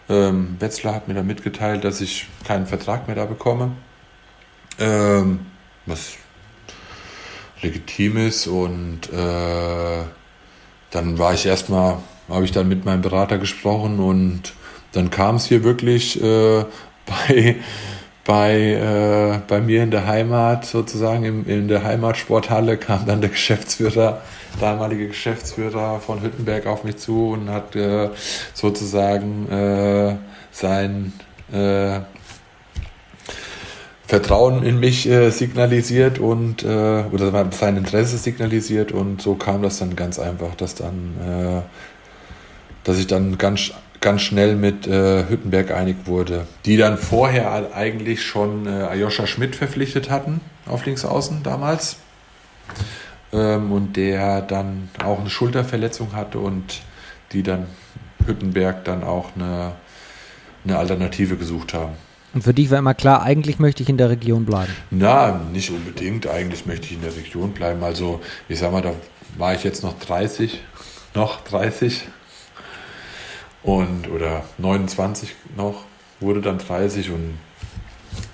[0.09, 3.73] ähm, Wetzlar hat mir dann mitgeteilt, dass ich keinen Vertrag mehr da bekomme.
[4.79, 5.47] Ähm,
[5.87, 6.17] was
[7.63, 8.47] legitim ist.
[8.47, 10.05] Und äh,
[10.91, 11.99] dann war ich erstmal,
[12.29, 14.55] habe ich dann mit meinem Berater gesprochen und
[14.93, 16.65] dann kam es hier wirklich äh,
[17.07, 17.57] bei,
[18.27, 23.31] bei, äh, bei mir in der Heimat, sozusagen im, in der Heimatsporthalle, kam dann der
[23.31, 24.21] Geschäftsführer,
[24.61, 28.11] damalige Geschäftsführer von Hüttenberg auf mich zu und hat äh,
[28.53, 30.17] sozusagen äh,
[30.51, 31.13] sein
[31.53, 32.01] äh,
[34.09, 39.79] Vertrauen in mich äh, signalisiert und äh, oder sein Interesse signalisiert und so kam das
[39.79, 41.65] dann ganz einfach, dass dann,
[42.83, 48.25] dass ich dann ganz ganz schnell mit äh, Hüttenberg einig wurde, die dann vorher eigentlich
[48.25, 51.97] schon äh, Ayosha Schmidt verpflichtet hatten auf Linksaußen damals
[53.33, 56.83] ähm, und der dann auch eine Schulterverletzung hatte und
[57.33, 57.67] die dann
[58.27, 59.73] Hüttenberg dann auch eine,
[60.65, 61.95] eine Alternative gesucht haben.
[62.35, 64.73] Und für dich war immer klar, eigentlich möchte ich in der Region bleiben.
[64.91, 66.27] Na, nicht unbedingt.
[66.27, 67.83] Eigentlich möchte ich in der Region bleiben.
[67.83, 68.93] Also, ich sag mal, da
[69.39, 70.61] war ich jetzt noch 30,
[71.15, 72.09] noch 30
[73.63, 75.85] und oder 29 noch,
[76.21, 77.39] wurde dann 30 und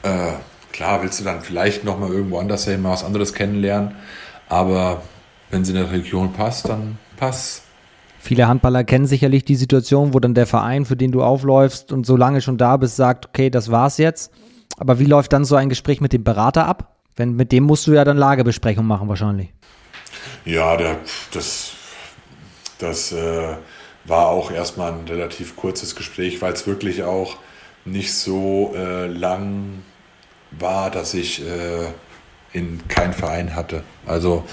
[0.02, 0.32] äh,
[0.72, 3.96] klar willst du dann vielleicht noch mal irgendwo anders hin, mal was anderes kennenlernen.
[4.48, 5.02] Aber
[5.50, 7.62] wenn sie in der Region passt, dann passt.
[8.18, 12.06] Viele Handballer kennen sicherlich die Situation, wo dann der Verein, für den du aufläufst und
[12.06, 14.32] so lange schon da bist, sagt, okay, das war's jetzt.
[14.78, 16.96] Aber wie läuft dann so ein Gespräch mit dem Berater ab?
[17.16, 19.52] Wenn, mit dem musst du ja dann Lagebesprechung machen wahrscheinlich.
[20.44, 20.98] Ja, der,
[21.32, 21.72] das,
[22.78, 23.56] das äh,
[24.04, 27.36] war auch erstmal ein relativ kurzes Gespräch, weil es wirklich auch
[27.84, 29.82] nicht so äh, lang
[30.50, 31.86] war, dass ich äh,
[32.52, 33.82] in keinen Verein hatte.
[34.06, 34.44] Also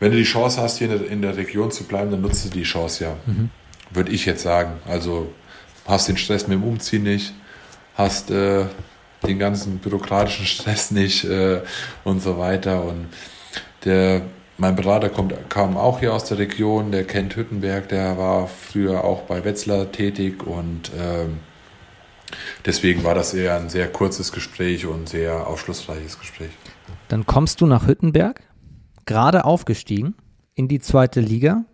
[0.00, 2.44] wenn du die Chance hast, hier in der, in der Region zu bleiben, dann nutzt
[2.44, 3.16] du die Chance ja.
[3.26, 3.50] Mhm.
[3.90, 4.80] Würde ich jetzt sagen.
[4.86, 5.32] Also
[5.86, 7.32] hast den Stress mit dem Umziehen nicht,
[7.94, 8.66] hast äh,
[9.26, 11.60] den ganzen bürokratischen Stress nicht äh,
[12.02, 12.82] und so weiter.
[12.84, 13.08] Und
[13.84, 14.22] der,
[14.56, 19.04] mein Berater kommt, kam auch hier aus der Region, der kennt Hüttenberg, der war früher
[19.04, 21.40] auch bei Wetzlar tätig und ähm,
[22.64, 26.50] deswegen war das eher ein sehr kurzes Gespräch und sehr aufschlussreiches Gespräch.
[27.08, 28.42] Dann kommst du nach Hüttenberg,
[29.06, 30.14] gerade aufgestiegen
[30.54, 31.64] in die zweite Liga.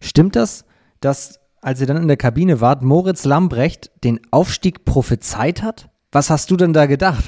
[0.00, 0.64] Stimmt das,
[1.00, 5.88] dass, als ihr dann in der Kabine wart, Moritz Lambrecht den Aufstieg prophezeit hat?
[6.12, 7.24] Was hast du denn da gedacht?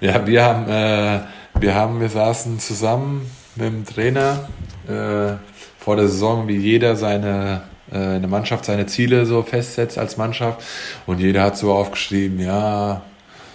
[0.00, 1.20] Ja, wir haben, äh,
[1.60, 3.28] wir haben, wir saßen zusammen
[3.58, 4.48] mit dem Trainer
[4.88, 5.36] äh,
[5.78, 10.62] vor der Saison, wie jeder seine äh, eine Mannschaft seine Ziele so festsetzt als Mannschaft
[11.06, 13.02] und jeder hat so aufgeschrieben, ja,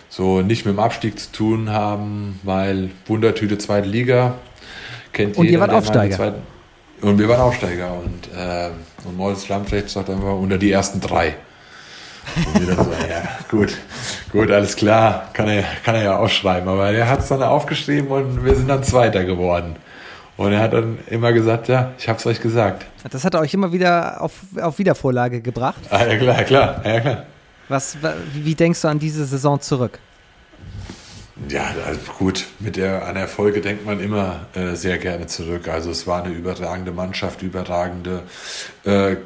[0.09, 4.35] so nicht mit dem Abstieg zu tun haben, weil Wundertüte zweite Liga
[5.11, 5.61] kennt und jeder.
[5.63, 6.35] Und ihr wart Aufsteiger.
[7.01, 8.69] Und wir waren Aufsteiger und, äh,
[9.05, 11.35] und Moritz Lamprecht sagt einfach unter die ersten drei.
[12.35, 13.77] Und wir dann so, ja, gut,
[14.31, 16.69] gut, alles klar, kann er, kann er ja ausschreiben.
[16.69, 19.75] Aber er hat es dann aufgeschrieben und wir sind dann Zweiter geworden.
[20.35, 22.85] Und er hat dann immer gesagt, ja, ich hab's euch gesagt.
[23.09, 25.81] Das hat er euch immer wieder auf, auf Wiedervorlage gebracht?
[25.89, 27.25] Ah, ja, klar, klar, ja, klar.
[27.69, 27.97] Was,
[28.33, 29.99] wie denkst du an diese Saison zurück?
[31.49, 35.67] Ja, also gut, mit der an Erfolge denkt man immer äh, sehr gerne zurück.
[35.67, 38.23] Also es war eine überragende Mannschaft, überragende
[38.83, 39.17] äh,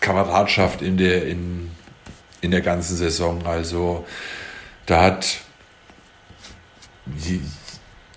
[0.00, 1.70] Kameradschaft in der, in,
[2.40, 3.46] in der ganzen Saison.
[3.46, 4.06] Also
[4.86, 5.40] da hat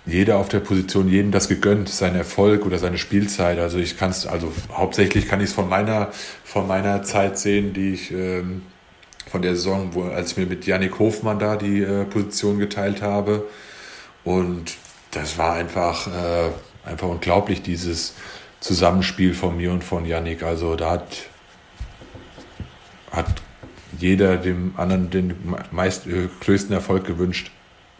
[0.06, 3.58] jeder auf der Position jeden das gegönnt, sein Erfolg oder seine Spielzeit.
[3.58, 6.10] Also ich kann es, also hauptsächlich kann ich es von meiner,
[6.44, 8.62] von meiner Zeit sehen, die ich ähm,
[9.30, 13.00] von der Saison, wo, als ich mir mit Yannick Hofmann da die äh, Position geteilt
[13.00, 13.46] habe.
[14.24, 14.74] Und
[15.12, 16.50] das war einfach, äh,
[16.88, 18.14] einfach unglaublich, dieses
[18.60, 20.42] Zusammenspiel von mir und von Yannick.
[20.42, 21.06] Also da hat
[23.14, 23.26] hat
[23.98, 25.34] jeder dem anderen den
[25.70, 27.50] meist äh, größten Erfolg gewünscht.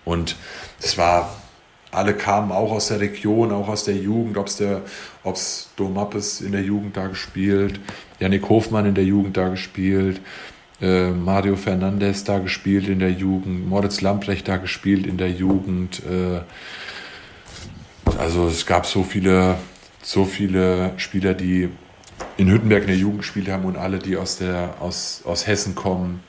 [0.05, 0.37] Und
[0.81, 1.35] es war,
[1.95, 4.83] alle kamen auch aus der Region, auch aus der Jugend, ob es der,
[5.23, 7.81] ob's Domappes in der Jugend da gespielt,
[8.21, 10.21] Janik Hofmann in der Jugend da gespielt,
[10.81, 16.03] äh, Mario Fernandes da gespielt in der Jugend, Moritz Lamprecht da gespielt in der Jugend.
[16.05, 16.41] Äh,
[18.19, 19.57] also es gab so viele,
[20.03, 21.69] so viele Spieler, die
[22.37, 25.75] in Hüttenberg in der Jugend gespielt haben und alle, die aus, der, aus, aus Hessen
[25.75, 26.21] kommen,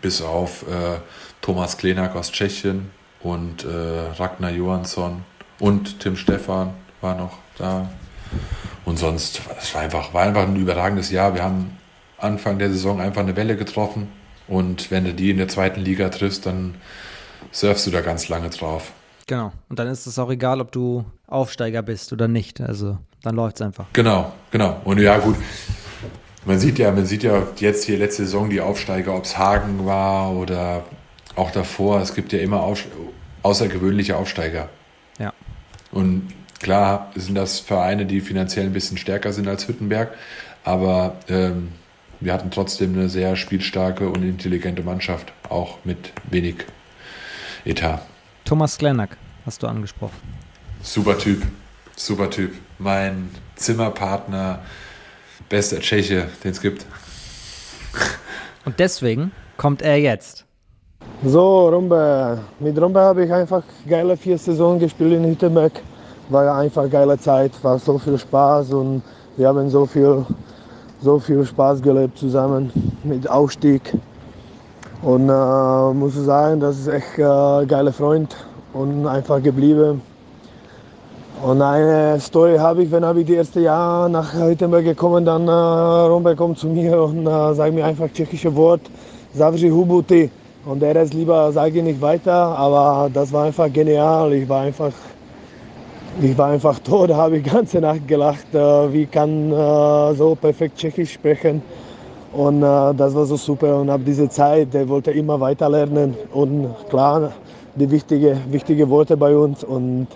[0.00, 0.98] bis auf äh,
[1.40, 2.90] Thomas Klenak aus Tschechien
[3.24, 3.68] und äh,
[4.16, 5.24] Ragnar Johansson
[5.58, 7.88] und Tim Stefan war noch da.
[8.84, 11.34] Und sonst, es war einfach, war einfach ein überragendes Jahr.
[11.34, 11.76] Wir haben
[12.18, 14.08] Anfang der Saison einfach eine Welle getroffen
[14.46, 16.74] und wenn du die in der zweiten Liga triffst, dann
[17.50, 18.92] surfst du da ganz lange drauf.
[19.26, 19.52] Genau.
[19.68, 22.60] Und dann ist es auch egal, ob du Aufsteiger bist oder nicht.
[22.60, 23.86] Also dann läuft es einfach.
[23.94, 24.80] Genau, genau.
[24.84, 25.36] Und ja, gut.
[26.44, 29.86] Man sieht ja, man sieht ja jetzt hier letzte Saison die Aufsteiger, ob es Hagen
[29.86, 30.84] war oder
[31.36, 32.00] auch davor.
[32.00, 32.84] Es gibt ja immer auf,
[33.42, 34.68] außergewöhnliche Aufsteiger.
[35.18, 35.32] Ja.
[35.90, 40.14] Und klar sind das Vereine, die finanziell ein bisschen stärker sind als Hüttenberg,
[40.64, 41.72] aber ähm,
[42.20, 46.56] wir hatten trotzdem eine sehr spielstarke und intelligente Mannschaft, auch mit wenig
[47.64, 48.00] Etat.
[48.44, 50.16] Thomas Glennack hast du angesprochen.
[50.82, 51.42] Super Typ,
[51.96, 52.54] super Typ.
[52.78, 54.60] Mein Zimmerpartner,
[55.48, 56.86] bester Tscheche, den es gibt.
[58.64, 60.43] Und deswegen kommt er jetzt.
[61.26, 62.38] So, Rumbe.
[62.60, 65.72] Mit Rumbe habe ich einfach geile vier Saisonen gespielt in Hüttenberg.
[66.28, 69.02] War einfach geile Zeit, war so viel Spaß und
[69.38, 70.26] wir haben so viel,
[71.00, 72.70] so viel Spaß gelebt zusammen
[73.04, 73.94] mit Aufstieg.
[75.02, 78.36] Und äh, muss sagen, das ist echt äh, geiler Freund
[78.74, 80.02] und einfach geblieben.
[81.42, 85.48] Und eine Story habe ich, wenn habe ich die erste Jahr nach Hüttenberg gekommen, dann
[85.48, 88.82] äh, Romberg kommt zu mir und äh, sagt mir einfach tschechische Wort,
[89.34, 90.30] Zavři Hubuti.
[90.66, 94.32] Und der Rest lieber sage ich nicht weiter, aber das war einfach genial.
[94.32, 94.92] Ich war einfach,
[96.22, 100.78] ich war einfach tot, habe ich ganze Nacht gelacht, äh, wie kann äh, so perfekt
[100.78, 101.60] Tschechisch sprechen.
[102.32, 106.14] Und äh, das war so super und ab dieser Zeit, der wollte immer weiter lernen
[106.32, 107.32] und klar,
[107.74, 110.08] die wichtigen wichtige Worte bei uns und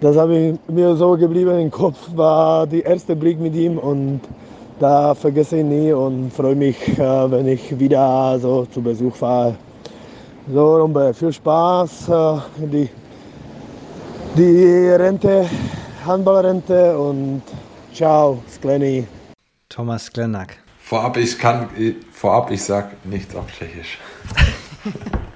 [0.00, 4.20] das habe ich mir so geblieben im Kopf, war der erste Blick mit ihm und
[4.78, 9.54] da vergesse ich nie und freue mich, wenn ich wieder so zu Besuch fahre.
[10.52, 12.88] So, Rombe, viel Spaß, äh, die,
[14.36, 15.48] die Rente,
[16.04, 17.42] Handballrente und
[17.94, 19.06] ciao, Skleni.
[19.68, 20.56] Thomas Sklenak.
[20.80, 21.68] Vorab, ich kann,
[22.10, 23.98] vorab, ich sag nichts auf Tschechisch.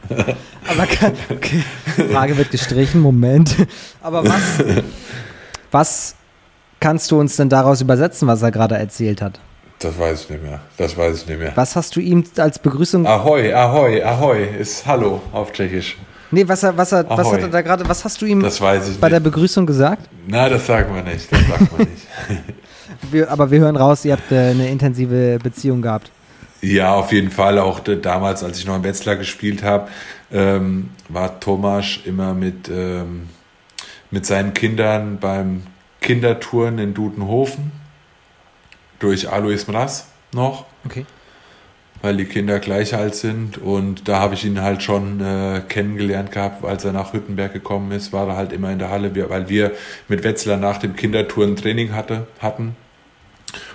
[0.68, 1.62] Aber kann, okay.
[2.12, 3.54] Frage wird gestrichen, Moment.
[4.02, 4.64] Aber was,
[5.70, 6.16] was
[6.80, 9.38] kannst du uns denn daraus übersetzen, was er gerade erzählt hat?
[9.78, 10.60] Das weiß ich nicht mehr.
[10.76, 11.52] Das weiß ich nicht mehr.
[11.54, 13.06] Was hast du ihm als Begrüßung?
[13.06, 15.96] Ahoi, ahoi, ahoi ist Hallo auf Tschechisch.
[16.30, 18.78] Nee, was, er, was, er, was hat er da gerade, was hast du ihm bei
[18.78, 19.00] nicht.
[19.02, 20.08] der Begrüßung gesagt?
[20.26, 21.30] Na, das sagen wir nicht.
[21.30, 22.06] Das sagt man nicht.
[23.12, 26.10] wir, aber wir hören raus, ihr habt äh, eine intensive Beziehung gehabt.
[26.60, 27.58] Ja, auf jeden Fall.
[27.58, 29.88] Auch damals, als ich noch in Wetzlar gespielt habe,
[30.32, 33.28] ähm, war Thomas immer mit, ähm,
[34.10, 35.62] mit seinen Kindern beim
[36.00, 37.83] Kindertouren in Dudenhofen
[39.04, 40.64] durch Alois Mraz noch.
[40.86, 41.04] Okay.
[42.00, 43.58] Weil die Kinder gleich alt sind.
[43.58, 47.92] Und da habe ich ihn halt schon äh, kennengelernt gehabt, als er nach Hüttenberg gekommen
[47.92, 49.72] ist, war er halt immer in der Halle, weil wir
[50.08, 52.76] mit Wetzlar nach dem Kindertouren Training hatte, hatten.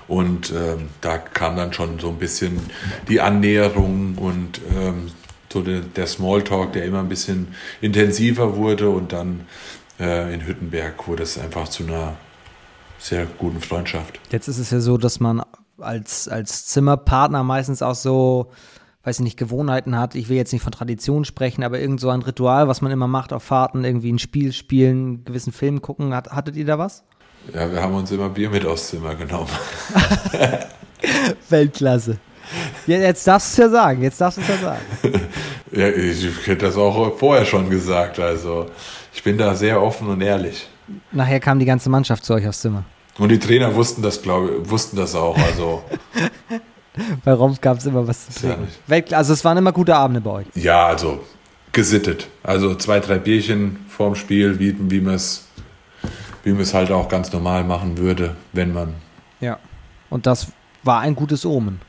[0.07, 2.59] Und ähm, da kam dann schon so ein bisschen
[3.07, 5.11] die Annäherung und ähm,
[5.51, 7.49] so der, der, Smalltalk, der immer ein bisschen
[7.81, 8.89] intensiver wurde.
[8.89, 9.41] Und dann
[9.99, 12.17] äh, in Hüttenberg wurde es einfach zu einer
[12.99, 14.19] sehr guten Freundschaft.
[14.31, 15.41] Jetzt ist es ja so, dass man
[15.79, 18.51] als, als Zimmerpartner meistens auch so,
[19.03, 20.15] weiß ich nicht, Gewohnheiten hat.
[20.15, 23.07] Ich will jetzt nicht von Tradition sprechen, aber irgend so ein Ritual, was man immer
[23.07, 26.13] macht auf Fahrten, irgendwie ein Spiel spielen, einen gewissen Film gucken.
[26.13, 27.03] Hat, hattet ihr da was?
[27.53, 29.49] Ja, wir haben uns immer Bier mit aufs Zimmer genommen.
[31.49, 32.17] Weltklasse.
[32.85, 34.81] Jetzt darfst du es ja sagen, jetzt darfst du es ja sagen.
[35.71, 38.19] ja, ich hätte das auch vorher schon gesagt.
[38.19, 38.67] Also
[39.13, 40.67] ich bin da sehr offen und ehrlich.
[41.11, 42.83] Nachher kam die ganze Mannschaft zu euch aufs Zimmer.
[43.17, 45.37] Und die Trainer wussten das, glaube wussten das auch.
[45.37, 45.83] Also
[47.25, 48.67] bei Rompf gab es immer was zu trinken.
[48.87, 50.47] Ja also es waren immer gute Abende bei euch.
[50.55, 51.21] Ja, also
[51.71, 52.27] gesittet.
[52.43, 55.49] Also zwei, drei Bierchen vorm Spiel, wie, wie man es
[56.43, 58.95] wie man es halt auch ganz normal machen würde, wenn man.
[59.39, 59.59] Ja.
[60.09, 60.47] Und das
[60.83, 61.81] war ein gutes Omen.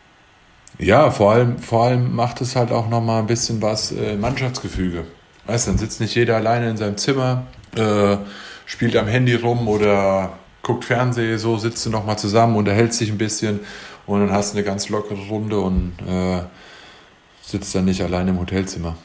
[0.79, 5.05] Ja, vor allem, vor allem macht es halt auch nochmal ein bisschen was äh, Mannschaftsgefüge.
[5.47, 7.47] Weißt du, dann sitzt nicht jeder alleine in seinem Zimmer,
[7.77, 8.17] äh,
[8.71, 13.19] spielt am Handy rum oder guckt Fernsehen, so sitzt du nochmal zusammen, unterhält sich ein
[13.19, 13.59] bisschen
[14.07, 16.43] und dann hast du eine ganz lockere Runde und äh,
[17.43, 18.97] sitzt dann nicht alleine im Hotelzimmer.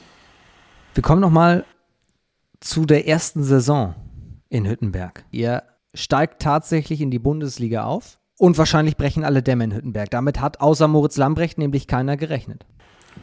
[0.93, 1.66] Wir kommen nochmal
[2.59, 3.95] zu der ersten Saison
[4.49, 5.26] in Hüttenberg.
[5.32, 5.63] Ihr
[5.95, 10.11] steigt tatsächlich in die Bundesliga auf und wahrscheinlich brechen alle Dämme in Hüttenberg.
[10.11, 12.68] Damit hat außer Moritz Lambrecht nämlich keiner gerechnet.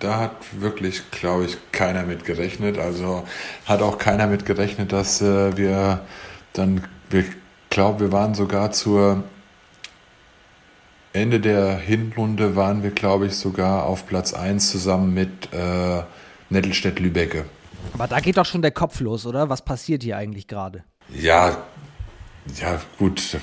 [0.00, 2.78] Da hat wirklich, glaube ich, keiner mit gerechnet.
[2.78, 3.22] Also
[3.64, 6.00] hat auch keiner mit gerechnet, dass äh, wir
[6.52, 7.24] dann, wir
[7.70, 9.24] glaube, wir waren sogar zur
[11.12, 16.02] Ende der Hinrunde waren wir, glaube ich, sogar auf Platz 1 zusammen mit äh,
[16.48, 17.44] Nettelstedt-Lübecke.
[17.92, 19.48] Aber da geht doch schon der Kopf los, oder?
[19.48, 20.84] Was passiert hier eigentlich gerade?
[21.14, 21.58] Ja,
[22.60, 23.36] ja, gut.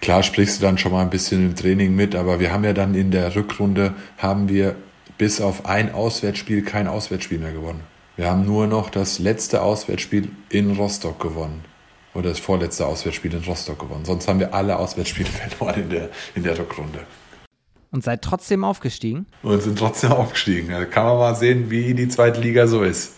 [0.00, 2.72] Klar sprichst du dann schon mal ein bisschen im Training mit, aber wir haben ja
[2.72, 4.76] dann in der Rückrunde haben wir
[5.18, 7.80] bis auf ein Auswärtsspiel kein Auswärtsspiel mehr gewonnen.
[8.16, 11.64] Wir haben nur noch das letzte Auswärtsspiel in Rostock gewonnen.
[12.14, 14.04] Oder das vorletzte Auswärtsspiel in Rostock gewonnen.
[14.04, 17.00] Sonst haben wir alle Auswärtsspiele verloren in der, in der Rückrunde.
[17.90, 19.26] Und seid trotzdem aufgestiegen?
[19.42, 20.70] Und sind trotzdem aufgestiegen.
[20.70, 23.14] Da kann man mal sehen, wie die zweite Liga so ist.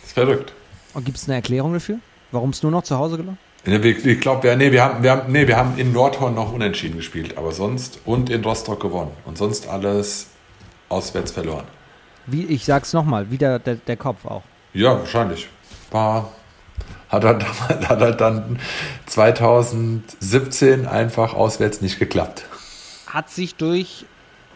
[0.00, 0.52] Das ist verrückt.
[0.94, 1.98] Und gibt es eine Erklärung dafür?
[2.30, 3.38] Warum es nur noch zu Hause gelaufen?
[3.64, 6.96] Ich glaube, ja, nee, wir haben, wir haben, nee, wir haben in Nordhorn noch unentschieden
[6.96, 10.28] gespielt, aber sonst und in Rostock gewonnen und sonst alles
[10.88, 11.64] auswärts verloren.
[12.26, 14.42] Wie, ich sag's nochmal, wieder der, der Kopf auch.
[14.74, 15.48] Ja, wahrscheinlich.
[15.90, 16.32] War,
[17.08, 17.38] hat, er,
[17.88, 18.58] hat er dann
[19.06, 22.44] 2017 einfach auswärts nicht geklappt.
[23.06, 24.04] Hat sich durch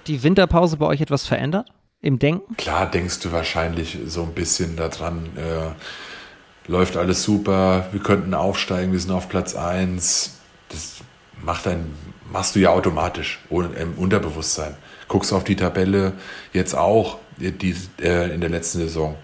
[0.06, 1.68] die Winterpause bei euch etwas verändert
[2.00, 2.56] im Denken?
[2.56, 5.30] Klar, denkst du wahrscheinlich so ein bisschen daran.
[5.36, 10.38] Äh, läuft alles super, wir könnten aufsteigen, wir sind auf Platz 1.
[10.68, 10.96] Das
[11.42, 11.92] macht ein,
[12.30, 14.76] machst du ja automatisch im Unterbewusstsein.
[15.08, 16.12] Guckst auf die Tabelle
[16.52, 19.16] jetzt auch die, äh, in der letzten Saison.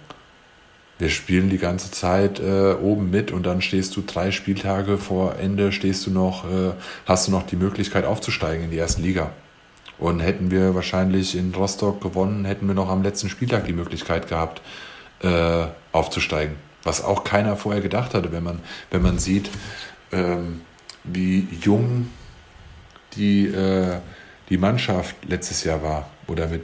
[0.99, 5.37] Wir spielen die ganze Zeit äh, oben mit und dann stehst du drei Spieltage vor
[5.37, 6.73] Ende, stehst du noch, äh,
[7.07, 9.31] hast du noch die Möglichkeit aufzusteigen in die erste Liga.
[9.99, 14.29] Und hätten wir wahrscheinlich in Rostock gewonnen, hätten wir noch am letzten Spieltag die Möglichkeit
[14.29, 14.63] gehabt,
[15.23, 16.57] äh, aufzusteigen
[16.89, 19.51] was auch keiner vorher gedacht hatte, wenn man, wenn man sieht,
[20.11, 20.63] ähm,
[21.05, 22.09] wie jung
[23.15, 23.99] die, äh,
[24.49, 26.63] die Mannschaft letztes Jahr war oder mit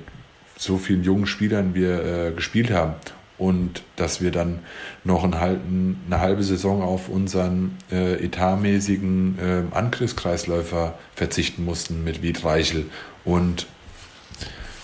[0.56, 2.94] so vielen jungen Spielern wir äh, gespielt haben.
[3.36, 4.60] Und dass wir dann
[5.02, 12.44] noch halben, eine halbe Saison auf unseren äh, etatmäßigen äh, Angriffskreisläufer verzichten mussten mit Wied
[12.44, 12.86] Reichel.
[13.24, 13.66] Und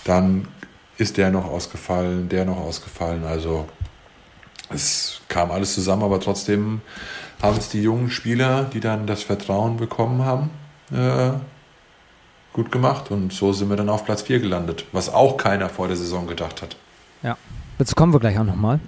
[0.03, 0.47] dann
[0.97, 3.23] ist der noch ausgefallen, der noch ausgefallen.
[3.23, 3.67] Also
[4.69, 6.81] es kam alles zusammen, aber trotzdem
[7.41, 10.49] haben es die jungen Spieler, die dann das Vertrauen bekommen haben,
[10.91, 11.31] äh,
[12.53, 13.11] gut gemacht.
[13.11, 16.27] Und so sind wir dann auf Platz 4 gelandet, was auch keiner vor der Saison
[16.27, 16.75] gedacht hat.
[17.23, 17.37] Ja,
[17.81, 18.79] dazu kommen wir gleich auch nochmal.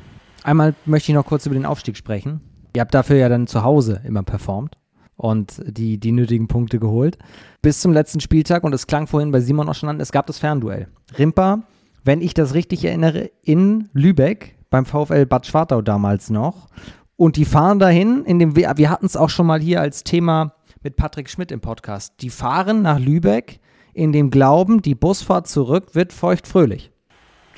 [0.44, 2.41] Einmal möchte ich noch kurz über den Aufstieg sprechen.
[2.76, 4.78] Ihr habt dafür ja dann zu Hause immer performt
[5.16, 7.18] und die, die nötigen Punkte geholt.
[7.62, 10.28] Bis zum letzten Spieltag, und es klang vorhin bei Simon auch schon an, es gab
[10.28, 10.88] das Fernduell.
[11.18, 11.64] Rimpa,
[12.04, 16.68] wenn ich das richtig erinnere, in Lübeck beim VfL Bad Schwartau damals noch.
[17.16, 20.04] Und die fahren dahin, in dem wir, wir hatten es auch schon mal hier als
[20.04, 22.16] Thema mit Patrick Schmidt im Podcast.
[22.22, 23.60] Die fahren nach Lübeck
[23.94, 26.93] in dem Glauben, die Busfahrt zurück wird feuchtfröhlich.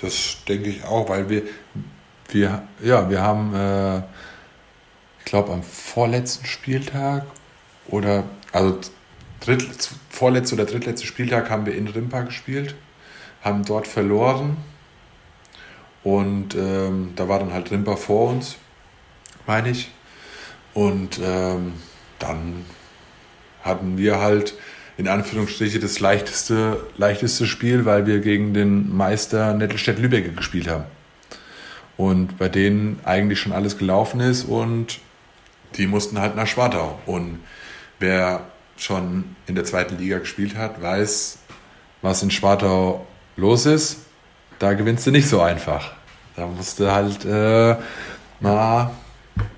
[0.02, 1.44] Das denke ich auch, weil wir,
[2.30, 3.98] wir, ja, wir haben, äh,
[5.20, 7.26] ich glaube, am vorletzten Spieltag
[7.88, 8.80] oder, also
[9.40, 12.76] dritt, vorletzter oder drittletzter Spieltag haben wir in Rimpa gespielt,
[13.42, 14.58] haben dort verloren
[16.04, 18.58] und ähm, da war dann halt Rimpa vor uns,
[19.48, 19.92] meine ich.
[20.76, 21.74] Und ähm,
[22.20, 22.66] dann
[23.64, 24.54] hatten wir halt
[24.98, 30.86] in Anführungsstriche das leichteste, leichteste Spiel, weil wir gegen den Meister Nettelstedt-Lübeck gespielt haben.
[31.98, 35.00] Und bei denen eigentlich schon alles gelaufen ist und
[35.78, 37.00] die mussten halt nach Schwartau.
[37.06, 37.40] Und
[38.00, 38.46] wer
[38.78, 41.40] schon in der zweiten Liga gespielt hat, weiß,
[42.02, 43.98] was in Schwartau los ist.
[44.60, 45.94] Da gewinnst du nicht so einfach.
[46.36, 47.76] Da musst du halt äh,
[48.40, 48.92] mal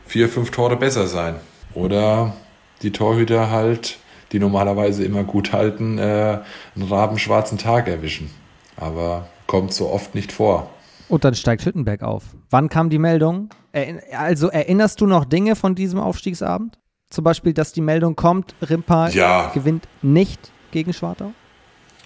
[0.06, 1.36] vier, fünf Tore besser sein.
[1.74, 2.36] Oder
[2.82, 3.98] die Torhüter halt,
[4.32, 6.40] die normalerweise immer gut halten, äh,
[6.76, 8.30] einen rabenschwarzen Tag erwischen.
[8.76, 10.70] Aber kommt so oft nicht vor.
[11.10, 12.24] Und dann steigt Hüttenberg auf.
[12.50, 13.50] Wann kam die Meldung?
[14.12, 16.78] Also erinnerst du noch Dinge von diesem Aufstiegsabend?
[17.10, 19.50] Zum Beispiel, dass die Meldung kommt, Rimpa ja.
[19.54, 21.32] gewinnt nicht gegen Schwartau?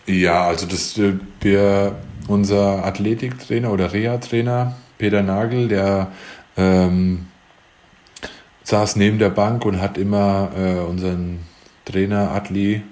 [0.05, 1.95] Ja, also das, äh, wir,
[2.27, 6.11] unser Athletiktrainer oder Reha-Trainer Peter Nagel, der
[6.57, 7.27] ähm,
[8.63, 11.39] saß neben der Bank und hat immer äh, unseren
[11.91, 12.83] Trainer Atli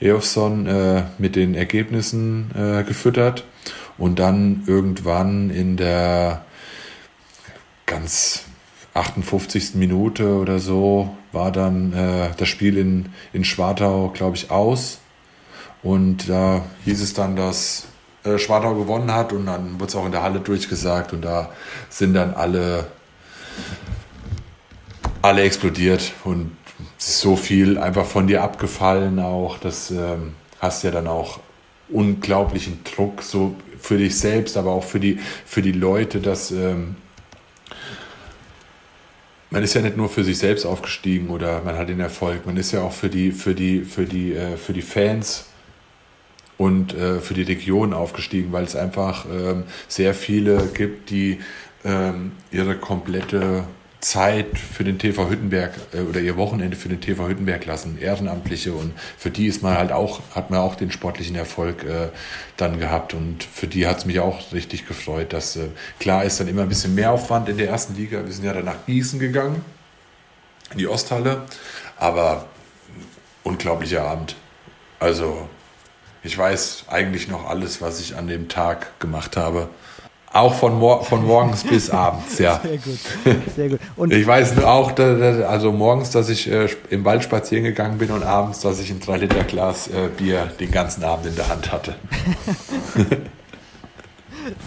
[0.00, 3.44] Eofsson äh, mit den Ergebnissen äh, gefüttert
[3.98, 6.44] und dann irgendwann in der
[7.86, 8.44] ganz
[8.94, 9.74] 58.
[9.74, 14.98] Minute oder so war dann äh, das Spiel in, in Schwartau, glaube ich, aus.
[15.82, 17.86] Und da hieß es dann, dass
[18.24, 21.50] äh, Schwartau gewonnen hat und dann wurde es auch in der Halle durchgesagt und da
[21.88, 22.86] sind dann alle
[25.22, 26.56] alle explodiert und
[27.02, 29.58] so viel einfach von dir abgefallen auch.
[29.58, 31.40] Das ähm, hast ja dann auch
[31.88, 36.96] unglaublichen Druck so für dich selbst, aber auch für die, für die Leute, dass ähm,
[39.50, 42.56] man ist ja nicht nur für sich selbst aufgestiegen oder man hat den Erfolg, man
[42.56, 45.46] ist ja auch für die, für die, für die, äh, für die Fans
[46.56, 51.40] und äh, für die Region aufgestiegen, weil es einfach ähm, sehr viele gibt, die
[51.84, 53.64] ähm, ihre komplette
[54.02, 58.72] Zeit für den TV Hüttenberg äh, oder ihr Wochenende für den TV Hüttenberg lassen, Ehrenamtliche
[58.72, 62.08] und für die ist man halt auch, hat man auch den sportlichen Erfolg äh,
[62.56, 65.68] dann gehabt und für die hat es mich auch richtig gefreut, dass äh,
[66.00, 68.52] klar ist dann immer ein bisschen mehr Aufwand in der ersten Liga, wir sind ja
[68.52, 69.64] dann nach Gießen gegangen,
[70.72, 71.42] in die Osthalle,
[71.96, 72.46] aber
[73.44, 74.34] unglaublicher Abend.
[74.98, 75.48] Also
[76.24, 79.68] ich weiß eigentlich noch alles, was ich an dem Tag gemacht habe.
[80.32, 82.60] Auch von, mor von morgens bis abends, ja.
[82.62, 82.98] Sehr gut.
[83.54, 83.80] Sehr gut.
[83.96, 88.22] Und ich weiß auch, also morgens, dass ich äh, im Wald spazieren gegangen bin und
[88.22, 91.70] abends, dass ich ein 3 Liter Glas äh, Bier den ganzen Abend in der Hand
[91.70, 91.96] hatte.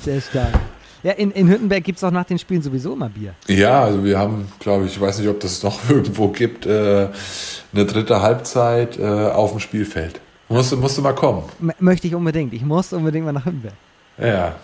[0.03, 0.53] Sehr stark.
[1.01, 3.33] Ja, in, in Hüttenberg gibt es auch nach den Spielen sowieso immer Bier.
[3.47, 7.09] Ja, also wir haben, glaube ich, ich weiß nicht, ob das noch irgendwo gibt, äh,
[7.73, 10.19] eine dritte Halbzeit äh, auf dem Spielfeld.
[10.47, 11.43] Musst, musst du mal kommen.
[11.59, 12.53] M möchte ich unbedingt.
[12.53, 13.73] Ich muss unbedingt mal nach Hüttenberg.
[14.19, 14.55] Ja,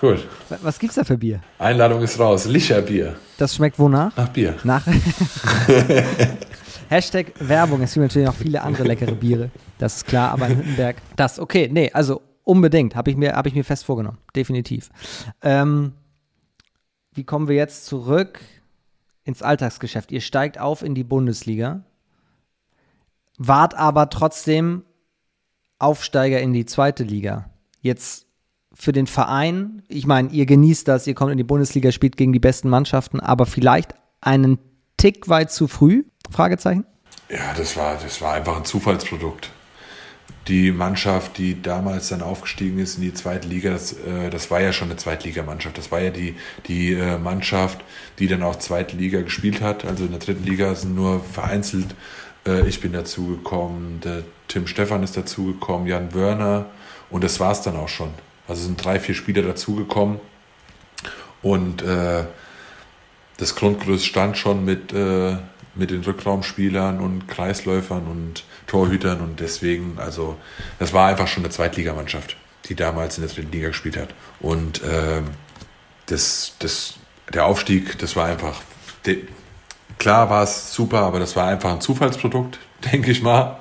[0.00, 0.26] Gut.
[0.62, 1.42] Was gibt's da für Bier?
[1.58, 2.46] Einladung ist raus.
[2.46, 3.16] Licherbier.
[3.36, 4.16] Das schmeckt wonach?
[4.16, 4.56] Nach Bier.
[4.64, 4.86] Nach.
[6.88, 7.82] Hashtag Werbung.
[7.82, 9.50] Es gibt natürlich noch viele andere leckere Biere.
[9.76, 10.96] Das ist klar, aber in Hüttenberg.
[11.16, 12.96] Das, okay, nee, also unbedingt.
[12.96, 14.16] Habe ich, mir, hab ich mir fest vorgenommen.
[14.34, 14.88] Definitiv.
[15.42, 15.92] Ähm,
[17.12, 18.40] wie kommen wir jetzt zurück
[19.24, 20.12] ins Alltagsgeschäft?
[20.12, 21.84] Ihr steigt auf in die Bundesliga,
[23.36, 24.82] wart aber trotzdem
[25.78, 27.50] Aufsteiger in die zweite Liga.
[27.82, 28.29] Jetzt
[28.80, 32.32] für den Verein, ich meine, ihr genießt das, ihr kommt in die Bundesliga, spielt gegen
[32.32, 34.58] die besten Mannschaften, aber vielleicht einen
[34.96, 36.04] Tick weit zu früh?
[36.30, 36.86] Fragezeichen?
[37.28, 39.50] Ja, das war, das war einfach ein Zufallsprodukt.
[40.48, 44.60] die Mannschaft, die damals dann aufgestiegen ist in die zweite Liga, das, äh, das war
[44.60, 45.78] ja schon eine Zweitligamannschaft.
[45.78, 46.34] Das war ja die,
[46.66, 47.84] die äh, Mannschaft,
[48.18, 49.84] die dann auch zweite Liga gespielt hat.
[49.84, 51.94] Also in der dritten Liga sind nur vereinzelt.
[52.46, 56.66] Äh, ich bin dazugekommen, der Tim Stefan ist dazugekommen, Jan Wörner
[57.10, 58.10] und das war es dann auch schon.
[58.50, 60.18] Also sind drei, vier Spieler dazugekommen
[61.40, 62.24] und äh,
[63.36, 65.36] das Grundgerüst stand schon mit, äh,
[65.76, 70.36] mit den Rückraumspielern und Kreisläufern und Torhütern und deswegen, also
[70.80, 72.36] das war einfach schon eine Zweitligamannschaft,
[72.66, 74.08] die damals in der dritten Liga gespielt hat.
[74.40, 75.22] Und äh,
[76.06, 76.94] das, das,
[77.32, 78.60] der Aufstieg, das war einfach,
[79.06, 79.28] de,
[79.98, 82.58] klar war es super, aber das war einfach ein Zufallsprodukt,
[82.92, 83.59] denke ich mal.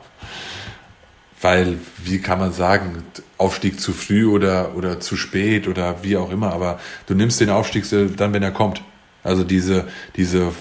[1.41, 3.03] Weil, wie kann man sagen,
[3.37, 7.49] Aufstieg zu früh oder, oder zu spät oder wie auch immer, aber du nimmst den
[7.49, 7.85] Aufstieg
[8.17, 8.81] dann, wenn er kommt.
[9.23, 10.51] Also diese, diese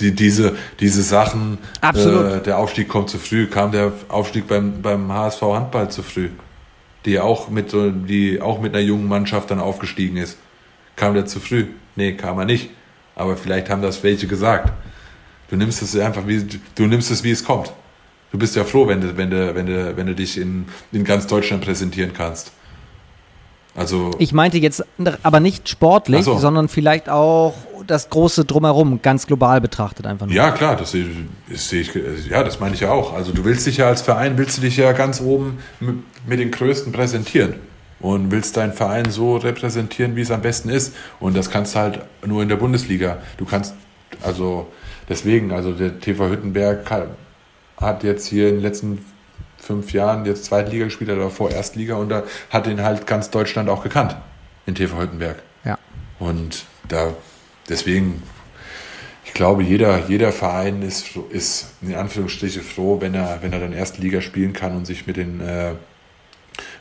[0.00, 5.12] die, diese, diese Sachen, äh, der Aufstieg kommt zu früh, kam der Aufstieg beim, beim
[5.12, 6.30] HSV Handball zu früh,
[7.04, 10.38] die auch mit so, die auch mit einer jungen Mannschaft dann aufgestiegen ist.
[10.96, 11.66] Kam der zu früh?
[11.96, 12.70] Nee, kam er nicht.
[13.14, 14.72] Aber vielleicht haben das welche gesagt.
[15.50, 17.72] Du nimmst es einfach wie, du nimmst es wie es kommt.
[18.32, 21.04] Du bist ja froh, wenn du, wenn du, wenn du, wenn du dich in, in
[21.04, 22.52] ganz Deutschland präsentieren kannst.
[23.74, 24.10] Also.
[24.18, 24.84] Ich meinte jetzt
[25.22, 26.36] aber nicht sportlich, so.
[26.36, 27.54] sondern vielleicht auch
[27.86, 30.34] das große Drumherum, ganz global betrachtet einfach nur.
[30.34, 30.96] Ja, klar, das,
[31.48, 31.94] das sehe ich,
[32.28, 33.14] ja, das meine ich ja auch.
[33.14, 36.40] Also du willst dich ja als Verein, willst du dich ja ganz oben mit, mit
[36.40, 37.54] den Größten präsentieren
[38.00, 40.94] und willst deinen Verein so repräsentieren, wie es am besten ist.
[41.20, 43.18] Und das kannst du halt nur in der Bundesliga.
[43.36, 43.74] Du kannst,
[44.22, 44.66] also
[45.08, 46.84] deswegen, also der TV Hüttenberg
[47.80, 49.04] hat jetzt hier in den letzten
[49.56, 53.68] fünf Jahren jetzt Zweitliga gespielt, oder vor Erstliga und da hat ihn halt ganz Deutschland
[53.68, 54.16] auch gekannt,
[54.66, 55.42] in TV Hüttenberg.
[55.64, 55.78] Ja.
[56.18, 57.14] Und da,
[57.68, 58.22] deswegen,
[59.24, 63.72] ich glaube, jeder, jeder Verein ist, ist in Anführungsstrichen froh, wenn er, wenn er dann
[63.72, 65.72] Erstliga spielen kann und sich mit den, äh,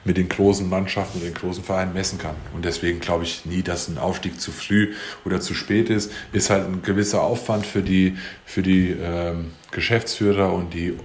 [0.08, 2.36] mit den großen Mannschaften und den großen Vereinen messen kann.
[2.55, 4.93] Und deswegen glaube ich nie, dass ein Aufstieg zu früh
[5.26, 6.12] oder zu spät ist.
[6.32, 10.97] Ist halt ein gewisser Aufwand für die, für die ähm, Geschäftsführer und die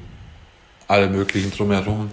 [0.86, 2.12] alle möglichen drumherum.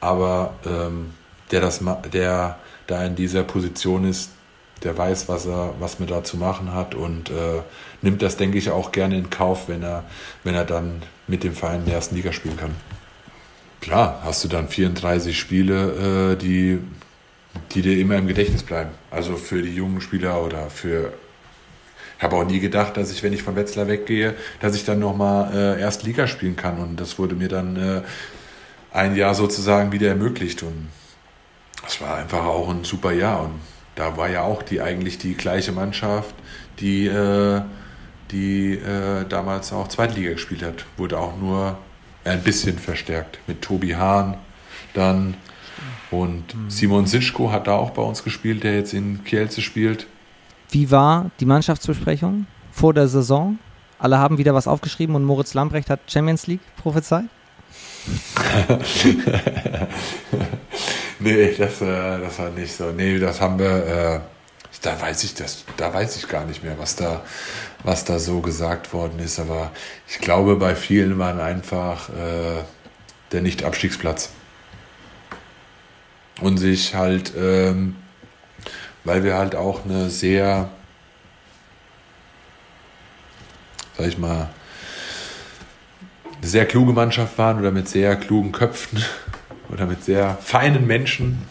[0.00, 1.10] Aber ähm,
[1.50, 1.80] der, das,
[2.12, 4.30] der da in dieser Position ist,
[4.82, 7.62] der weiß, was er, was man da zu machen hat und äh,
[8.02, 10.04] nimmt das, denke ich, auch gerne in Kauf, wenn er,
[10.44, 12.74] wenn er dann mit dem Verein in der ersten Liga spielen kann.
[13.86, 16.80] Klar, hast du dann 34 Spiele, äh, die,
[17.70, 18.90] die dir immer im Gedächtnis bleiben.
[19.12, 21.12] Also für die jungen Spieler oder für.
[22.18, 24.98] Ich habe auch nie gedacht, dass ich, wenn ich von Wetzlar weggehe, dass ich dann
[24.98, 26.78] nochmal äh, erst Liga spielen kann.
[26.78, 28.02] Und das wurde mir dann äh,
[28.92, 30.64] ein Jahr sozusagen wieder ermöglicht.
[30.64, 30.88] Und
[31.84, 33.44] das war einfach auch ein super Jahr.
[33.44, 33.60] Und
[33.94, 36.34] da war ja auch die eigentlich die gleiche Mannschaft,
[36.80, 37.60] die, äh,
[38.32, 40.86] die äh, damals auch Zweitliga gespielt hat.
[40.96, 41.78] Wurde auch nur
[42.26, 44.36] ein bisschen verstärkt mit Tobi Hahn
[44.94, 45.34] dann.
[46.10, 50.06] Und Simon Sitschko hat da auch bei uns gespielt, der jetzt in Kielce spielt.
[50.70, 53.58] Wie war die Mannschaftsbesprechung vor der Saison?
[53.98, 57.24] Alle haben wieder was aufgeschrieben und Moritz Lambrecht hat Champions League prophezeit?
[61.18, 62.92] nee, das, äh, das war nicht so.
[62.92, 64.20] Nee, das haben wir, äh,
[64.86, 67.24] da weiß ich das, da weiß ich gar nicht mehr, was da,
[67.82, 69.40] was da so gesagt worden ist.
[69.40, 69.72] Aber
[70.08, 72.62] ich glaube, bei vielen waren einfach äh,
[73.32, 74.30] der Nicht-Abstiegsplatz.
[76.40, 77.96] Und sich halt, ähm,
[79.02, 80.68] weil wir halt auch eine sehr,
[83.96, 84.50] sag ich mal,
[86.40, 89.02] eine sehr kluge Mannschaft waren oder mit sehr klugen Köpfen
[89.70, 91.48] oder mit sehr feinen Menschen,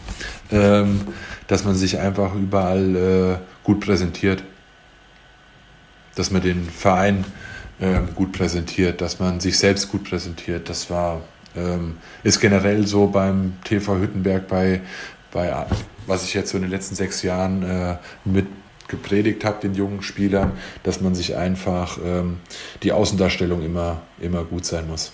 [0.50, 1.08] ähm,
[1.46, 4.42] dass man sich einfach überall äh, gut präsentiert,
[6.14, 7.24] dass man den Verein
[7.78, 10.68] äh, gut präsentiert, dass man sich selbst gut präsentiert.
[10.68, 11.20] Das war
[11.56, 14.80] ähm, ist generell so beim TV Hüttenberg bei
[15.32, 15.66] bei
[16.06, 18.46] was ich jetzt so in den letzten sechs Jahren äh, mit
[18.88, 20.52] gepredigt habe den jungen Spielern,
[20.84, 22.38] dass man sich einfach ähm,
[22.84, 25.12] die Außendarstellung immer immer gut sein muss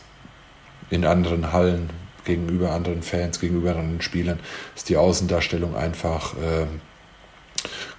[0.91, 1.89] in anderen Hallen,
[2.25, 4.41] gegenüber anderen Fans, gegenüber anderen Spielern,
[4.75, 6.67] dass die Außendarstellung einfach äh,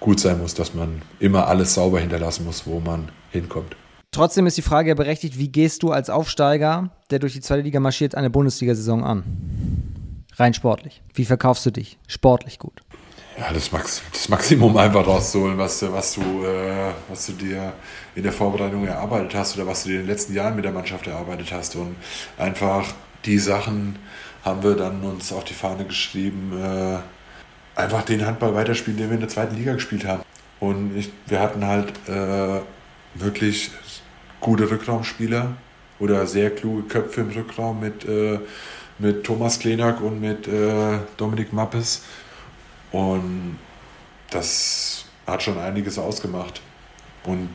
[0.00, 3.76] gut sein muss, dass man immer alles sauber hinterlassen muss, wo man hinkommt.
[4.10, 7.62] Trotzdem ist die Frage ja berechtigt, wie gehst du als Aufsteiger, der durch die zweite
[7.62, 9.24] Liga marschiert, eine Bundesliga-Saison an?
[10.36, 11.02] Rein sportlich.
[11.14, 11.98] Wie verkaufst du dich?
[12.06, 12.82] Sportlich gut.
[13.36, 17.72] Ja, das, Max, das Maximum einfach rauszuholen, was, was, du, äh, was du dir
[18.14, 20.70] in der Vorbereitung erarbeitet hast oder was du dir in den letzten Jahren mit der
[20.70, 21.96] Mannschaft erarbeitet hast und
[22.38, 22.94] einfach
[23.24, 23.96] die Sachen
[24.44, 26.98] haben wir dann uns auf die Fahne geschrieben, äh,
[27.80, 30.22] einfach den Handball weiterspielen, den wir in der zweiten Liga gespielt haben.
[30.60, 32.60] Und ich, wir hatten halt äh,
[33.14, 33.70] wirklich
[34.40, 35.56] gute Rückraumspieler
[35.98, 38.38] oder sehr kluge Köpfe im Rückraum mit, äh,
[38.98, 42.02] mit Thomas Klenak und mit äh, Dominik Mappes.
[42.92, 43.58] Und
[44.30, 46.60] das hat schon einiges ausgemacht.
[47.24, 47.48] Und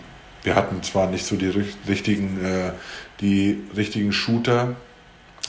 [0.43, 1.51] wir hatten zwar nicht so die
[1.87, 2.71] richtigen, äh,
[3.21, 4.75] die richtigen Shooter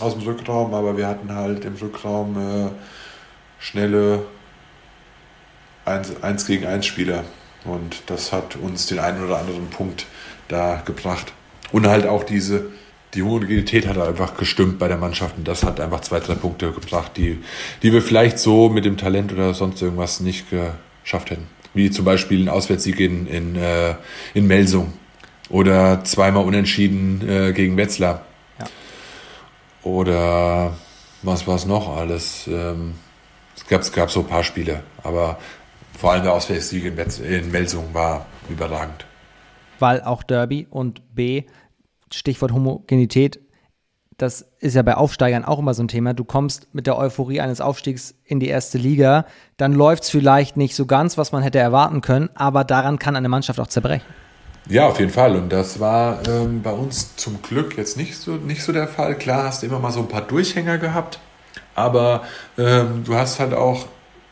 [0.00, 2.70] aus dem Rückraum, aber wir hatten halt im Rückraum äh,
[3.58, 4.22] schnelle
[5.84, 7.24] 1, 1 gegen 1 Spieler.
[7.64, 10.06] Und das hat uns den einen oder anderen Punkt
[10.48, 11.32] da gebracht.
[11.72, 12.70] Und halt auch diese,
[13.14, 16.72] die Homogenität hat einfach gestimmt bei der Mannschaft und das hat einfach zwei, drei Punkte
[16.72, 17.38] gebracht, die,
[17.82, 21.46] die wir vielleicht so mit dem Talent oder sonst irgendwas nicht geschafft hätten.
[21.74, 23.94] Wie zum Beispiel ein Auswärtssieg in, in, äh,
[24.34, 24.92] in Melsung
[25.48, 28.24] oder zweimal unentschieden äh, gegen Wetzlar.
[29.82, 30.72] Oder
[31.22, 32.46] was war es noch alles?
[32.46, 32.94] Ähm,
[33.56, 35.38] es, gab, es gab so ein paar Spiele, aber
[35.98, 39.06] vor allem der Auswärtssieg in, in Melsung war überragend.
[39.78, 41.44] Weil auch Derby und B,
[42.12, 43.40] Stichwort Homogenität,
[44.18, 46.12] das ist ja bei Aufsteigern auch immer so ein Thema.
[46.12, 49.24] Du kommst mit der Euphorie eines Aufstiegs in die erste Liga,
[49.56, 53.16] dann läuft es vielleicht nicht so ganz, was man hätte erwarten können, aber daran kann
[53.16, 54.04] eine Mannschaft auch zerbrechen.
[54.68, 55.34] Ja, auf jeden Fall.
[55.36, 59.16] Und das war ähm, bei uns zum Glück jetzt nicht so, nicht so der Fall.
[59.16, 61.18] Klar hast du immer mal so ein paar Durchhänger gehabt,
[61.74, 62.22] aber
[62.56, 63.86] ähm, du hast halt auch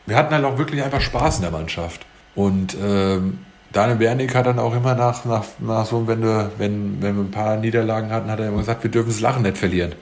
[0.09, 2.05] wir hatten halt auch wirklich einfach Spaß in der Mannschaft.
[2.33, 3.39] Und ähm,
[3.71, 7.23] Daniel Wernick hat dann auch immer nach, nach, nach so, wenn, du, wenn, wenn wir
[7.23, 9.93] ein paar Niederlagen hatten, hat er immer gesagt, wir dürfen das Lachen nicht verlieren.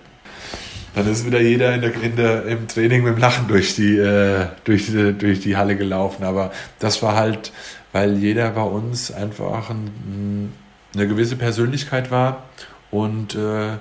[0.96, 3.98] Dann ist wieder jeder in der, in der, im Training mit dem Lachen durch die,
[3.98, 6.24] äh, durch, die, durch die Halle gelaufen.
[6.24, 7.52] Aber das war halt,
[7.92, 10.54] weil jeder bei uns einfach ein,
[10.94, 12.44] eine gewisse Persönlichkeit war
[12.92, 13.78] und äh,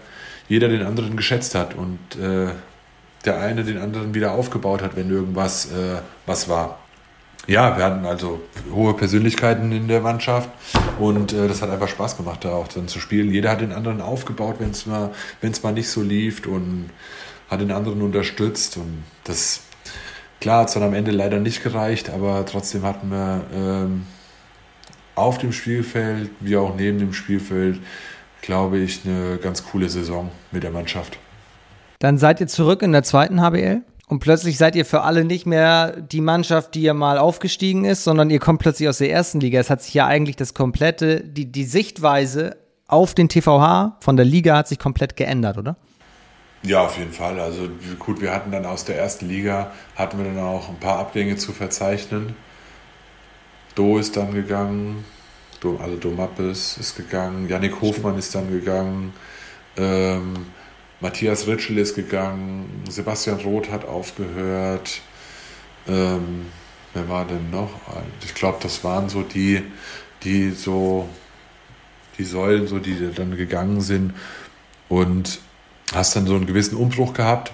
[0.49, 1.75] jeder den anderen geschätzt hat.
[1.75, 2.51] Und äh,
[3.25, 6.79] der eine den anderen wieder aufgebaut hat, wenn irgendwas äh, was war.
[7.49, 8.41] Ja, wir hatten also
[8.73, 10.49] hohe Persönlichkeiten in der Mannschaft
[10.99, 13.31] und äh, das hat einfach Spaß gemacht, da auch dann zu spielen.
[13.31, 15.13] Jeder hat den anderen aufgebaut, wenn es mal,
[15.63, 16.91] mal nicht so lief und
[17.49, 19.61] hat den anderen unterstützt und das
[20.41, 24.07] klar hat es dann am Ende leider nicht gereicht, aber trotzdem hatten wir ähm,
[25.15, 27.81] auf dem Spielfeld wie auch neben dem Spielfeld,
[28.43, 31.19] glaube ich, eine ganz coole Saison mit der Mannschaft.
[31.99, 35.47] Dann seid ihr zurück in der zweiten HBL und plötzlich seid ihr für alle nicht
[35.47, 39.41] mehr die Mannschaft, die ja mal aufgestiegen ist, sondern ihr kommt plötzlich aus der ersten
[39.41, 39.59] Liga.
[39.59, 42.57] Es hat sich ja eigentlich das komplette, die, die Sichtweise
[42.87, 45.77] auf den TVH von der Liga hat sich komplett geändert, oder?
[46.63, 47.39] Ja, auf jeden Fall.
[47.39, 50.99] Also gut, wir hatten dann aus der ersten Liga, hatten wir dann auch ein paar
[50.99, 52.35] Abgänge zu verzeichnen.
[53.75, 55.05] Do ist dann gegangen,
[55.63, 59.13] also Do Mappes ist gegangen, Yannick Hofmann ist dann gegangen.
[59.77, 60.47] Ähm,
[61.01, 65.01] Matthias Ritschel ist gegangen, Sebastian Roth hat aufgehört.
[65.87, 66.47] Ähm,
[66.95, 67.71] wer war denn noch?
[68.25, 69.63] Ich glaube, das waren so die,
[70.25, 71.09] die so,
[72.19, 74.15] die Säulen, so die dann gegangen sind
[74.89, 75.41] und
[75.95, 77.53] hast dann so einen gewissen Umbruch gehabt.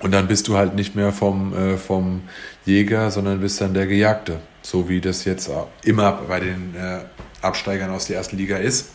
[0.00, 2.22] Und dann bist du halt nicht mehr vom, äh, vom
[2.66, 4.40] Jäger, sondern bist dann der Gejagte.
[4.62, 5.50] So wie das jetzt
[5.82, 7.00] immer bei den äh,
[7.42, 8.90] Absteigern aus der ersten Liga ist.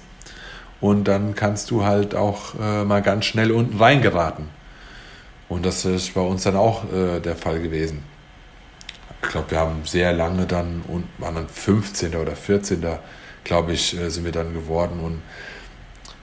[0.81, 4.47] Und dann kannst du halt auch äh, mal ganz schnell unten reingeraten.
[5.49, 8.03] Und das ist bei uns dann auch äh, der Fall gewesen.
[9.21, 12.15] Ich glaube, wir haben sehr lange dann, und waren dann 15.
[12.15, 12.85] oder 14.
[13.43, 14.99] glaube ich, äh, sind wir dann geworden.
[14.99, 15.21] Und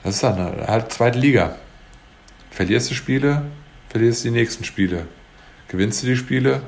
[0.03, 1.57] das ist dann halt zweite Liga.
[2.57, 3.43] Verlierst du Spiele,
[3.91, 5.07] verlierst du die nächsten Spiele.
[5.69, 6.63] Gewinnst du die Spiele,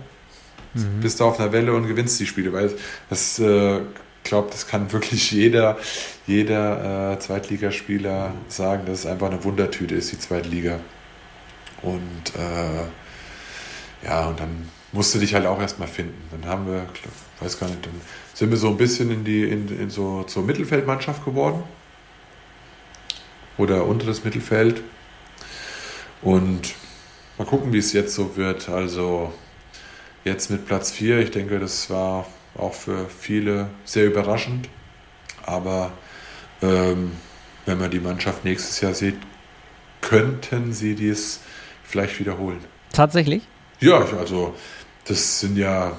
[0.74, 1.00] mhm.
[1.00, 2.52] bist du auf einer Welle und gewinnst die Spiele.
[2.52, 2.70] Weil
[3.08, 3.80] das äh,
[4.22, 5.78] glaube, das kann wirklich jeder,
[6.26, 10.78] jeder äh, Zweitligaspieler sagen, dass es einfach eine Wundertüte ist, die Zweitliga.
[11.80, 16.20] Und äh, ja, und dann musst du dich halt auch erstmal finden.
[16.30, 17.98] Dann haben wir, ich weiß gar nicht, dann
[18.34, 21.62] sind wir so ein bisschen in die, in, in so zur Mittelfeldmannschaft geworden.
[23.56, 24.82] Oder unteres Mittelfeld.
[26.22, 26.74] Und
[27.36, 28.68] mal gucken, wie es jetzt so wird.
[28.68, 29.32] Also
[30.24, 34.68] jetzt mit Platz 4, ich denke, das war auch für viele sehr überraschend.
[35.44, 35.92] Aber
[36.62, 37.12] ähm,
[37.66, 39.16] wenn man die Mannschaft nächstes Jahr sieht,
[40.00, 41.40] könnten sie dies
[41.84, 42.60] vielleicht wiederholen.
[42.92, 43.46] Tatsächlich?
[43.80, 44.54] Ja, also
[45.04, 45.96] das sind ja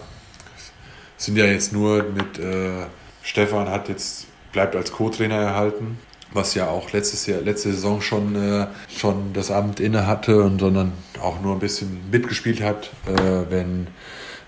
[1.17, 2.86] sind ja jetzt nur mit äh,
[3.22, 5.99] Stefan hat jetzt bleibt als Co-Trainer erhalten,
[6.34, 10.59] was ja auch letztes Jahr letzte Saison schon äh, schon das Amt inne hatte und
[10.59, 13.88] sondern auch nur ein bisschen mitgespielt hat, äh, wenn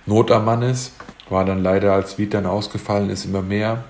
[0.06, 0.94] Not am Mann ist
[1.32, 3.86] war dann leider, als Wied dann ausgefallen ist, immer mehr.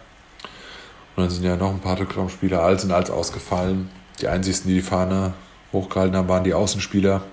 [1.16, 3.90] Und dann sind ja noch ein paar Rückraumspieler als und als ausgefallen.
[4.22, 5.34] Die einzigsten, die die Fahne
[5.74, 7.24] hochgehalten haben, waren die Außenspieler.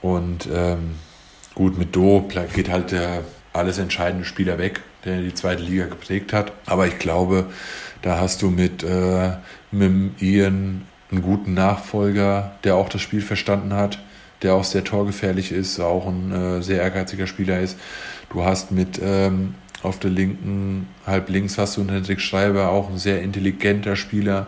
[0.00, 0.96] Und ähm,
[1.54, 3.22] gut, mit Do geht halt der
[3.52, 6.52] alles entscheidende Spieler weg, der die zweite Liga geprägt hat.
[6.66, 7.46] Aber ich glaube,
[8.02, 9.32] da hast du mit, äh,
[9.78, 13.98] mit Ian einen guten Nachfolger, der auch das Spiel verstanden hat,
[14.42, 17.78] der auch sehr torgefährlich ist, auch ein äh, sehr ehrgeiziger Spieler ist.
[18.30, 22.90] Du hast mit ähm, auf der linken, halb links hast du einen Hendrik Schreiber, auch
[22.90, 24.46] ein sehr intelligenter Spieler,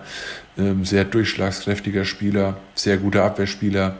[0.58, 3.98] ähm, sehr durchschlagskräftiger Spieler, sehr guter Abwehrspieler.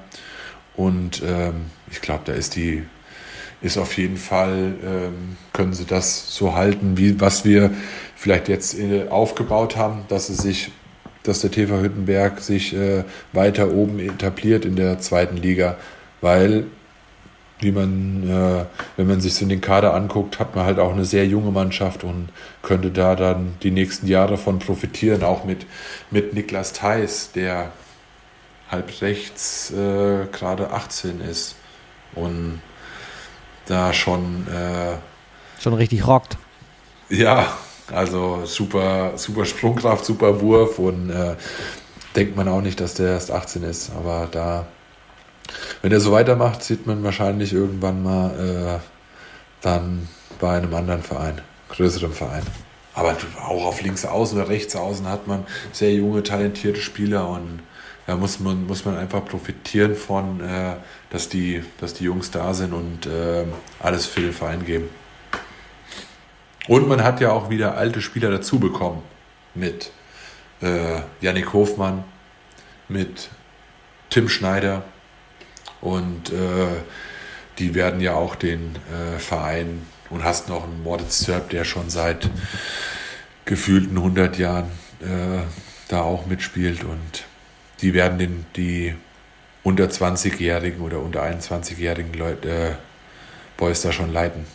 [0.76, 2.84] Und ähm, ich glaube, da ist die,
[3.60, 7.70] ist auf jeden Fall, ähm, können sie das so halten, wie was wir
[8.14, 10.70] vielleicht jetzt äh, aufgebaut haben, dass es sich,
[11.28, 15.76] dass der TV Hüttenberg sich äh, weiter oben etabliert in der zweiten Liga,
[16.20, 16.66] weil
[17.58, 18.64] wie man, äh,
[18.96, 22.04] wenn man sich so den Kader anguckt, hat man halt auch eine sehr junge Mannschaft
[22.04, 22.28] und
[22.62, 25.66] könnte da dann die nächsten Jahre von profitieren, auch mit,
[26.10, 27.72] mit Niklas Theis, der
[28.70, 31.56] halb rechts äh, gerade 18 ist
[32.14, 32.60] und
[33.66, 34.96] da schon äh,
[35.60, 36.36] schon richtig rockt.
[37.08, 37.56] Ja,
[37.92, 41.36] also super, super Sprungkraft, super Wurf und äh,
[42.14, 44.66] denkt man auch nicht, dass der erst 18 ist, aber da
[45.82, 48.80] wenn er so weitermacht, sieht man wahrscheinlich irgendwann mal äh,
[49.60, 50.08] dann
[50.40, 52.42] bei einem anderen Verein, größerem Verein.
[52.94, 53.16] Aber
[53.46, 57.60] auch auf links außen oder rechts außen hat man sehr junge, talentierte Spieler und
[58.06, 60.76] da muss man, muss man einfach profitieren von, äh,
[61.10, 63.44] dass, die, dass die Jungs da sind und äh,
[63.80, 64.88] alles für den Verein geben.
[66.68, 69.02] Und man hat ja auch wieder alte Spieler dazu bekommen
[69.54, 69.90] mit
[70.60, 72.04] äh, Yannick Hofmann,
[72.88, 73.28] mit
[74.10, 74.82] Tim Schneider
[75.80, 76.82] und äh,
[77.58, 81.90] die werden ja auch den äh, Verein und hast noch einen Moritz Zerb, der schon
[81.90, 82.30] seit
[83.44, 85.42] gefühlten 100 Jahren äh,
[85.88, 87.24] da auch mitspielt und
[87.80, 88.94] die werden den, die
[89.62, 92.72] unter 20-Jährigen oder unter 21-Jährigen Leute, äh,
[93.56, 94.46] Boys da schon leiten.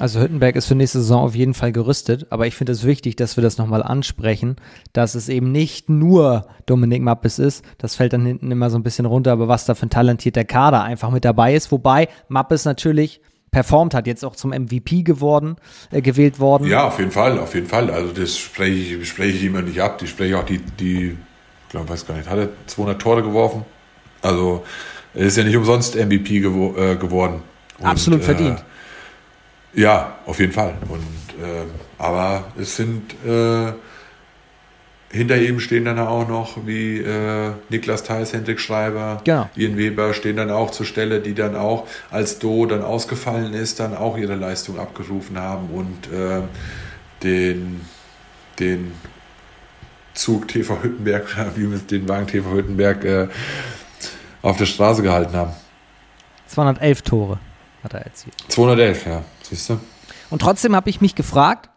[0.00, 3.16] Also Hüttenberg ist für nächste Saison auf jeden Fall gerüstet, aber ich finde es wichtig,
[3.16, 4.56] dass wir das nochmal ansprechen,
[4.92, 8.84] dass es eben nicht nur Dominik Mappes ist, das fällt dann hinten immer so ein
[8.84, 12.64] bisschen runter, aber was da für ein talentierter Kader einfach mit dabei ist, wobei Mappes
[12.64, 13.20] natürlich
[13.50, 15.56] performt hat, jetzt auch zum MVP geworden,
[15.90, 16.68] äh, gewählt worden.
[16.68, 17.90] Ja, auf jeden Fall, auf jeden Fall.
[17.90, 20.00] Also das spreche ich, spreche ich immer nicht ab.
[20.02, 23.64] Ich spreche auch die, die, ich glaube, weiß gar nicht, hat er 200 Tore geworfen?
[24.22, 24.64] Also
[25.14, 27.42] er ist ja nicht umsonst MVP gewo äh, geworden.
[27.78, 28.58] Und, Absolut verdient.
[28.58, 28.77] Äh,
[29.78, 30.74] ja, auf jeden Fall.
[30.88, 31.64] Und, äh,
[31.98, 33.72] aber es sind äh,
[35.10, 39.48] hinter ihm stehen dann auch noch wie äh, Niklas Theis, Hendrik Schreiber, genau.
[39.56, 43.80] Ian Weber stehen dann auch zur Stelle, die dann auch, als Do dann ausgefallen ist,
[43.80, 46.42] dann auch ihre Leistung abgerufen haben und äh,
[47.22, 47.80] den,
[48.58, 48.92] den
[50.12, 51.24] Zug TV Hüttenberg,
[51.56, 53.28] wie wir den Wagen TV Hüttenberg äh,
[54.42, 55.52] auf der Straße gehalten haben.
[56.48, 57.38] 211 Tore
[57.82, 58.34] hat er erzielt.
[58.48, 59.22] 211, ja.
[59.48, 59.78] Siehst du?
[60.30, 61.70] Und trotzdem habe ich mich gefragt,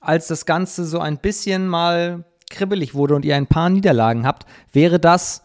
[0.00, 4.46] als das Ganze so ein bisschen mal kribbelig wurde und ihr ein paar Niederlagen habt,
[4.72, 5.42] wäre das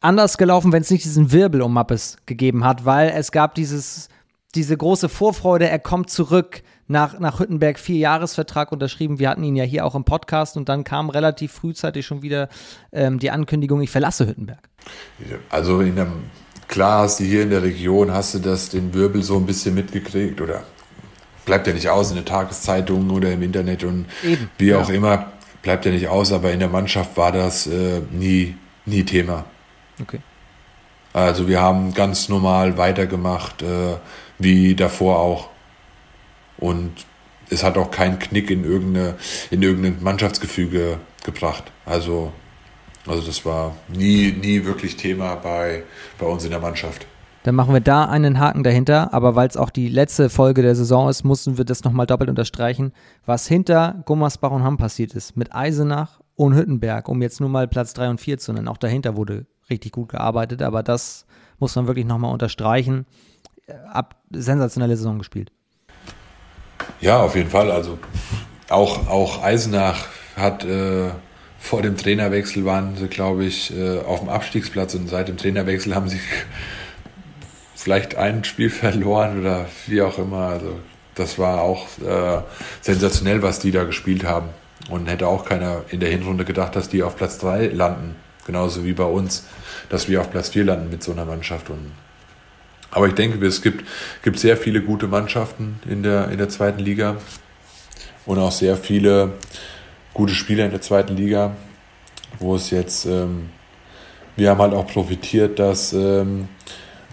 [0.00, 4.08] anders gelaufen, wenn es nicht diesen Wirbel um Mappes gegeben hat, weil es gab dieses,
[4.54, 9.18] diese große Vorfreude, er kommt zurück nach, nach Hüttenberg, vier Jahresvertrag unterschrieben.
[9.18, 12.48] Wir hatten ihn ja hier auch im Podcast und dann kam relativ frühzeitig schon wieder
[12.92, 14.68] ähm, die Ankündigung, ich verlasse Hüttenberg.
[15.50, 16.24] Also in einem,
[16.68, 19.74] klar hast du hier in der Region, hast du das, den Wirbel so ein bisschen
[19.74, 20.62] mitgekriegt oder
[21.48, 24.80] bleibt ja nicht aus in der Tageszeitung oder im Internet und Eben, wie ja.
[24.80, 25.32] auch immer,
[25.62, 29.46] bleibt ja nicht aus, aber in der Mannschaft war das äh, nie, nie Thema.
[30.00, 30.20] Okay.
[31.14, 33.96] Also wir haben ganz normal weitergemacht, äh,
[34.38, 35.48] wie davor auch.
[36.58, 36.92] Und
[37.48, 39.14] es hat auch keinen Knick in irgendeine,
[39.50, 41.64] in irgendein Mannschaftsgefüge gebracht.
[41.86, 42.30] Also,
[43.06, 45.84] also das war nie, nie wirklich Thema bei,
[46.18, 47.06] bei uns in der Mannschaft.
[47.44, 49.14] Dann machen wir da einen Haken dahinter.
[49.14, 52.30] Aber weil es auch die letzte Folge der Saison ist, mussten wir das nochmal doppelt
[52.30, 52.92] unterstreichen,
[53.24, 55.36] was hinter Gummersbach und Hamm passiert ist.
[55.36, 58.68] Mit Eisenach und Hüttenberg, um jetzt nur mal Platz 3 und 4 zu nennen.
[58.68, 61.26] Auch dahinter wurde richtig gut gearbeitet, aber das
[61.58, 63.06] muss man wirklich nochmal unterstreichen.
[63.92, 65.52] Ab sensationelle Saison gespielt.
[67.00, 67.70] Ja, auf jeden Fall.
[67.70, 67.98] Also
[68.68, 70.06] auch, auch Eisenach
[70.36, 71.10] hat äh,
[71.58, 75.94] vor dem Trainerwechsel waren sie, glaube ich, äh, auf dem Abstiegsplatz und seit dem Trainerwechsel
[75.94, 76.20] haben sie
[77.78, 80.48] vielleicht ein Spiel verloren oder wie auch immer.
[80.48, 80.78] Also
[81.14, 82.42] das war auch äh,
[82.80, 84.48] sensationell, was die da gespielt haben.
[84.90, 88.16] Und hätte auch keiner in der Hinrunde gedacht, dass die auf Platz 3 landen.
[88.46, 89.46] Genauso wie bei uns,
[89.90, 91.68] dass wir auf Platz 4 landen mit so einer Mannschaft.
[91.68, 91.92] Und
[92.90, 93.84] aber ich denke, es gibt,
[94.22, 97.16] gibt sehr viele gute Mannschaften in der, in der zweiten Liga
[98.24, 99.32] und auch sehr viele
[100.14, 101.54] gute Spieler in der zweiten Liga,
[102.38, 103.50] wo es jetzt, ähm,
[104.36, 106.48] wir haben halt auch profitiert, dass ähm,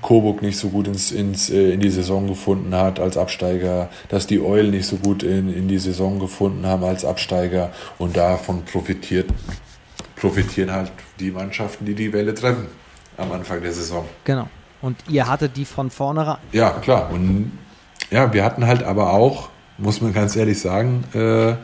[0.02, 4.28] Coburg nicht so gut ins, ins, äh, in die Saison gefunden hat als Absteiger, dass
[4.28, 8.64] die Eulen nicht so gut in, in die Saison gefunden haben als Absteiger und davon
[8.66, 9.30] profitiert,
[10.16, 12.68] profitieren halt die Mannschaften, die die Welle treffen
[13.18, 14.06] am Anfang der Saison.
[14.24, 14.48] Genau.
[14.82, 16.38] Und ihr hattet die von vornherein.
[16.52, 17.10] Ja, klar.
[17.12, 17.52] Und
[18.12, 21.56] ja, wir hatten halt aber auch, muss man ganz ehrlich sagen, äh,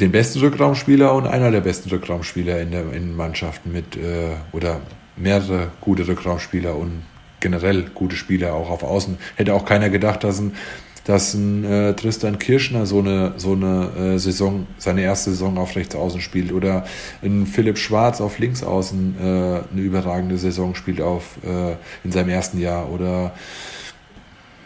[0.00, 4.80] den besten Rückraumspieler und einer der besten Rückraumspieler in, der, in Mannschaften mit äh, oder
[5.16, 7.02] mehrere gute Rückraumspieler und
[7.46, 9.18] generell gute Spieler auch auf Außen.
[9.36, 10.56] Hätte auch keiner gedacht, dass ein,
[11.04, 15.76] dass ein äh, Tristan Kirschner so eine, so eine äh, Saison, seine erste Saison auf
[15.76, 16.84] rechts außen spielt oder
[17.22, 22.30] ein Philipp Schwarz auf links außen äh, eine überragende Saison spielt auf, äh, in seinem
[22.30, 23.32] ersten Jahr oder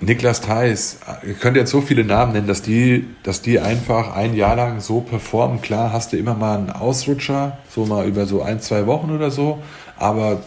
[0.02, 4.34] Niklas Theis, ihr könnt jetzt so viele Namen nennen, dass die, dass die einfach ein
[4.34, 5.60] Jahr lang so performen.
[5.60, 9.30] Klar hast du immer mal einen Ausrutscher, so mal über so ein, zwei Wochen oder
[9.30, 9.58] so,
[9.98, 10.40] aber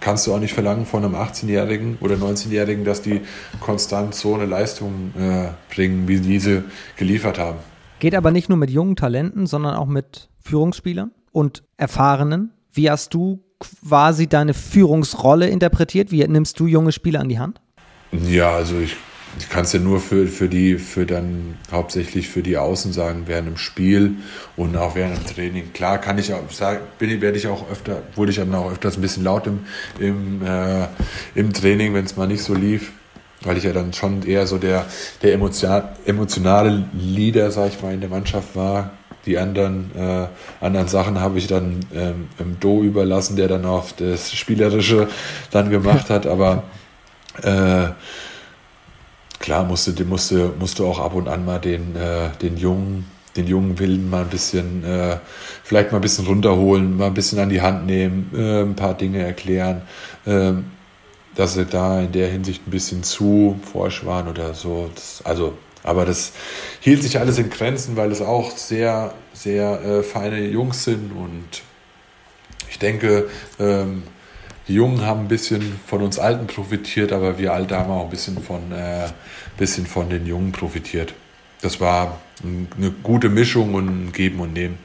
[0.00, 3.20] kannst du auch nicht verlangen von einem 18-Jährigen oder 19-Jährigen, dass die
[3.60, 6.64] konstant so eine Leistung äh, bringen, wie diese
[6.96, 7.58] geliefert haben.
[7.98, 12.50] Geht aber nicht nur mit jungen Talenten, sondern auch mit Führungsspielern und Erfahrenen.
[12.72, 16.10] Wie hast du quasi deine Führungsrolle interpretiert?
[16.10, 17.60] Wie nimmst du junge Spieler an die Hand?
[18.12, 18.96] Ja, also ich,
[19.38, 23.24] ich kann es ja nur für, für die, für dann hauptsächlich für die Außen sagen,
[23.26, 24.16] während dem Spiel
[24.56, 25.72] und auch während dem Training.
[25.72, 28.96] Klar kann ich auch sagen, bin, werde ich auch öfter, wurde ich dann auch öfters
[28.96, 29.60] ein bisschen laut im,
[29.98, 30.88] im, äh,
[31.34, 32.92] im Training, wenn es mal nicht so lief.
[33.42, 34.84] Weil ich ja dann schon eher so der,
[35.22, 38.90] der emotionale Leader, sag ich mal, in der Mannschaft war,
[39.24, 40.26] die anderen, äh,
[40.60, 45.08] anderen Sachen habe ich dann ähm, im Do überlassen, der dann auch das Spielerische
[45.50, 46.26] dann gemacht hat.
[46.26, 46.64] Aber
[47.42, 47.88] äh,
[49.40, 53.06] klar musste, musste, musste auch ab und an mal den, äh, den jungen
[53.36, 55.18] den jungen Willen mal ein bisschen, äh,
[55.62, 58.94] vielleicht mal ein bisschen runterholen, mal ein bisschen an die Hand nehmen, äh, ein paar
[58.94, 59.82] Dinge erklären,
[60.26, 60.52] äh,
[61.34, 64.90] dass sie da in der Hinsicht ein bisschen zu forsch waren oder so.
[64.94, 66.32] Das, also, aber das
[66.80, 71.62] hielt sich alles in Grenzen, weil es auch sehr, sehr äh, feine Jungs sind und
[72.68, 74.02] ich denke, ähm,
[74.70, 78.10] die Jungen haben ein bisschen von uns Alten profitiert, aber wir Alte haben auch ein
[78.10, 79.08] bisschen von, äh,
[79.58, 81.12] bisschen von den Jungen profitiert.
[81.60, 84.78] Das war eine gute Mischung und Geben und Nehmen.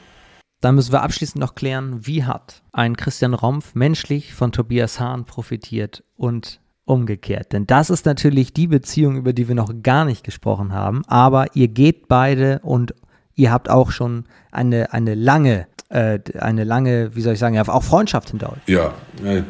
[0.60, 5.26] Dann müssen wir abschließend noch klären, wie hat ein Christian Rompf menschlich von Tobias Hahn
[5.26, 7.54] profitiert und umgekehrt.
[7.54, 11.04] Denn das ist natürlich die Beziehung, über die wir noch gar nicht gesprochen haben.
[11.06, 12.96] Aber ihr geht beide und
[13.36, 17.84] ihr habt auch schon eine, eine lange äh, eine lange, wie soll ich sagen, auch
[17.84, 18.60] Freundschaft hinter euch.
[18.68, 18.94] Ja,
[19.24, 19.44] äh,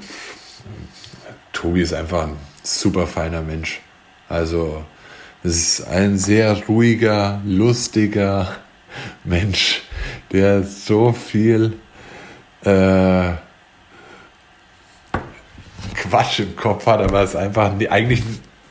[1.53, 3.81] Tobi ist einfach ein super feiner Mensch.
[4.27, 4.83] Also,
[5.43, 8.55] es ist ein sehr ruhiger, lustiger
[9.23, 9.83] Mensch,
[10.31, 11.73] der so viel
[12.63, 13.33] äh,
[15.95, 18.23] Quatsch im Kopf hat, aber es ist einfach eigentlich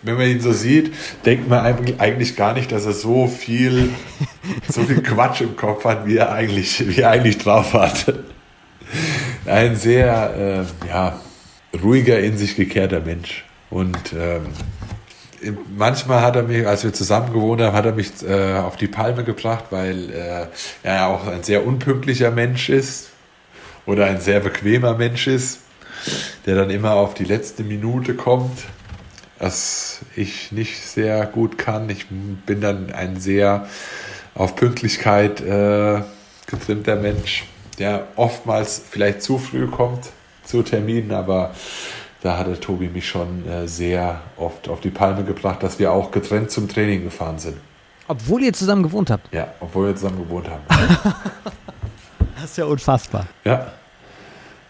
[0.05, 0.93] wenn man ihn so sieht,
[1.25, 1.61] denkt man
[1.99, 3.91] eigentlich gar nicht, dass er so viel,
[4.69, 8.15] so viel Quatsch im Kopf hat, wie er eigentlich, wie er eigentlich drauf hat.
[9.47, 11.21] Ein sehr, äh, ja,
[11.83, 13.45] ruhiger, in sich gekehrter Mensch.
[13.71, 14.47] Und ähm,
[15.77, 18.87] manchmal hat er mich, als wir zusammen gewohnt haben, hat er mich äh, auf die
[18.87, 20.47] Palme gebracht, weil äh,
[20.83, 23.11] er auch ein sehr unpünktlicher Mensch ist
[23.87, 25.61] oder ein sehr bequemer Mensch ist,
[26.47, 28.65] der dann immer auf die letzte Minute kommt
[29.45, 31.91] was ich nicht sehr gut kann.
[31.91, 33.67] Ich bin dann ein sehr
[34.35, 36.01] auf Pünktlichkeit äh,
[36.47, 37.45] getrimmter Mensch,
[37.79, 40.09] der oftmals vielleicht zu früh kommt
[40.45, 41.55] zu Terminen, aber
[42.23, 46.11] da hatte Tobi mich schon äh, sehr oft auf die Palme gebracht, dass wir auch
[46.11, 47.59] getrennt zum Training gefahren sind.
[48.09, 49.33] Obwohl ihr zusammen gewohnt habt?
[49.33, 50.63] Ja, obwohl wir zusammen gewohnt haben.
[52.37, 53.27] das ist ja unfassbar.
[53.45, 53.73] Ja.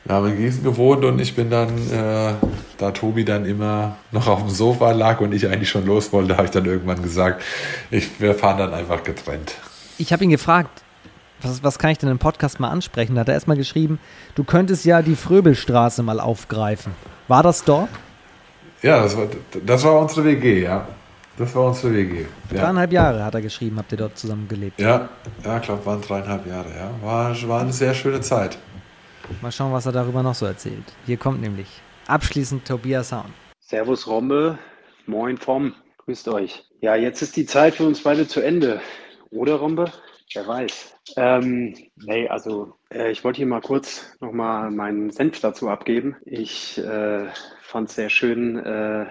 [0.04, 2.34] Wir haben in Gießen gewohnt und ich bin dann, äh,
[2.76, 6.36] da Tobi dann immer noch auf dem Sofa lag und ich eigentlich schon los wollte,
[6.36, 7.42] habe ich dann irgendwann gesagt,
[7.90, 9.54] ich, wir fahren dann einfach getrennt.
[9.96, 10.82] Ich habe ihn gefragt,
[11.40, 13.14] was, was kann ich denn im Podcast mal ansprechen?
[13.14, 13.98] Da hat er erstmal geschrieben,
[14.34, 16.92] du könntest ja die Fröbelstraße mal aufgreifen.
[17.26, 17.88] War das dort?
[18.82, 19.26] Ja, das war,
[19.64, 20.86] das war unsere WG, ja.
[21.38, 22.26] Das war unsere WG.
[22.52, 22.60] Ja.
[22.60, 24.78] Dreieinhalb Jahre hat er geschrieben, habt ihr dort zusammen gelebt.
[24.78, 25.08] Ja,
[25.42, 26.90] ja, ich glaube, waren dreieinhalb Jahre, ja.
[27.02, 28.58] War, war eine sehr schöne Zeit.
[29.42, 30.84] Mal schauen, was er darüber noch so erzählt.
[31.06, 31.68] Hier kommt nämlich
[32.06, 33.32] abschließend Tobias Hahn.
[33.60, 34.58] Servus Rombe,
[35.06, 36.64] moin Tom, grüßt euch.
[36.80, 38.80] Ja, jetzt ist die Zeit für uns beide zu Ende.
[39.30, 39.90] Oder Rombe?
[40.32, 40.96] Wer weiß.
[41.16, 46.16] Ähm, nee, also äh, ich wollte hier mal kurz nochmal meinen Senf dazu abgeben.
[46.24, 47.26] Ich äh,
[47.60, 49.06] fand es sehr schön, äh,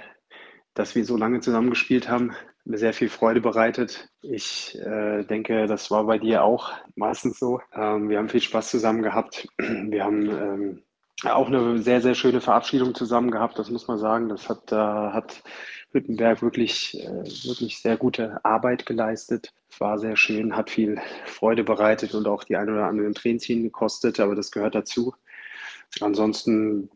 [0.74, 2.34] dass wir so lange zusammengespielt haben
[2.66, 4.08] mir sehr viel Freude bereitet.
[4.22, 7.60] Ich äh, denke, das war bei dir auch meistens so.
[7.74, 9.48] Ähm, wir haben viel Spaß zusammen gehabt.
[9.58, 10.84] Wir haben ähm,
[11.24, 14.30] auch eine sehr, sehr schöne Verabschiedung zusammen gehabt, das muss man sagen.
[14.30, 15.44] Das hat, äh, hat
[15.92, 19.54] Hüttenberg wirklich, äh, wirklich sehr gute Arbeit geleistet.
[19.80, 24.20] War sehr schön, hat viel Freude bereitet und auch die ein oder anderen Tränchen gekostet,
[24.20, 25.14] aber das gehört dazu.
[26.02, 26.90] ansonsten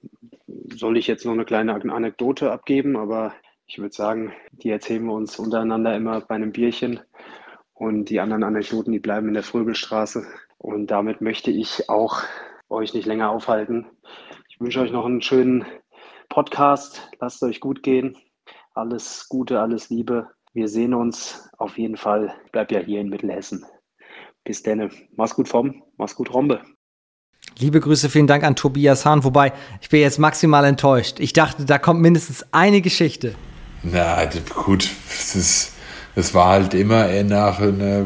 [0.75, 3.33] soll ich jetzt noch eine kleine Anekdote abgeben, aber
[3.67, 7.01] ich würde sagen, die erzählen wir uns untereinander immer bei einem Bierchen
[7.73, 10.25] und die anderen Anekdoten, die bleiben in der Fröbelstraße.
[10.57, 12.23] Und damit möchte ich auch
[12.69, 13.85] euch nicht länger aufhalten.
[14.49, 15.65] Ich wünsche euch noch einen schönen
[16.29, 17.09] Podcast.
[17.19, 18.17] Lasst euch gut gehen.
[18.73, 20.29] Alles Gute, alles Liebe.
[20.53, 22.33] Wir sehen uns auf jeden Fall.
[22.51, 23.65] Bleibt ja hier in Mittelhessen.
[24.43, 24.89] Bis dann.
[25.15, 25.83] Mach's gut, Vom.
[25.97, 26.61] Mach's gut, Rombe.
[27.59, 29.23] Liebe Grüße, vielen Dank an Tobias Hahn.
[29.23, 31.19] Wobei, ich bin jetzt maximal enttäuscht.
[31.19, 33.35] Ich dachte, da kommt mindestens eine Geschichte.
[33.89, 35.73] Na, gut, es, ist,
[36.15, 38.05] es war halt immer nach einer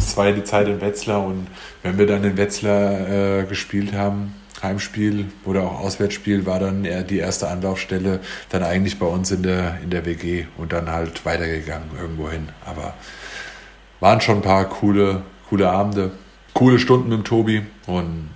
[0.00, 1.48] zweiten Zeit in Wetzlar und
[1.82, 7.02] wenn wir dann in Wetzlar äh, gespielt haben, Heimspiel oder auch Auswärtsspiel, war dann eher
[7.02, 11.26] die erste Anlaufstelle dann eigentlich bei uns in der, in der WG und dann halt
[11.26, 12.48] weitergegangen irgendwo hin.
[12.64, 12.94] Aber
[14.00, 16.12] waren schon ein paar coole, coole Abende,
[16.54, 18.30] coole Stunden mit dem Tobi und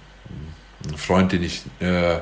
[0.89, 2.19] ein Freund, den ich, äh,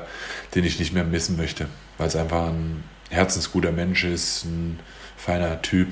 [0.55, 1.67] den ich nicht mehr missen möchte,
[1.97, 4.79] weil es einfach ein herzensguter Mensch ist, ein
[5.17, 5.87] feiner Typ.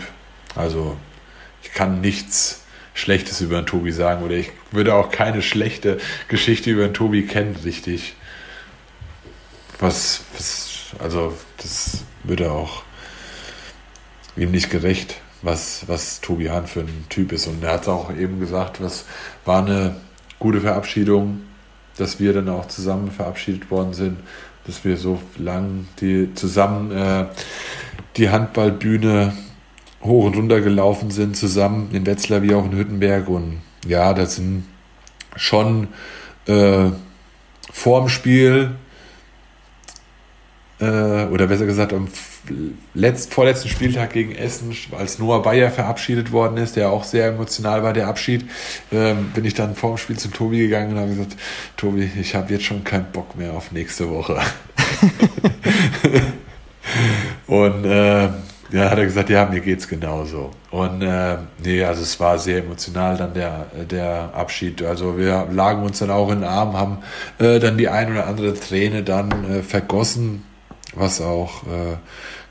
[0.56, 0.98] Also
[1.62, 2.64] ich kann nichts
[2.94, 7.26] Schlechtes über den Tobi sagen oder ich würde auch keine schlechte Geschichte über den Tobi
[7.26, 8.16] kennen, richtig.
[9.80, 12.84] Was, was also das würde auch
[14.36, 17.48] ihm nicht gerecht, was, was Tobi Hahn für ein Typ ist.
[17.48, 19.06] Und er hat auch eben gesagt, was
[19.46, 19.96] war eine
[20.40, 21.42] gute Verabschiedung,
[21.98, 24.20] dass wir dann auch zusammen verabschiedet worden sind,
[24.70, 27.26] dass wir so lang die zusammen äh,
[28.18, 29.34] die Handballbühne
[30.04, 33.28] hoch und runter gelaufen sind, zusammen in Wetzlar wie auch in Hüttenberg.
[33.30, 34.66] Und ja, das sind
[35.36, 35.88] schon
[36.46, 36.92] äh,
[37.72, 38.76] vorm Spiel
[40.80, 42.08] äh, oder besser gesagt am
[42.94, 47.84] letzt, vorletzten Spieltag gegen Essen, als Noah Bayer verabschiedet worden ist, der auch sehr emotional
[47.84, 48.46] war, der Abschied,
[48.92, 51.36] ähm, bin ich dann vorm Spiel zu Tobi gegangen und habe gesagt,
[51.78, 54.38] Tobi, ich habe jetzt schon keinen Bock mehr auf nächste Woche.
[57.48, 58.30] und äh,
[58.72, 60.52] ja, hat er gesagt, ja, mir geht's genauso.
[60.70, 64.84] Und äh, nee, also es war sehr emotional dann der, der Abschied.
[64.84, 67.00] Also wir lagen uns dann auch in den Arm, haben
[67.40, 70.44] äh, dann die ein oder andere Träne dann äh, vergossen,
[70.94, 71.98] was auch, äh,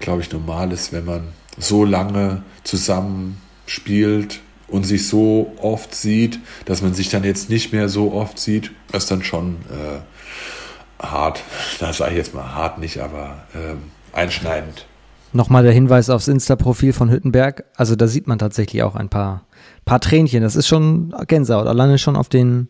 [0.01, 6.39] glaube ich, normal ist, wenn man so lange zusammen spielt und sich so oft sieht,
[6.65, 11.43] dass man sich dann jetzt nicht mehr so oft sieht, ist dann schon äh, hart.
[11.81, 14.87] Da sage ich jetzt mal hart nicht, aber äh, einschneidend.
[15.33, 17.65] Nochmal der Hinweis aufs Insta-Profil von Hüttenberg.
[17.77, 19.45] Also da sieht man tatsächlich auch ein paar,
[19.85, 20.43] paar Tränchen.
[20.43, 22.69] Das ist schon Gänsehaut, alleine schon auf den,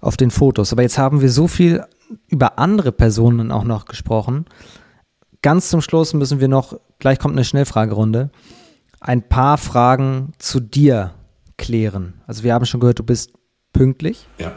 [0.00, 0.72] auf den Fotos.
[0.72, 1.84] Aber jetzt haben wir so viel
[2.28, 4.46] über andere Personen auch noch gesprochen.
[5.42, 8.30] Ganz zum Schluss müssen wir noch, gleich kommt eine Schnellfragerunde,
[9.00, 11.14] ein paar Fragen zu dir
[11.58, 12.22] klären.
[12.26, 13.32] Also wir haben schon gehört, du bist
[13.72, 14.26] pünktlich.
[14.38, 14.52] Ja.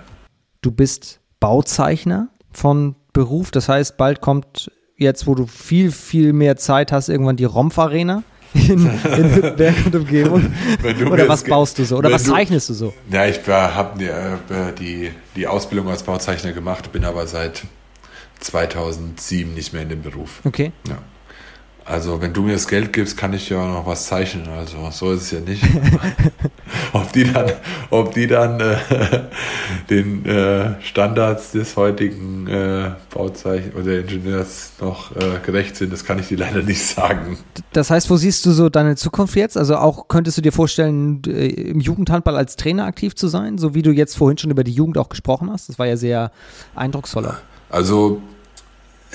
[0.61, 3.49] Du bist Bauzeichner von Beruf.
[3.49, 8.23] Das heißt, bald kommt jetzt, wo du viel, viel mehr Zeit hast, irgendwann die Rompf-Arena
[8.53, 10.53] in, in Hüttenberg und Umgebung?
[11.11, 11.97] Oder was baust du so?
[11.97, 12.93] Oder was du, zeichnest du so?
[13.11, 17.63] Ja, ich habe die, äh, die, die Ausbildung als Bauzeichner gemacht, bin aber seit
[18.45, 20.41] 2007 nicht mehr in dem Beruf.
[20.43, 20.71] Okay.
[20.87, 20.97] Ja.
[21.87, 24.47] Also, wenn du mir das Geld gibst, kann ich ja noch was zeichnen.
[24.49, 25.63] Also, so ist es ja nicht.
[26.93, 27.51] ob die dann,
[27.91, 28.75] ob die dann äh,
[29.91, 36.17] den äh, Standards des heutigen äh, Bauzeichen oder Ingenieurs noch äh, gerecht sind, das kann
[36.17, 37.37] ich dir leider nicht sagen.
[37.71, 39.55] Das heißt, wo siehst du so deine Zukunft jetzt?
[39.55, 43.75] Also, auch könntest du dir vorstellen, äh, im Jugendhandball als Trainer aktiv zu sein, so
[43.75, 45.69] wie du jetzt vorhin schon über die Jugend auch gesprochen hast?
[45.69, 46.31] Das war ja sehr
[46.73, 47.37] eindrucksvoller.
[47.69, 48.23] Also,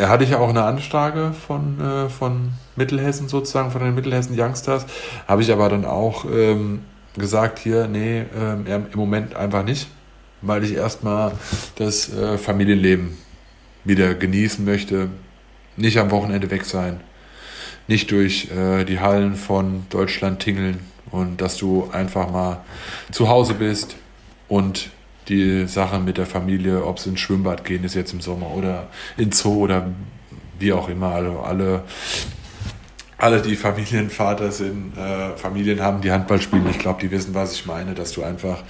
[0.01, 4.87] er hatte ja auch eine Anfrage von, äh, von Mittelhessen sozusagen, von den Mittelhessen Youngsters.
[5.29, 6.81] Habe ich aber dann auch ähm,
[7.19, 9.89] gesagt, hier, nee, ähm, im Moment einfach nicht,
[10.41, 11.33] weil ich erstmal
[11.77, 13.19] das äh, Familienleben
[13.85, 15.11] wieder genießen möchte.
[15.77, 17.01] Nicht am Wochenende weg sein.
[17.87, 22.63] Nicht durch äh, die Hallen von Deutschland tingeln und dass du einfach mal
[23.13, 23.97] zu Hause bist
[24.49, 24.91] und
[25.31, 28.89] die Sache mit der Familie, ob es ins Schwimmbad gehen ist jetzt im Sommer oder
[29.17, 29.91] ins Zoo oder
[30.59, 31.15] wie auch immer.
[31.15, 31.85] Also alle,
[33.17, 36.67] alle die Familienvater sind, äh, Familien haben, die Handball spielen.
[36.69, 38.63] Ich glaube, die wissen, was ich meine, dass du einfach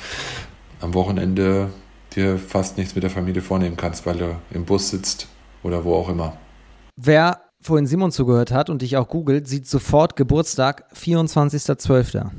[0.81, 1.71] am Wochenende
[2.15, 5.29] dir fast nichts mit der Familie vornehmen kannst, weil du im Bus sitzt
[5.63, 6.37] oder wo auch immer.
[6.97, 12.31] Wer vorhin Simon zugehört hat und dich auch googelt, sieht sofort Geburtstag 24.12.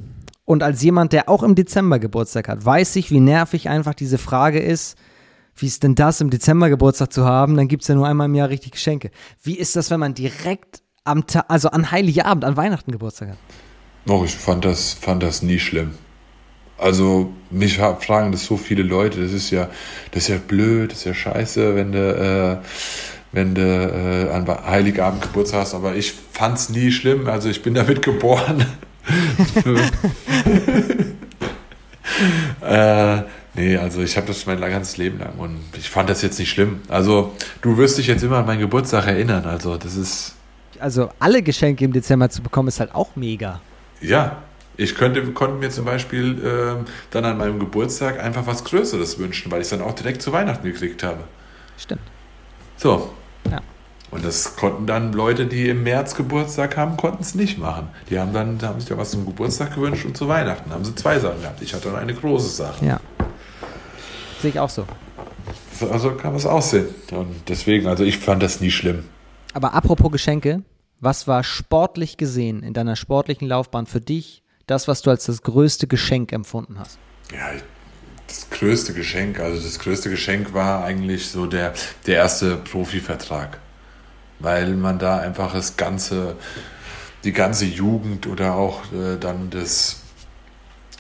[0.52, 4.18] Und als jemand, der auch im Dezember Geburtstag hat, weiß ich, wie nervig einfach diese
[4.18, 4.98] Frage ist,
[5.56, 7.56] wie ist denn das, im Dezember Geburtstag zu haben?
[7.56, 9.12] Dann gibt es ja nur einmal im Jahr richtig Geschenke.
[9.42, 13.38] Wie ist das, wenn man direkt am Tag, also an Heiligabend, an Weihnachten Geburtstag hat?
[14.10, 15.92] Oh, ich fand das, fand das nie schlimm.
[16.78, 19.70] Also mich fragen das so viele Leute, das ist ja,
[20.12, 22.68] das ist ja blöd, das ist ja scheiße, wenn du, äh,
[23.32, 27.30] wenn du äh, an Heiligabend Geburtstag hast, aber ich fand es nie schlimm.
[27.30, 28.66] Also ich bin damit geboren.
[32.62, 33.22] äh,
[33.54, 36.50] nee, also ich habe das mein ganzes Leben lang und ich fand das jetzt nicht
[36.50, 36.82] schlimm.
[36.88, 39.46] Also du wirst dich jetzt immer an meinen Geburtstag erinnern.
[39.46, 40.36] Also das ist.
[40.80, 43.62] Also alle Geschenke im Dezember zu bekommen, ist halt auch mega.
[44.02, 44.38] Ja,
[44.78, 49.52] ich könnte, konnte mir zum Beispiel äh, dann an meinem Geburtstag einfach was Größeres wünschen,
[49.52, 51.20] weil ich es dann auch direkt zu Weihnachten gekriegt habe.
[51.78, 52.02] Stimmt.
[52.78, 53.14] So.
[53.50, 53.62] Ja.
[54.12, 57.88] Und das konnten dann Leute, die im März Geburtstag haben, konnten es nicht machen.
[58.10, 60.94] Die haben dann haben sich ja was zum Geburtstag gewünscht und zu Weihnachten haben sie
[60.96, 61.62] zwei Sachen gehabt.
[61.62, 62.86] Ich hatte dann eine große Sache.
[62.86, 63.00] Ja.
[64.42, 64.86] Sehe ich auch so.
[65.80, 66.88] so also kann es aussehen.
[67.12, 69.06] Und deswegen, also ich fand das nie schlimm.
[69.54, 70.62] Aber apropos Geschenke,
[71.00, 75.42] was war sportlich gesehen in deiner sportlichen Laufbahn für dich das, was du als das
[75.42, 77.00] größte Geschenk empfunden hast?
[77.32, 77.52] Ja,
[78.28, 81.74] das größte Geschenk, also das größte Geschenk war eigentlich so der,
[82.08, 83.60] der erste Profivertrag.
[84.42, 86.36] Weil man da einfach das ganze,
[87.24, 90.02] die ganze Jugend oder auch äh, dann das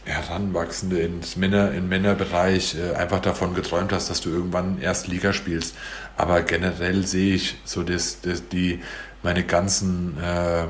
[0.05, 5.31] Heranwachsende ins Männer, im Männerbereich äh, einfach davon geträumt hast, dass du irgendwann erst Liga
[5.31, 5.75] spielst.
[6.17, 8.81] Aber generell sehe ich so das, das, die,
[9.21, 10.65] meine ganzen äh,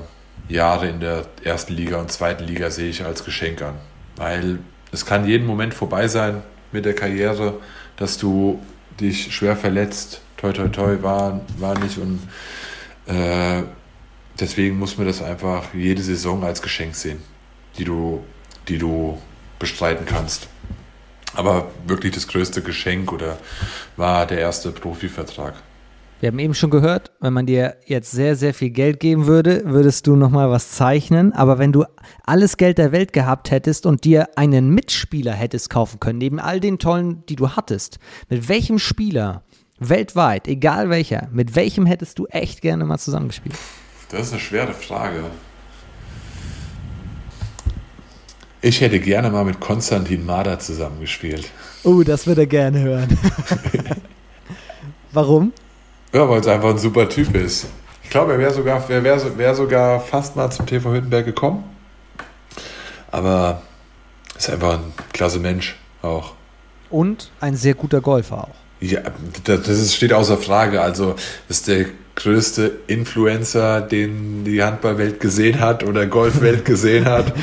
[0.52, 3.76] Jahre in der ersten Liga und zweiten Liga sehe ich als Geschenk an.
[4.18, 4.60] Weil
[4.92, 7.60] es kann jeden Moment vorbei sein mit der Karriere,
[7.96, 8.62] dass du
[9.00, 10.22] dich schwer verletzt.
[10.38, 11.98] Toi, toi, toi, war, war nicht.
[11.98, 12.20] Und
[13.12, 13.64] äh,
[14.40, 17.20] deswegen muss man das einfach jede Saison als Geschenk sehen,
[17.78, 18.24] die du,
[18.68, 19.18] die du
[19.60, 20.48] bestreiten kannst.
[21.34, 23.38] Aber wirklich das größte Geschenk oder
[23.96, 25.54] war der erste Profivertrag.
[26.22, 29.64] Wir haben eben schon gehört, wenn man dir jetzt sehr, sehr viel Geld geben würde,
[29.66, 31.34] würdest du nochmal was zeichnen.
[31.34, 31.84] Aber wenn du
[32.24, 36.60] alles Geld der Welt gehabt hättest und dir einen Mitspieler hättest kaufen können, neben all
[36.60, 37.98] den tollen, die du hattest,
[38.30, 39.42] mit welchem Spieler
[39.82, 43.56] weltweit, egal welcher, mit welchem hättest du echt gerne mal zusammengespielt?
[44.10, 45.24] Das ist eine schwere Frage.
[48.62, 51.50] Ich hätte gerne mal mit Konstantin Mader zusammengespielt.
[51.84, 53.18] Oh, das würde er gerne hören.
[55.12, 55.52] Warum?
[56.14, 57.66] Ja, weil es einfach ein super Typ ist.
[58.04, 61.64] Ich glaube, er wäre sogar, wär, wär, wär sogar fast mal zum TV Hüttenberg gekommen.
[63.10, 63.64] Aber
[64.38, 66.34] ist einfach ein klasse Mensch auch.
[66.92, 68.61] Und ein sehr guter Golfer auch.
[68.82, 69.02] Ja,
[69.44, 70.82] das, steht außer Frage.
[70.82, 71.16] Also,
[71.48, 71.86] ist der
[72.16, 77.34] größte Influencer, den die Handballwelt gesehen hat oder Golfwelt gesehen hat.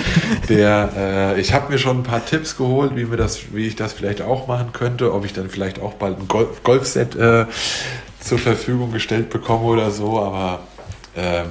[0.49, 3.77] Der, äh, ich habe mir schon ein paar Tipps geholt, wie, mir das, wie ich
[3.77, 7.47] das vielleicht auch machen könnte, ob ich dann vielleicht auch bald ein Golf, Golfset äh,
[8.21, 10.61] zur Verfügung gestellt bekomme oder so, aber
[11.17, 11.47] ähm,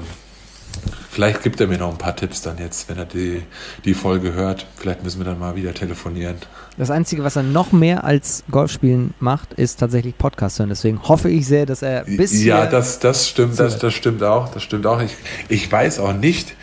[1.17, 3.41] vielleicht gibt er mir noch ein paar Tipps dann jetzt, wenn er die,
[3.85, 4.67] die Folge hört.
[4.75, 6.35] Vielleicht müssen wir dann mal wieder telefonieren.
[6.77, 10.69] Das Einzige, was er noch mehr als Golfspielen macht, ist tatsächlich Podcast hören.
[10.69, 14.49] Deswegen hoffe ich sehr, dass er bis Ja, das, das stimmt, das, das stimmt auch.
[14.49, 15.01] Das stimmt auch.
[15.01, 15.15] Ich,
[15.49, 16.53] ich weiß auch nicht,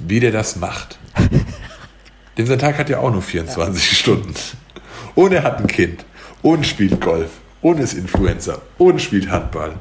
[0.00, 0.98] wie der das macht.
[2.36, 3.96] Denn sein Tag hat ja auch nur 24 ja.
[3.96, 4.34] Stunden.
[5.14, 6.04] Und er hat ein Kind.
[6.42, 7.30] Und spielt Golf
[7.62, 9.76] und ist Influencer und spielt Handball.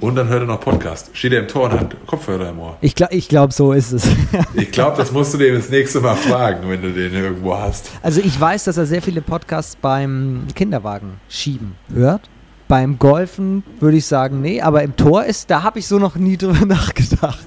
[0.00, 1.10] Und dann hört er noch Podcast.
[1.12, 2.78] Steht er im Tor und hat Kopfhörer im Ohr.
[2.80, 4.08] Ich glaube, ich glaub, so ist es.
[4.54, 7.90] ich glaube, das musst du dem das nächste Mal fragen, wenn du den irgendwo hast.
[8.02, 12.30] Also ich weiß, dass er sehr viele Podcasts beim Kinderwagen schieben hört.
[12.66, 16.16] Beim Golfen würde ich sagen, nee, aber im Tor ist, da habe ich so noch
[16.16, 17.44] nie drüber nachgedacht.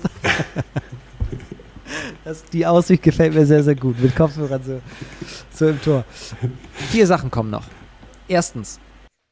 [2.23, 3.99] das, die Aussicht gefällt mir sehr, sehr gut.
[3.99, 4.81] Mit Kopfhörern so,
[5.51, 6.03] so im Tor.
[6.91, 7.63] Vier Sachen kommen noch.
[8.27, 8.79] Erstens,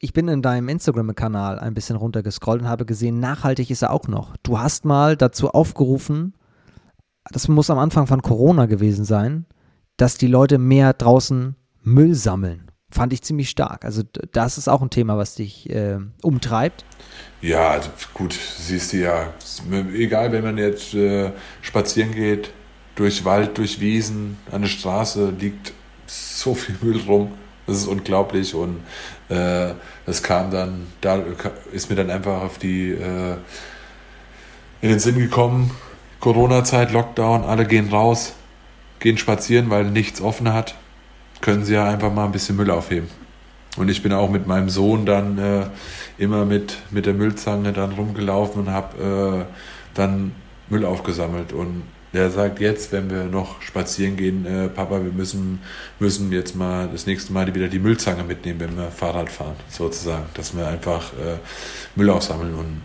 [0.01, 4.07] ich bin in deinem Instagram-Kanal ein bisschen runtergescrollt und habe gesehen, nachhaltig ist er auch
[4.07, 4.35] noch.
[4.41, 6.33] Du hast mal dazu aufgerufen,
[7.31, 9.45] das muss am Anfang von Corona gewesen sein,
[9.97, 12.71] dass die Leute mehr draußen Müll sammeln.
[12.89, 13.85] Fand ich ziemlich stark.
[13.85, 14.01] Also
[14.31, 16.83] das ist auch ein Thema, was dich äh, umtreibt.
[17.39, 19.33] Ja, also gut, siehst du ja,
[19.93, 22.51] egal, wenn man jetzt äh, spazieren geht,
[22.95, 25.73] durch Wald, durch Wiesen, an der Straße liegt
[26.07, 27.31] so viel Müll rum.
[27.67, 28.81] Das ist unglaublich und
[29.29, 29.73] äh,
[30.05, 31.19] das kam dann, da
[31.71, 33.35] ist mir dann einfach auf die äh,
[34.81, 35.71] in den Sinn gekommen,
[36.19, 38.33] Corona-Zeit, Lockdown, alle gehen raus,
[38.99, 40.75] gehen spazieren, weil nichts offen hat,
[41.39, 43.09] können sie ja einfach mal ein bisschen Müll aufheben.
[43.77, 45.65] Und ich bin auch mit meinem Sohn dann äh,
[46.17, 49.53] immer mit, mit der Müllzange dann rumgelaufen und habe äh,
[49.93, 50.35] dann
[50.69, 51.53] Müll aufgesammelt.
[51.53, 51.83] Und
[52.13, 55.61] der sagt jetzt, wenn wir noch spazieren gehen, äh, Papa, wir müssen,
[55.99, 60.25] müssen jetzt mal das nächste Mal wieder die Müllzange mitnehmen, wenn wir Fahrrad fahren, sozusagen.
[60.33, 61.37] Dass wir einfach äh,
[61.95, 62.53] Müll aufsammeln.
[62.53, 62.81] Und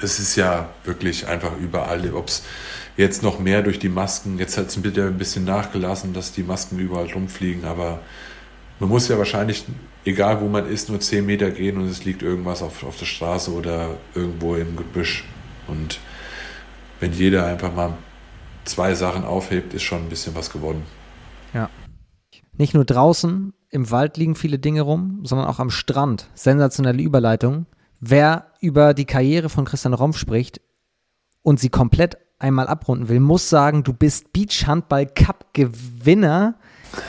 [0.00, 2.44] es ist ja wirklich einfach überall, ob es
[2.96, 6.78] jetzt noch mehr durch die Masken, jetzt hat es ein bisschen nachgelassen, dass die Masken
[6.78, 8.00] überall rumfliegen, aber
[8.80, 9.64] man muss ja wahrscheinlich
[10.08, 13.06] egal wo man ist, nur 10 Meter gehen und es liegt irgendwas auf, auf der
[13.06, 15.24] Straße oder irgendwo im Gebüsch.
[15.66, 16.00] Und
[17.00, 17.96] wenn jeder einfach mal
[18.68, 20.84] zwei Sachen aufhebt, ist schon ein bisschen was gewonnen.
[21.54, 21.70] Ja.
[22.56, 26.28] Nicht nur draußen im Wald liegen viele Dinge rum, sondern auch am Strand.
[26.34, 27.66] Sensationelle Überleitung.
[28.00, 30.60] Wer über die Karriere von Christian Rompf spricht
[31.42, 36.54] und sie komplett einmal abrunden will, muss sagen, du bist Beach Handball Cup Gewinner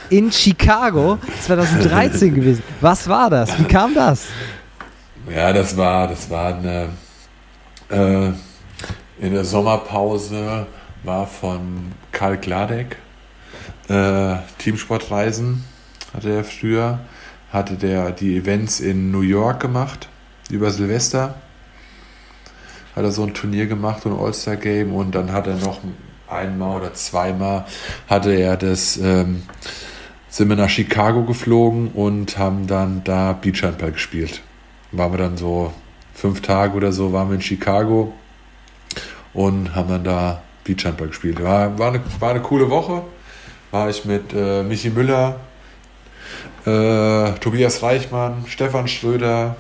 [0.09, 2.63] in Chicago 2013 gewesen.
[2.81, 3.57] Was war das?
[3.59, 4.27] Wie kam das?
[5.33, 6.89] Ja, das war, das war eine,
[7.89, 8.31] äh,
[9.19, 10.65] in der Sommerpause
[11.03, 12.97] war von Karl Gladek
[13.89, 15.63] äh, Teamsportreisen
[16.13, 16.99] hatte er früher,
[17.51, 20.07] hatte der die Events in New York gemacht
[20.49, 21.35] über Silvester.
[22.95, 25.79] Hat er so ein Turnier gemacht, ein All-Star-Game und dann hat er noch
[26.27, 27.65] einmal oder zweimal
[28.07, 29.43] hatte er das, ähm,
[30.29, 34.41] sind wir nach Chicago geflogen und haben dann da Beachhandball gespielt.
[34.91, 35.73] Waren wir dann so
[36.13, 38.13] fünf Tage oder so, waren wir in Chicago
[39.33, 40.41] und haben dann da
[40.73, 41.41] Beachhandball gespielt.
[41.43, 43.01] War, war, eine, war eine coole Woche.
[43.71, 45.39] War ich mit äh, Michi Müller,
[46.65, 49.55] äh, Tobias Reichmann, Stefan Schröder,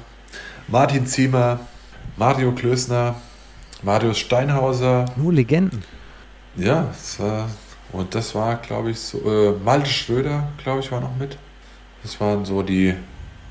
[0.67, 1.59] Martin Ziemer,
[2.17, 3.15] Mario Klösner,
[3.83, 5.05] Marius Steinhauser.
[5.15, 5.83] Nur Legenden.
[6.55, 7.49] Ja, das war,
[7.91, 11.37] und das war, glaube ich, so, äh, Malte Schröder, glaube ich, war noch mit.
[12.03, 12.95] Das waren so die,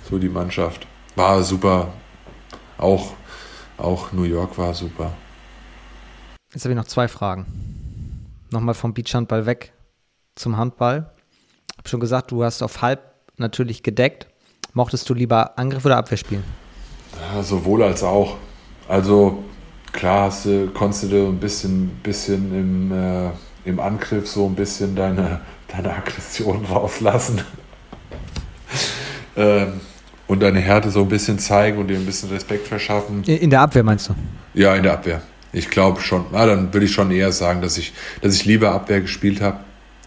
[0.09, 0.87] so die Mannschaft.
[1.17, 1.93] War super.
[2.77, 3.13] Auch,
[3.77, 5.13] auch New York war super.
[6.55, 7.47] Jetzt habe ich noch zwei Fragen.
[8.51, 9.73] Nochmal vom Beachhandball weg
[10.35, 11.11] zum Handball.
[11.73, 13.01] Ich habe schon gesagt, du hast auf halb
[13.37, 14.27] natürlich gedeckt.
[14.73, 16.45] Mochtest du lieber Angriff oder Abwehr spielen?
[17.35, 18.39] Ja, sowohl als auch.
[18.89, 19.45] Also
[19.93, 23.31] klar hast du, konntest du ein bisschen, bisschen im, äh,
[23.67, 27.43] im Angriff so ein bisschen deine, deine Aggression rauslassen.
[29.37, 29.81] ähm,
[30.27, 33.23] und deine Härte so ein bisschen zeigen und dir ein bisschen Respekt verschaffen.
[33.25, 34.15] In der Abwehr meinst du?
[34.55, 35.21] Ja, in der Abwehr.
[35.53, 36.27] Ich glaube schon.
[36.33, 39.61] Na, dann würde ich schon eher sagen, dass ich, dass ich lieber Abwehr gespielt habe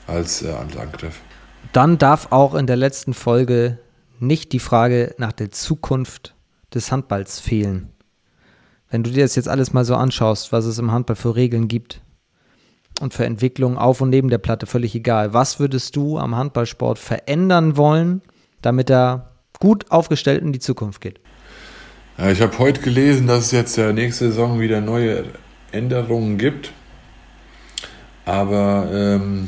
[0.08, 1.20] als äh, Angriff.
[1.74, 3.80] Dann darf auch in der letzten Folge
[4.20, 6.36] nicht die Frage nach der Zukunft
[6.74, 7.90] des Handballs fehlen.
[8.90, 11.68] Wenn du dir das jetzt alles mal so anschaust, was es im Handball für Regeln
[11.68, 12.02] gibt
[13.00, 15.34] und für Entwicklungen auf und neben der Platte, völlig egal.
[15.34, 18.22] Was würdest du am Handballsport verändern wollen,
[18.62, 21.20] damit er gut aufgestellt in die Zukunft geht?
[22.18, 25.24] Ja, ich habe heute gelesen, dass es jetzt der nächste Saison wieder neue
[25.72, 26.72] Änderungen gibt.
[28.26, 29.48] Aber ähm,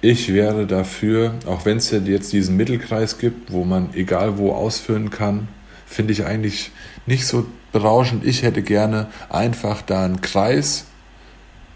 [0.00, 5.10] ich wäre dafür, auch wenn es jetzt diesen Mittelkreis gibt, wo man egal wo ausführen
[5.10, 5.48] kann,
[5.86, 6.72] finde ich eigentlich
[7.06, 8.24] nicht so berauschend.
[8.24, 10.86] Ich hätte gerne einfach da einen Kreis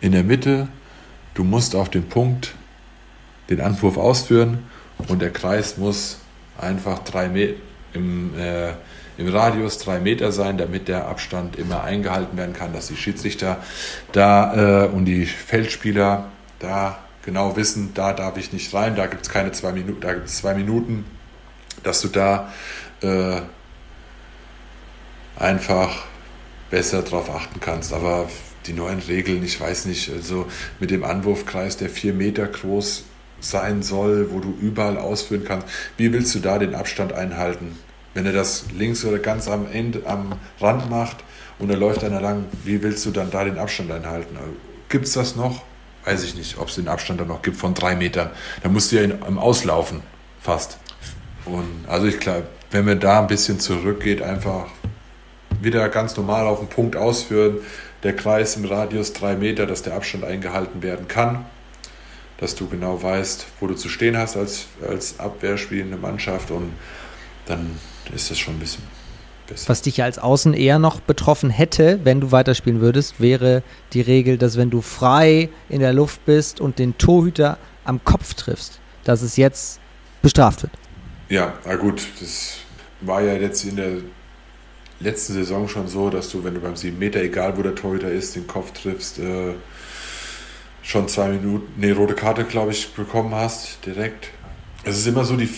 [0.01, 0.69] in der Mitte.
[1.35, 2.55] Du musst auf den Punkt
[3.51, 4.59] den Anwurf ausführen
[5.09, 6.19] und der Kreis muss
[6.59, 7.55] einfach drei Meter
[7.95, 8.73] im, äh,
[9.17, 13.59] im Radius drei Meter sein, damit der Abstand immer eingehalten werden kann, dass die Schiedsrichter
[14.13, 19.23] da äh, und die Feldspieler da genau wissen, da darf ich nicht rein, da gibt
[19.23, 21.05] es keine zwei Minuten, da gibt es zwei Minuten,
[21.83, 22.53] dass du da
[23.03, 23.41] äh,
[25.37, 26.05] einfach
[26.71, 27.93] besser drauf achten kannst.
[27.93, 28.29] Aber
[28.67, 30.47] die neuen Regeln, ich weiß nicht, also
[30.81, 33.05] mit dem Anwurfkreis, der vier Meter groß
[33.41, 37.79] sein soll, wo du überall ausführen kannst, wie willst du da den Abstand einhalten?
[38.15, 41.19] Wenn er das links oder ganz am Ende, am Rand macht
[41.59, 44.37] und da läuft einer lang, wie willst du dann da den Abstand einhalten?
[44.89, 45.63] Gibt es das noch?
[46.05, 48.31] Weiß ich nicht, ob es den Abstand dann noch gibt von drei Metern.
[48.63, 50.03] Da musst du ja im Auslaufen
[50.41, 50.79] fast.
[51.45, 54.67] Und also ich glaube, wenn man da ein bisschen zurückgeht, einfach
[55.61, 57.59] wieder ganz normal auf den Punkt ausführen,
[58.03, 61.47] der Kreis im Radius drei Meter, dass der Abstand eingehalten werden kann,
[62.39, 66.73] dass du genau weißt, wo du zu stehen hast als, als abwehrspielende Mannschaft und
[67.47, 67.79] dann
[68.13, 68.83] ist das schon ein bisschen
[69.47, 69.69] besser.
[69.69, 73.63] Was dich ja als Außen eher noch betroffen hätte, wenn du weiterspielen würdest, wäre
[73.93, 78.35] die Regel, dass wenn du frei in der Luft bist und den Torhüter am Kopf
[78.35, 79.81] triffst, dass es jetzt
[80.23, 80.73] bestraft wird.
[81.29, 82.59] Ja, na gut, das
[83.01, 83.93] war ja jetzt in der
[85.01, 88.11] letzten Saison schon so, dass du, wenn du beim 7 Meter, egal wo der Torhüter
[88.11, 89.55] ist, den Kopf triffst, äh,
[90.83, 94.31] schon zwei Minuten, nee, rote Karte, glaube ich, bekommen hast, direkt.
[94.87, 95.49] Es ist immer so die,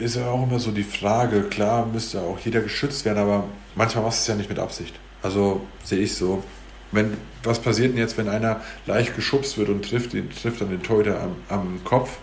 [0.00, 3.44] ist ja auch immer so die Frage, klar müsste auch jeder geschützt werden, aber
[3.74, 4.94] manchmal machst du es ja nicht mit Absicht.
[5.22, 6.44] Also sehe ich so.
[6.92, 10.70] Wenn, was passiert denn jetzt, wenn einer leicht geschubst wird und trifft, den, trifft dann
[10.70, 12.18] den Torhüter am, am Kopf?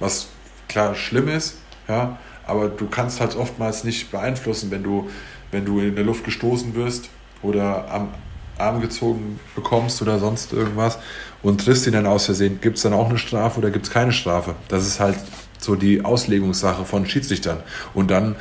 [0.00, 0.28] Was
[0.66, 1.58] klar schlimm ist,
[1.88, 5.10] ja, aber du kannst halt oftmals nicht beeinflussen, wenn du,
[5.50, 7.10] wenn du in der Luft gestoßen wirst
[7.42, 8.08] oder am
[8.56, 10.98] Arm gezogen bekommst oder sonst irgendwas
[11.42, 13.92] und triffst ihn dann aus Versehen, gibt es dann auch eine Strafe oder gibt es
[13.92, 14.54] keine Strafe?
[14.68, 15.18] Das ist halt
[15.58, 17.58] so die Auslegungssache von Schiedsrichtern.
[17.94, 18.36] Und dann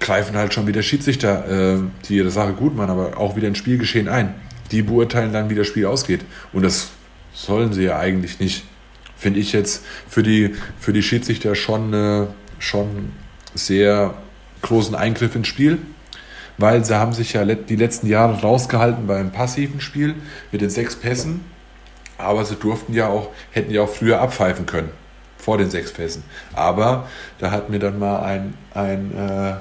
[0.00, 1.78] greifen halt schon wieder Schiedsrichter, äh,
[2.08, 4.34] die ihre Sache gut machen, aber auch wieder ins Spielgeschehen ein.
[4.70, 6.20] Die beurteilen dann, wie das Spiel ausgeht.
[6.52, 6.90] Und das
[7.32, 8.64] sollen sie ja eigentlich nicht.
[9.16, 12.26] Finde ich jetzt für die, für die Schiedsrichter schon, äh,
[12.58, 13.12] schon
[13.54, 14.14] sehr
[14.62, 15.78] großen Eingriff ins Spiel,
[16.56, 20.14] weil sie haben sich ja die letzten Jahre rausgehalten beim passiven Spiel
[20.52, 21.40] mit den sechs Pässen,
[22.16, 24.90] aber sie durften ja auch, hätten ja auch früher abpfeifen können,
[25.48, 26.24] vor den sechs Pässen.
[26.52, 27.08] Aber
[27.38, 29.54] da hat mir dann mal ein, ein äh,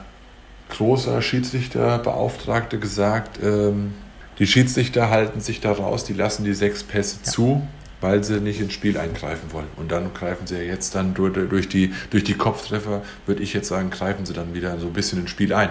[0.75, 3.93] großer Schiedsrichterbeauftragter gesagt, ähm,
[4.37, 7.31] die Schiedsrichter halten sich da raus, die lassen die sechs Pässe ja.
[7.31, 7.65] zu,
[8.01, 9.69] weil sie nicht ins Spiel eingreifen wollen.
[9.77, 13.53] Und dann greifen sie ja jetzt dann durch, durch, die, durch die Kopftreffer, würde ich
[13.53, 15.69] jetzt sagen, greifen sie dann wieder so ein bisschen ins Spiel ein.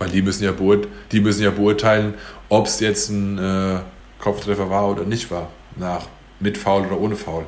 [0.00, 2.14] Weil die müssen ja, beurt die müssen ja beurteilen,
[2.48, 3.78] ob es jetzt ein äh,
[4.18, 5.50] Kopftreffer war oder nicht war.
[5.76, 6.08] Nach,
[6.40, 7.46] mit Foul oder ohne Foul.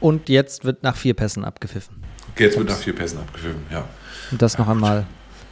[0.00, 2.02] Und jetzt wird nach vier Pässen abgepfiffen.
[2.38, 3.84] Jetzt wird nach vier Pässen abgepfiffen, ja.
[4.30, 5.06] Und das noch einmal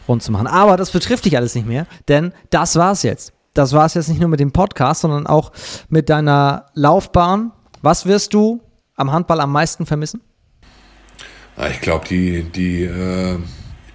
[0.09, 0.47] rund zu machen.
[0.47, 3.33] Aber das betrifft dich alles nicht mehr, denn das war's jetzt.
[3.55, 5.53] Das war's jetzt nicht nur mit dem Podcast, sondern auch
[5.89, 7.53] mit deiner Laufbahn.
[7.83, 8.61] Was wirst du
[8.97, 10.21] am Handball am meisten vermissen?
[11.71, 13.39] Ich glaube, die, die, äh,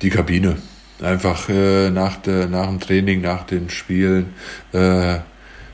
[0.02, 0.58] die Kabine.
[1.02, 4.34] Einfach äh, nach, der, nach dem Training, nach den Spielen
[4.74, 5.20] äh,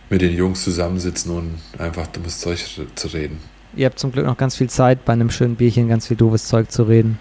[0.09, 2.59] mit den Jungs zusammensitzen und einfach dummes Zeug
[2.95, 3.39] zu reden.
[3.75, 6.47] Ihr habt zum Glück noch ganz viel Zeit, bei einem schönen Bierchen ganz viel doofes
[6.47, 7.19] Zeug zu reden.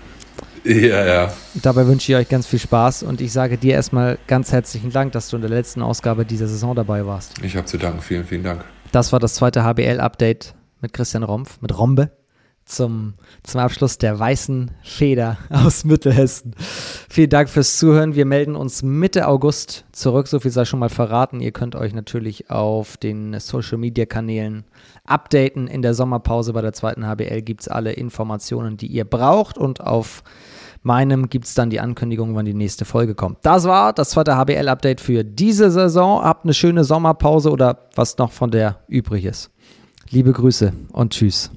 [0.64, 1.32] Ja, ja.
[1.54, 5.12] Dabei wünsche ich euch ganz viel Spaß und ich sage dir erstmal ganz herzlichen Dank,
[5.12, 7.42] dass du in der letzten Ausgabe dieser Saison dabei warst.
[7.42, 8.00] Ich habe zu danken.
[8.00, 8.64] Vielen, vielen Dank.
[8.92, 12.10] Das war das zweite HBL-Update mit Christian Rompf, mit Rombe
[12.64, 16.54] zum, zum Abschluss der weißen Feder aus Mittelhessen.
[17.08, 18.14] Vielen Dank fürs Zuhören.
[18.14, 20.28] Wir melden uns Mitte August zurück.
[20.28, 21.40] So viel sei schon mal verraten.
[21.40, 24.64] Ihr könnt euch natürlich auf den Social Media Kanälen
[25.04, 25.66] updaten.
[25.66, 29.58] In der Sommerpause bei der zweiten HBL gibt es alle Informationen, die ihr braucht.
[29.58, 30.22] Und auf
[30.82, 33.38] meinem gibt es dann die Ankündigung, wann die nächste Folge kommt.
[33.42, 36.22] Das war das zweite HBL-Update für diese Saison.
[36.22, 39.50] Habt eine schöne Sommerpause oder was noch von der übrig ist.
[40.10, 41.50] Liebe Grüße und tschüss.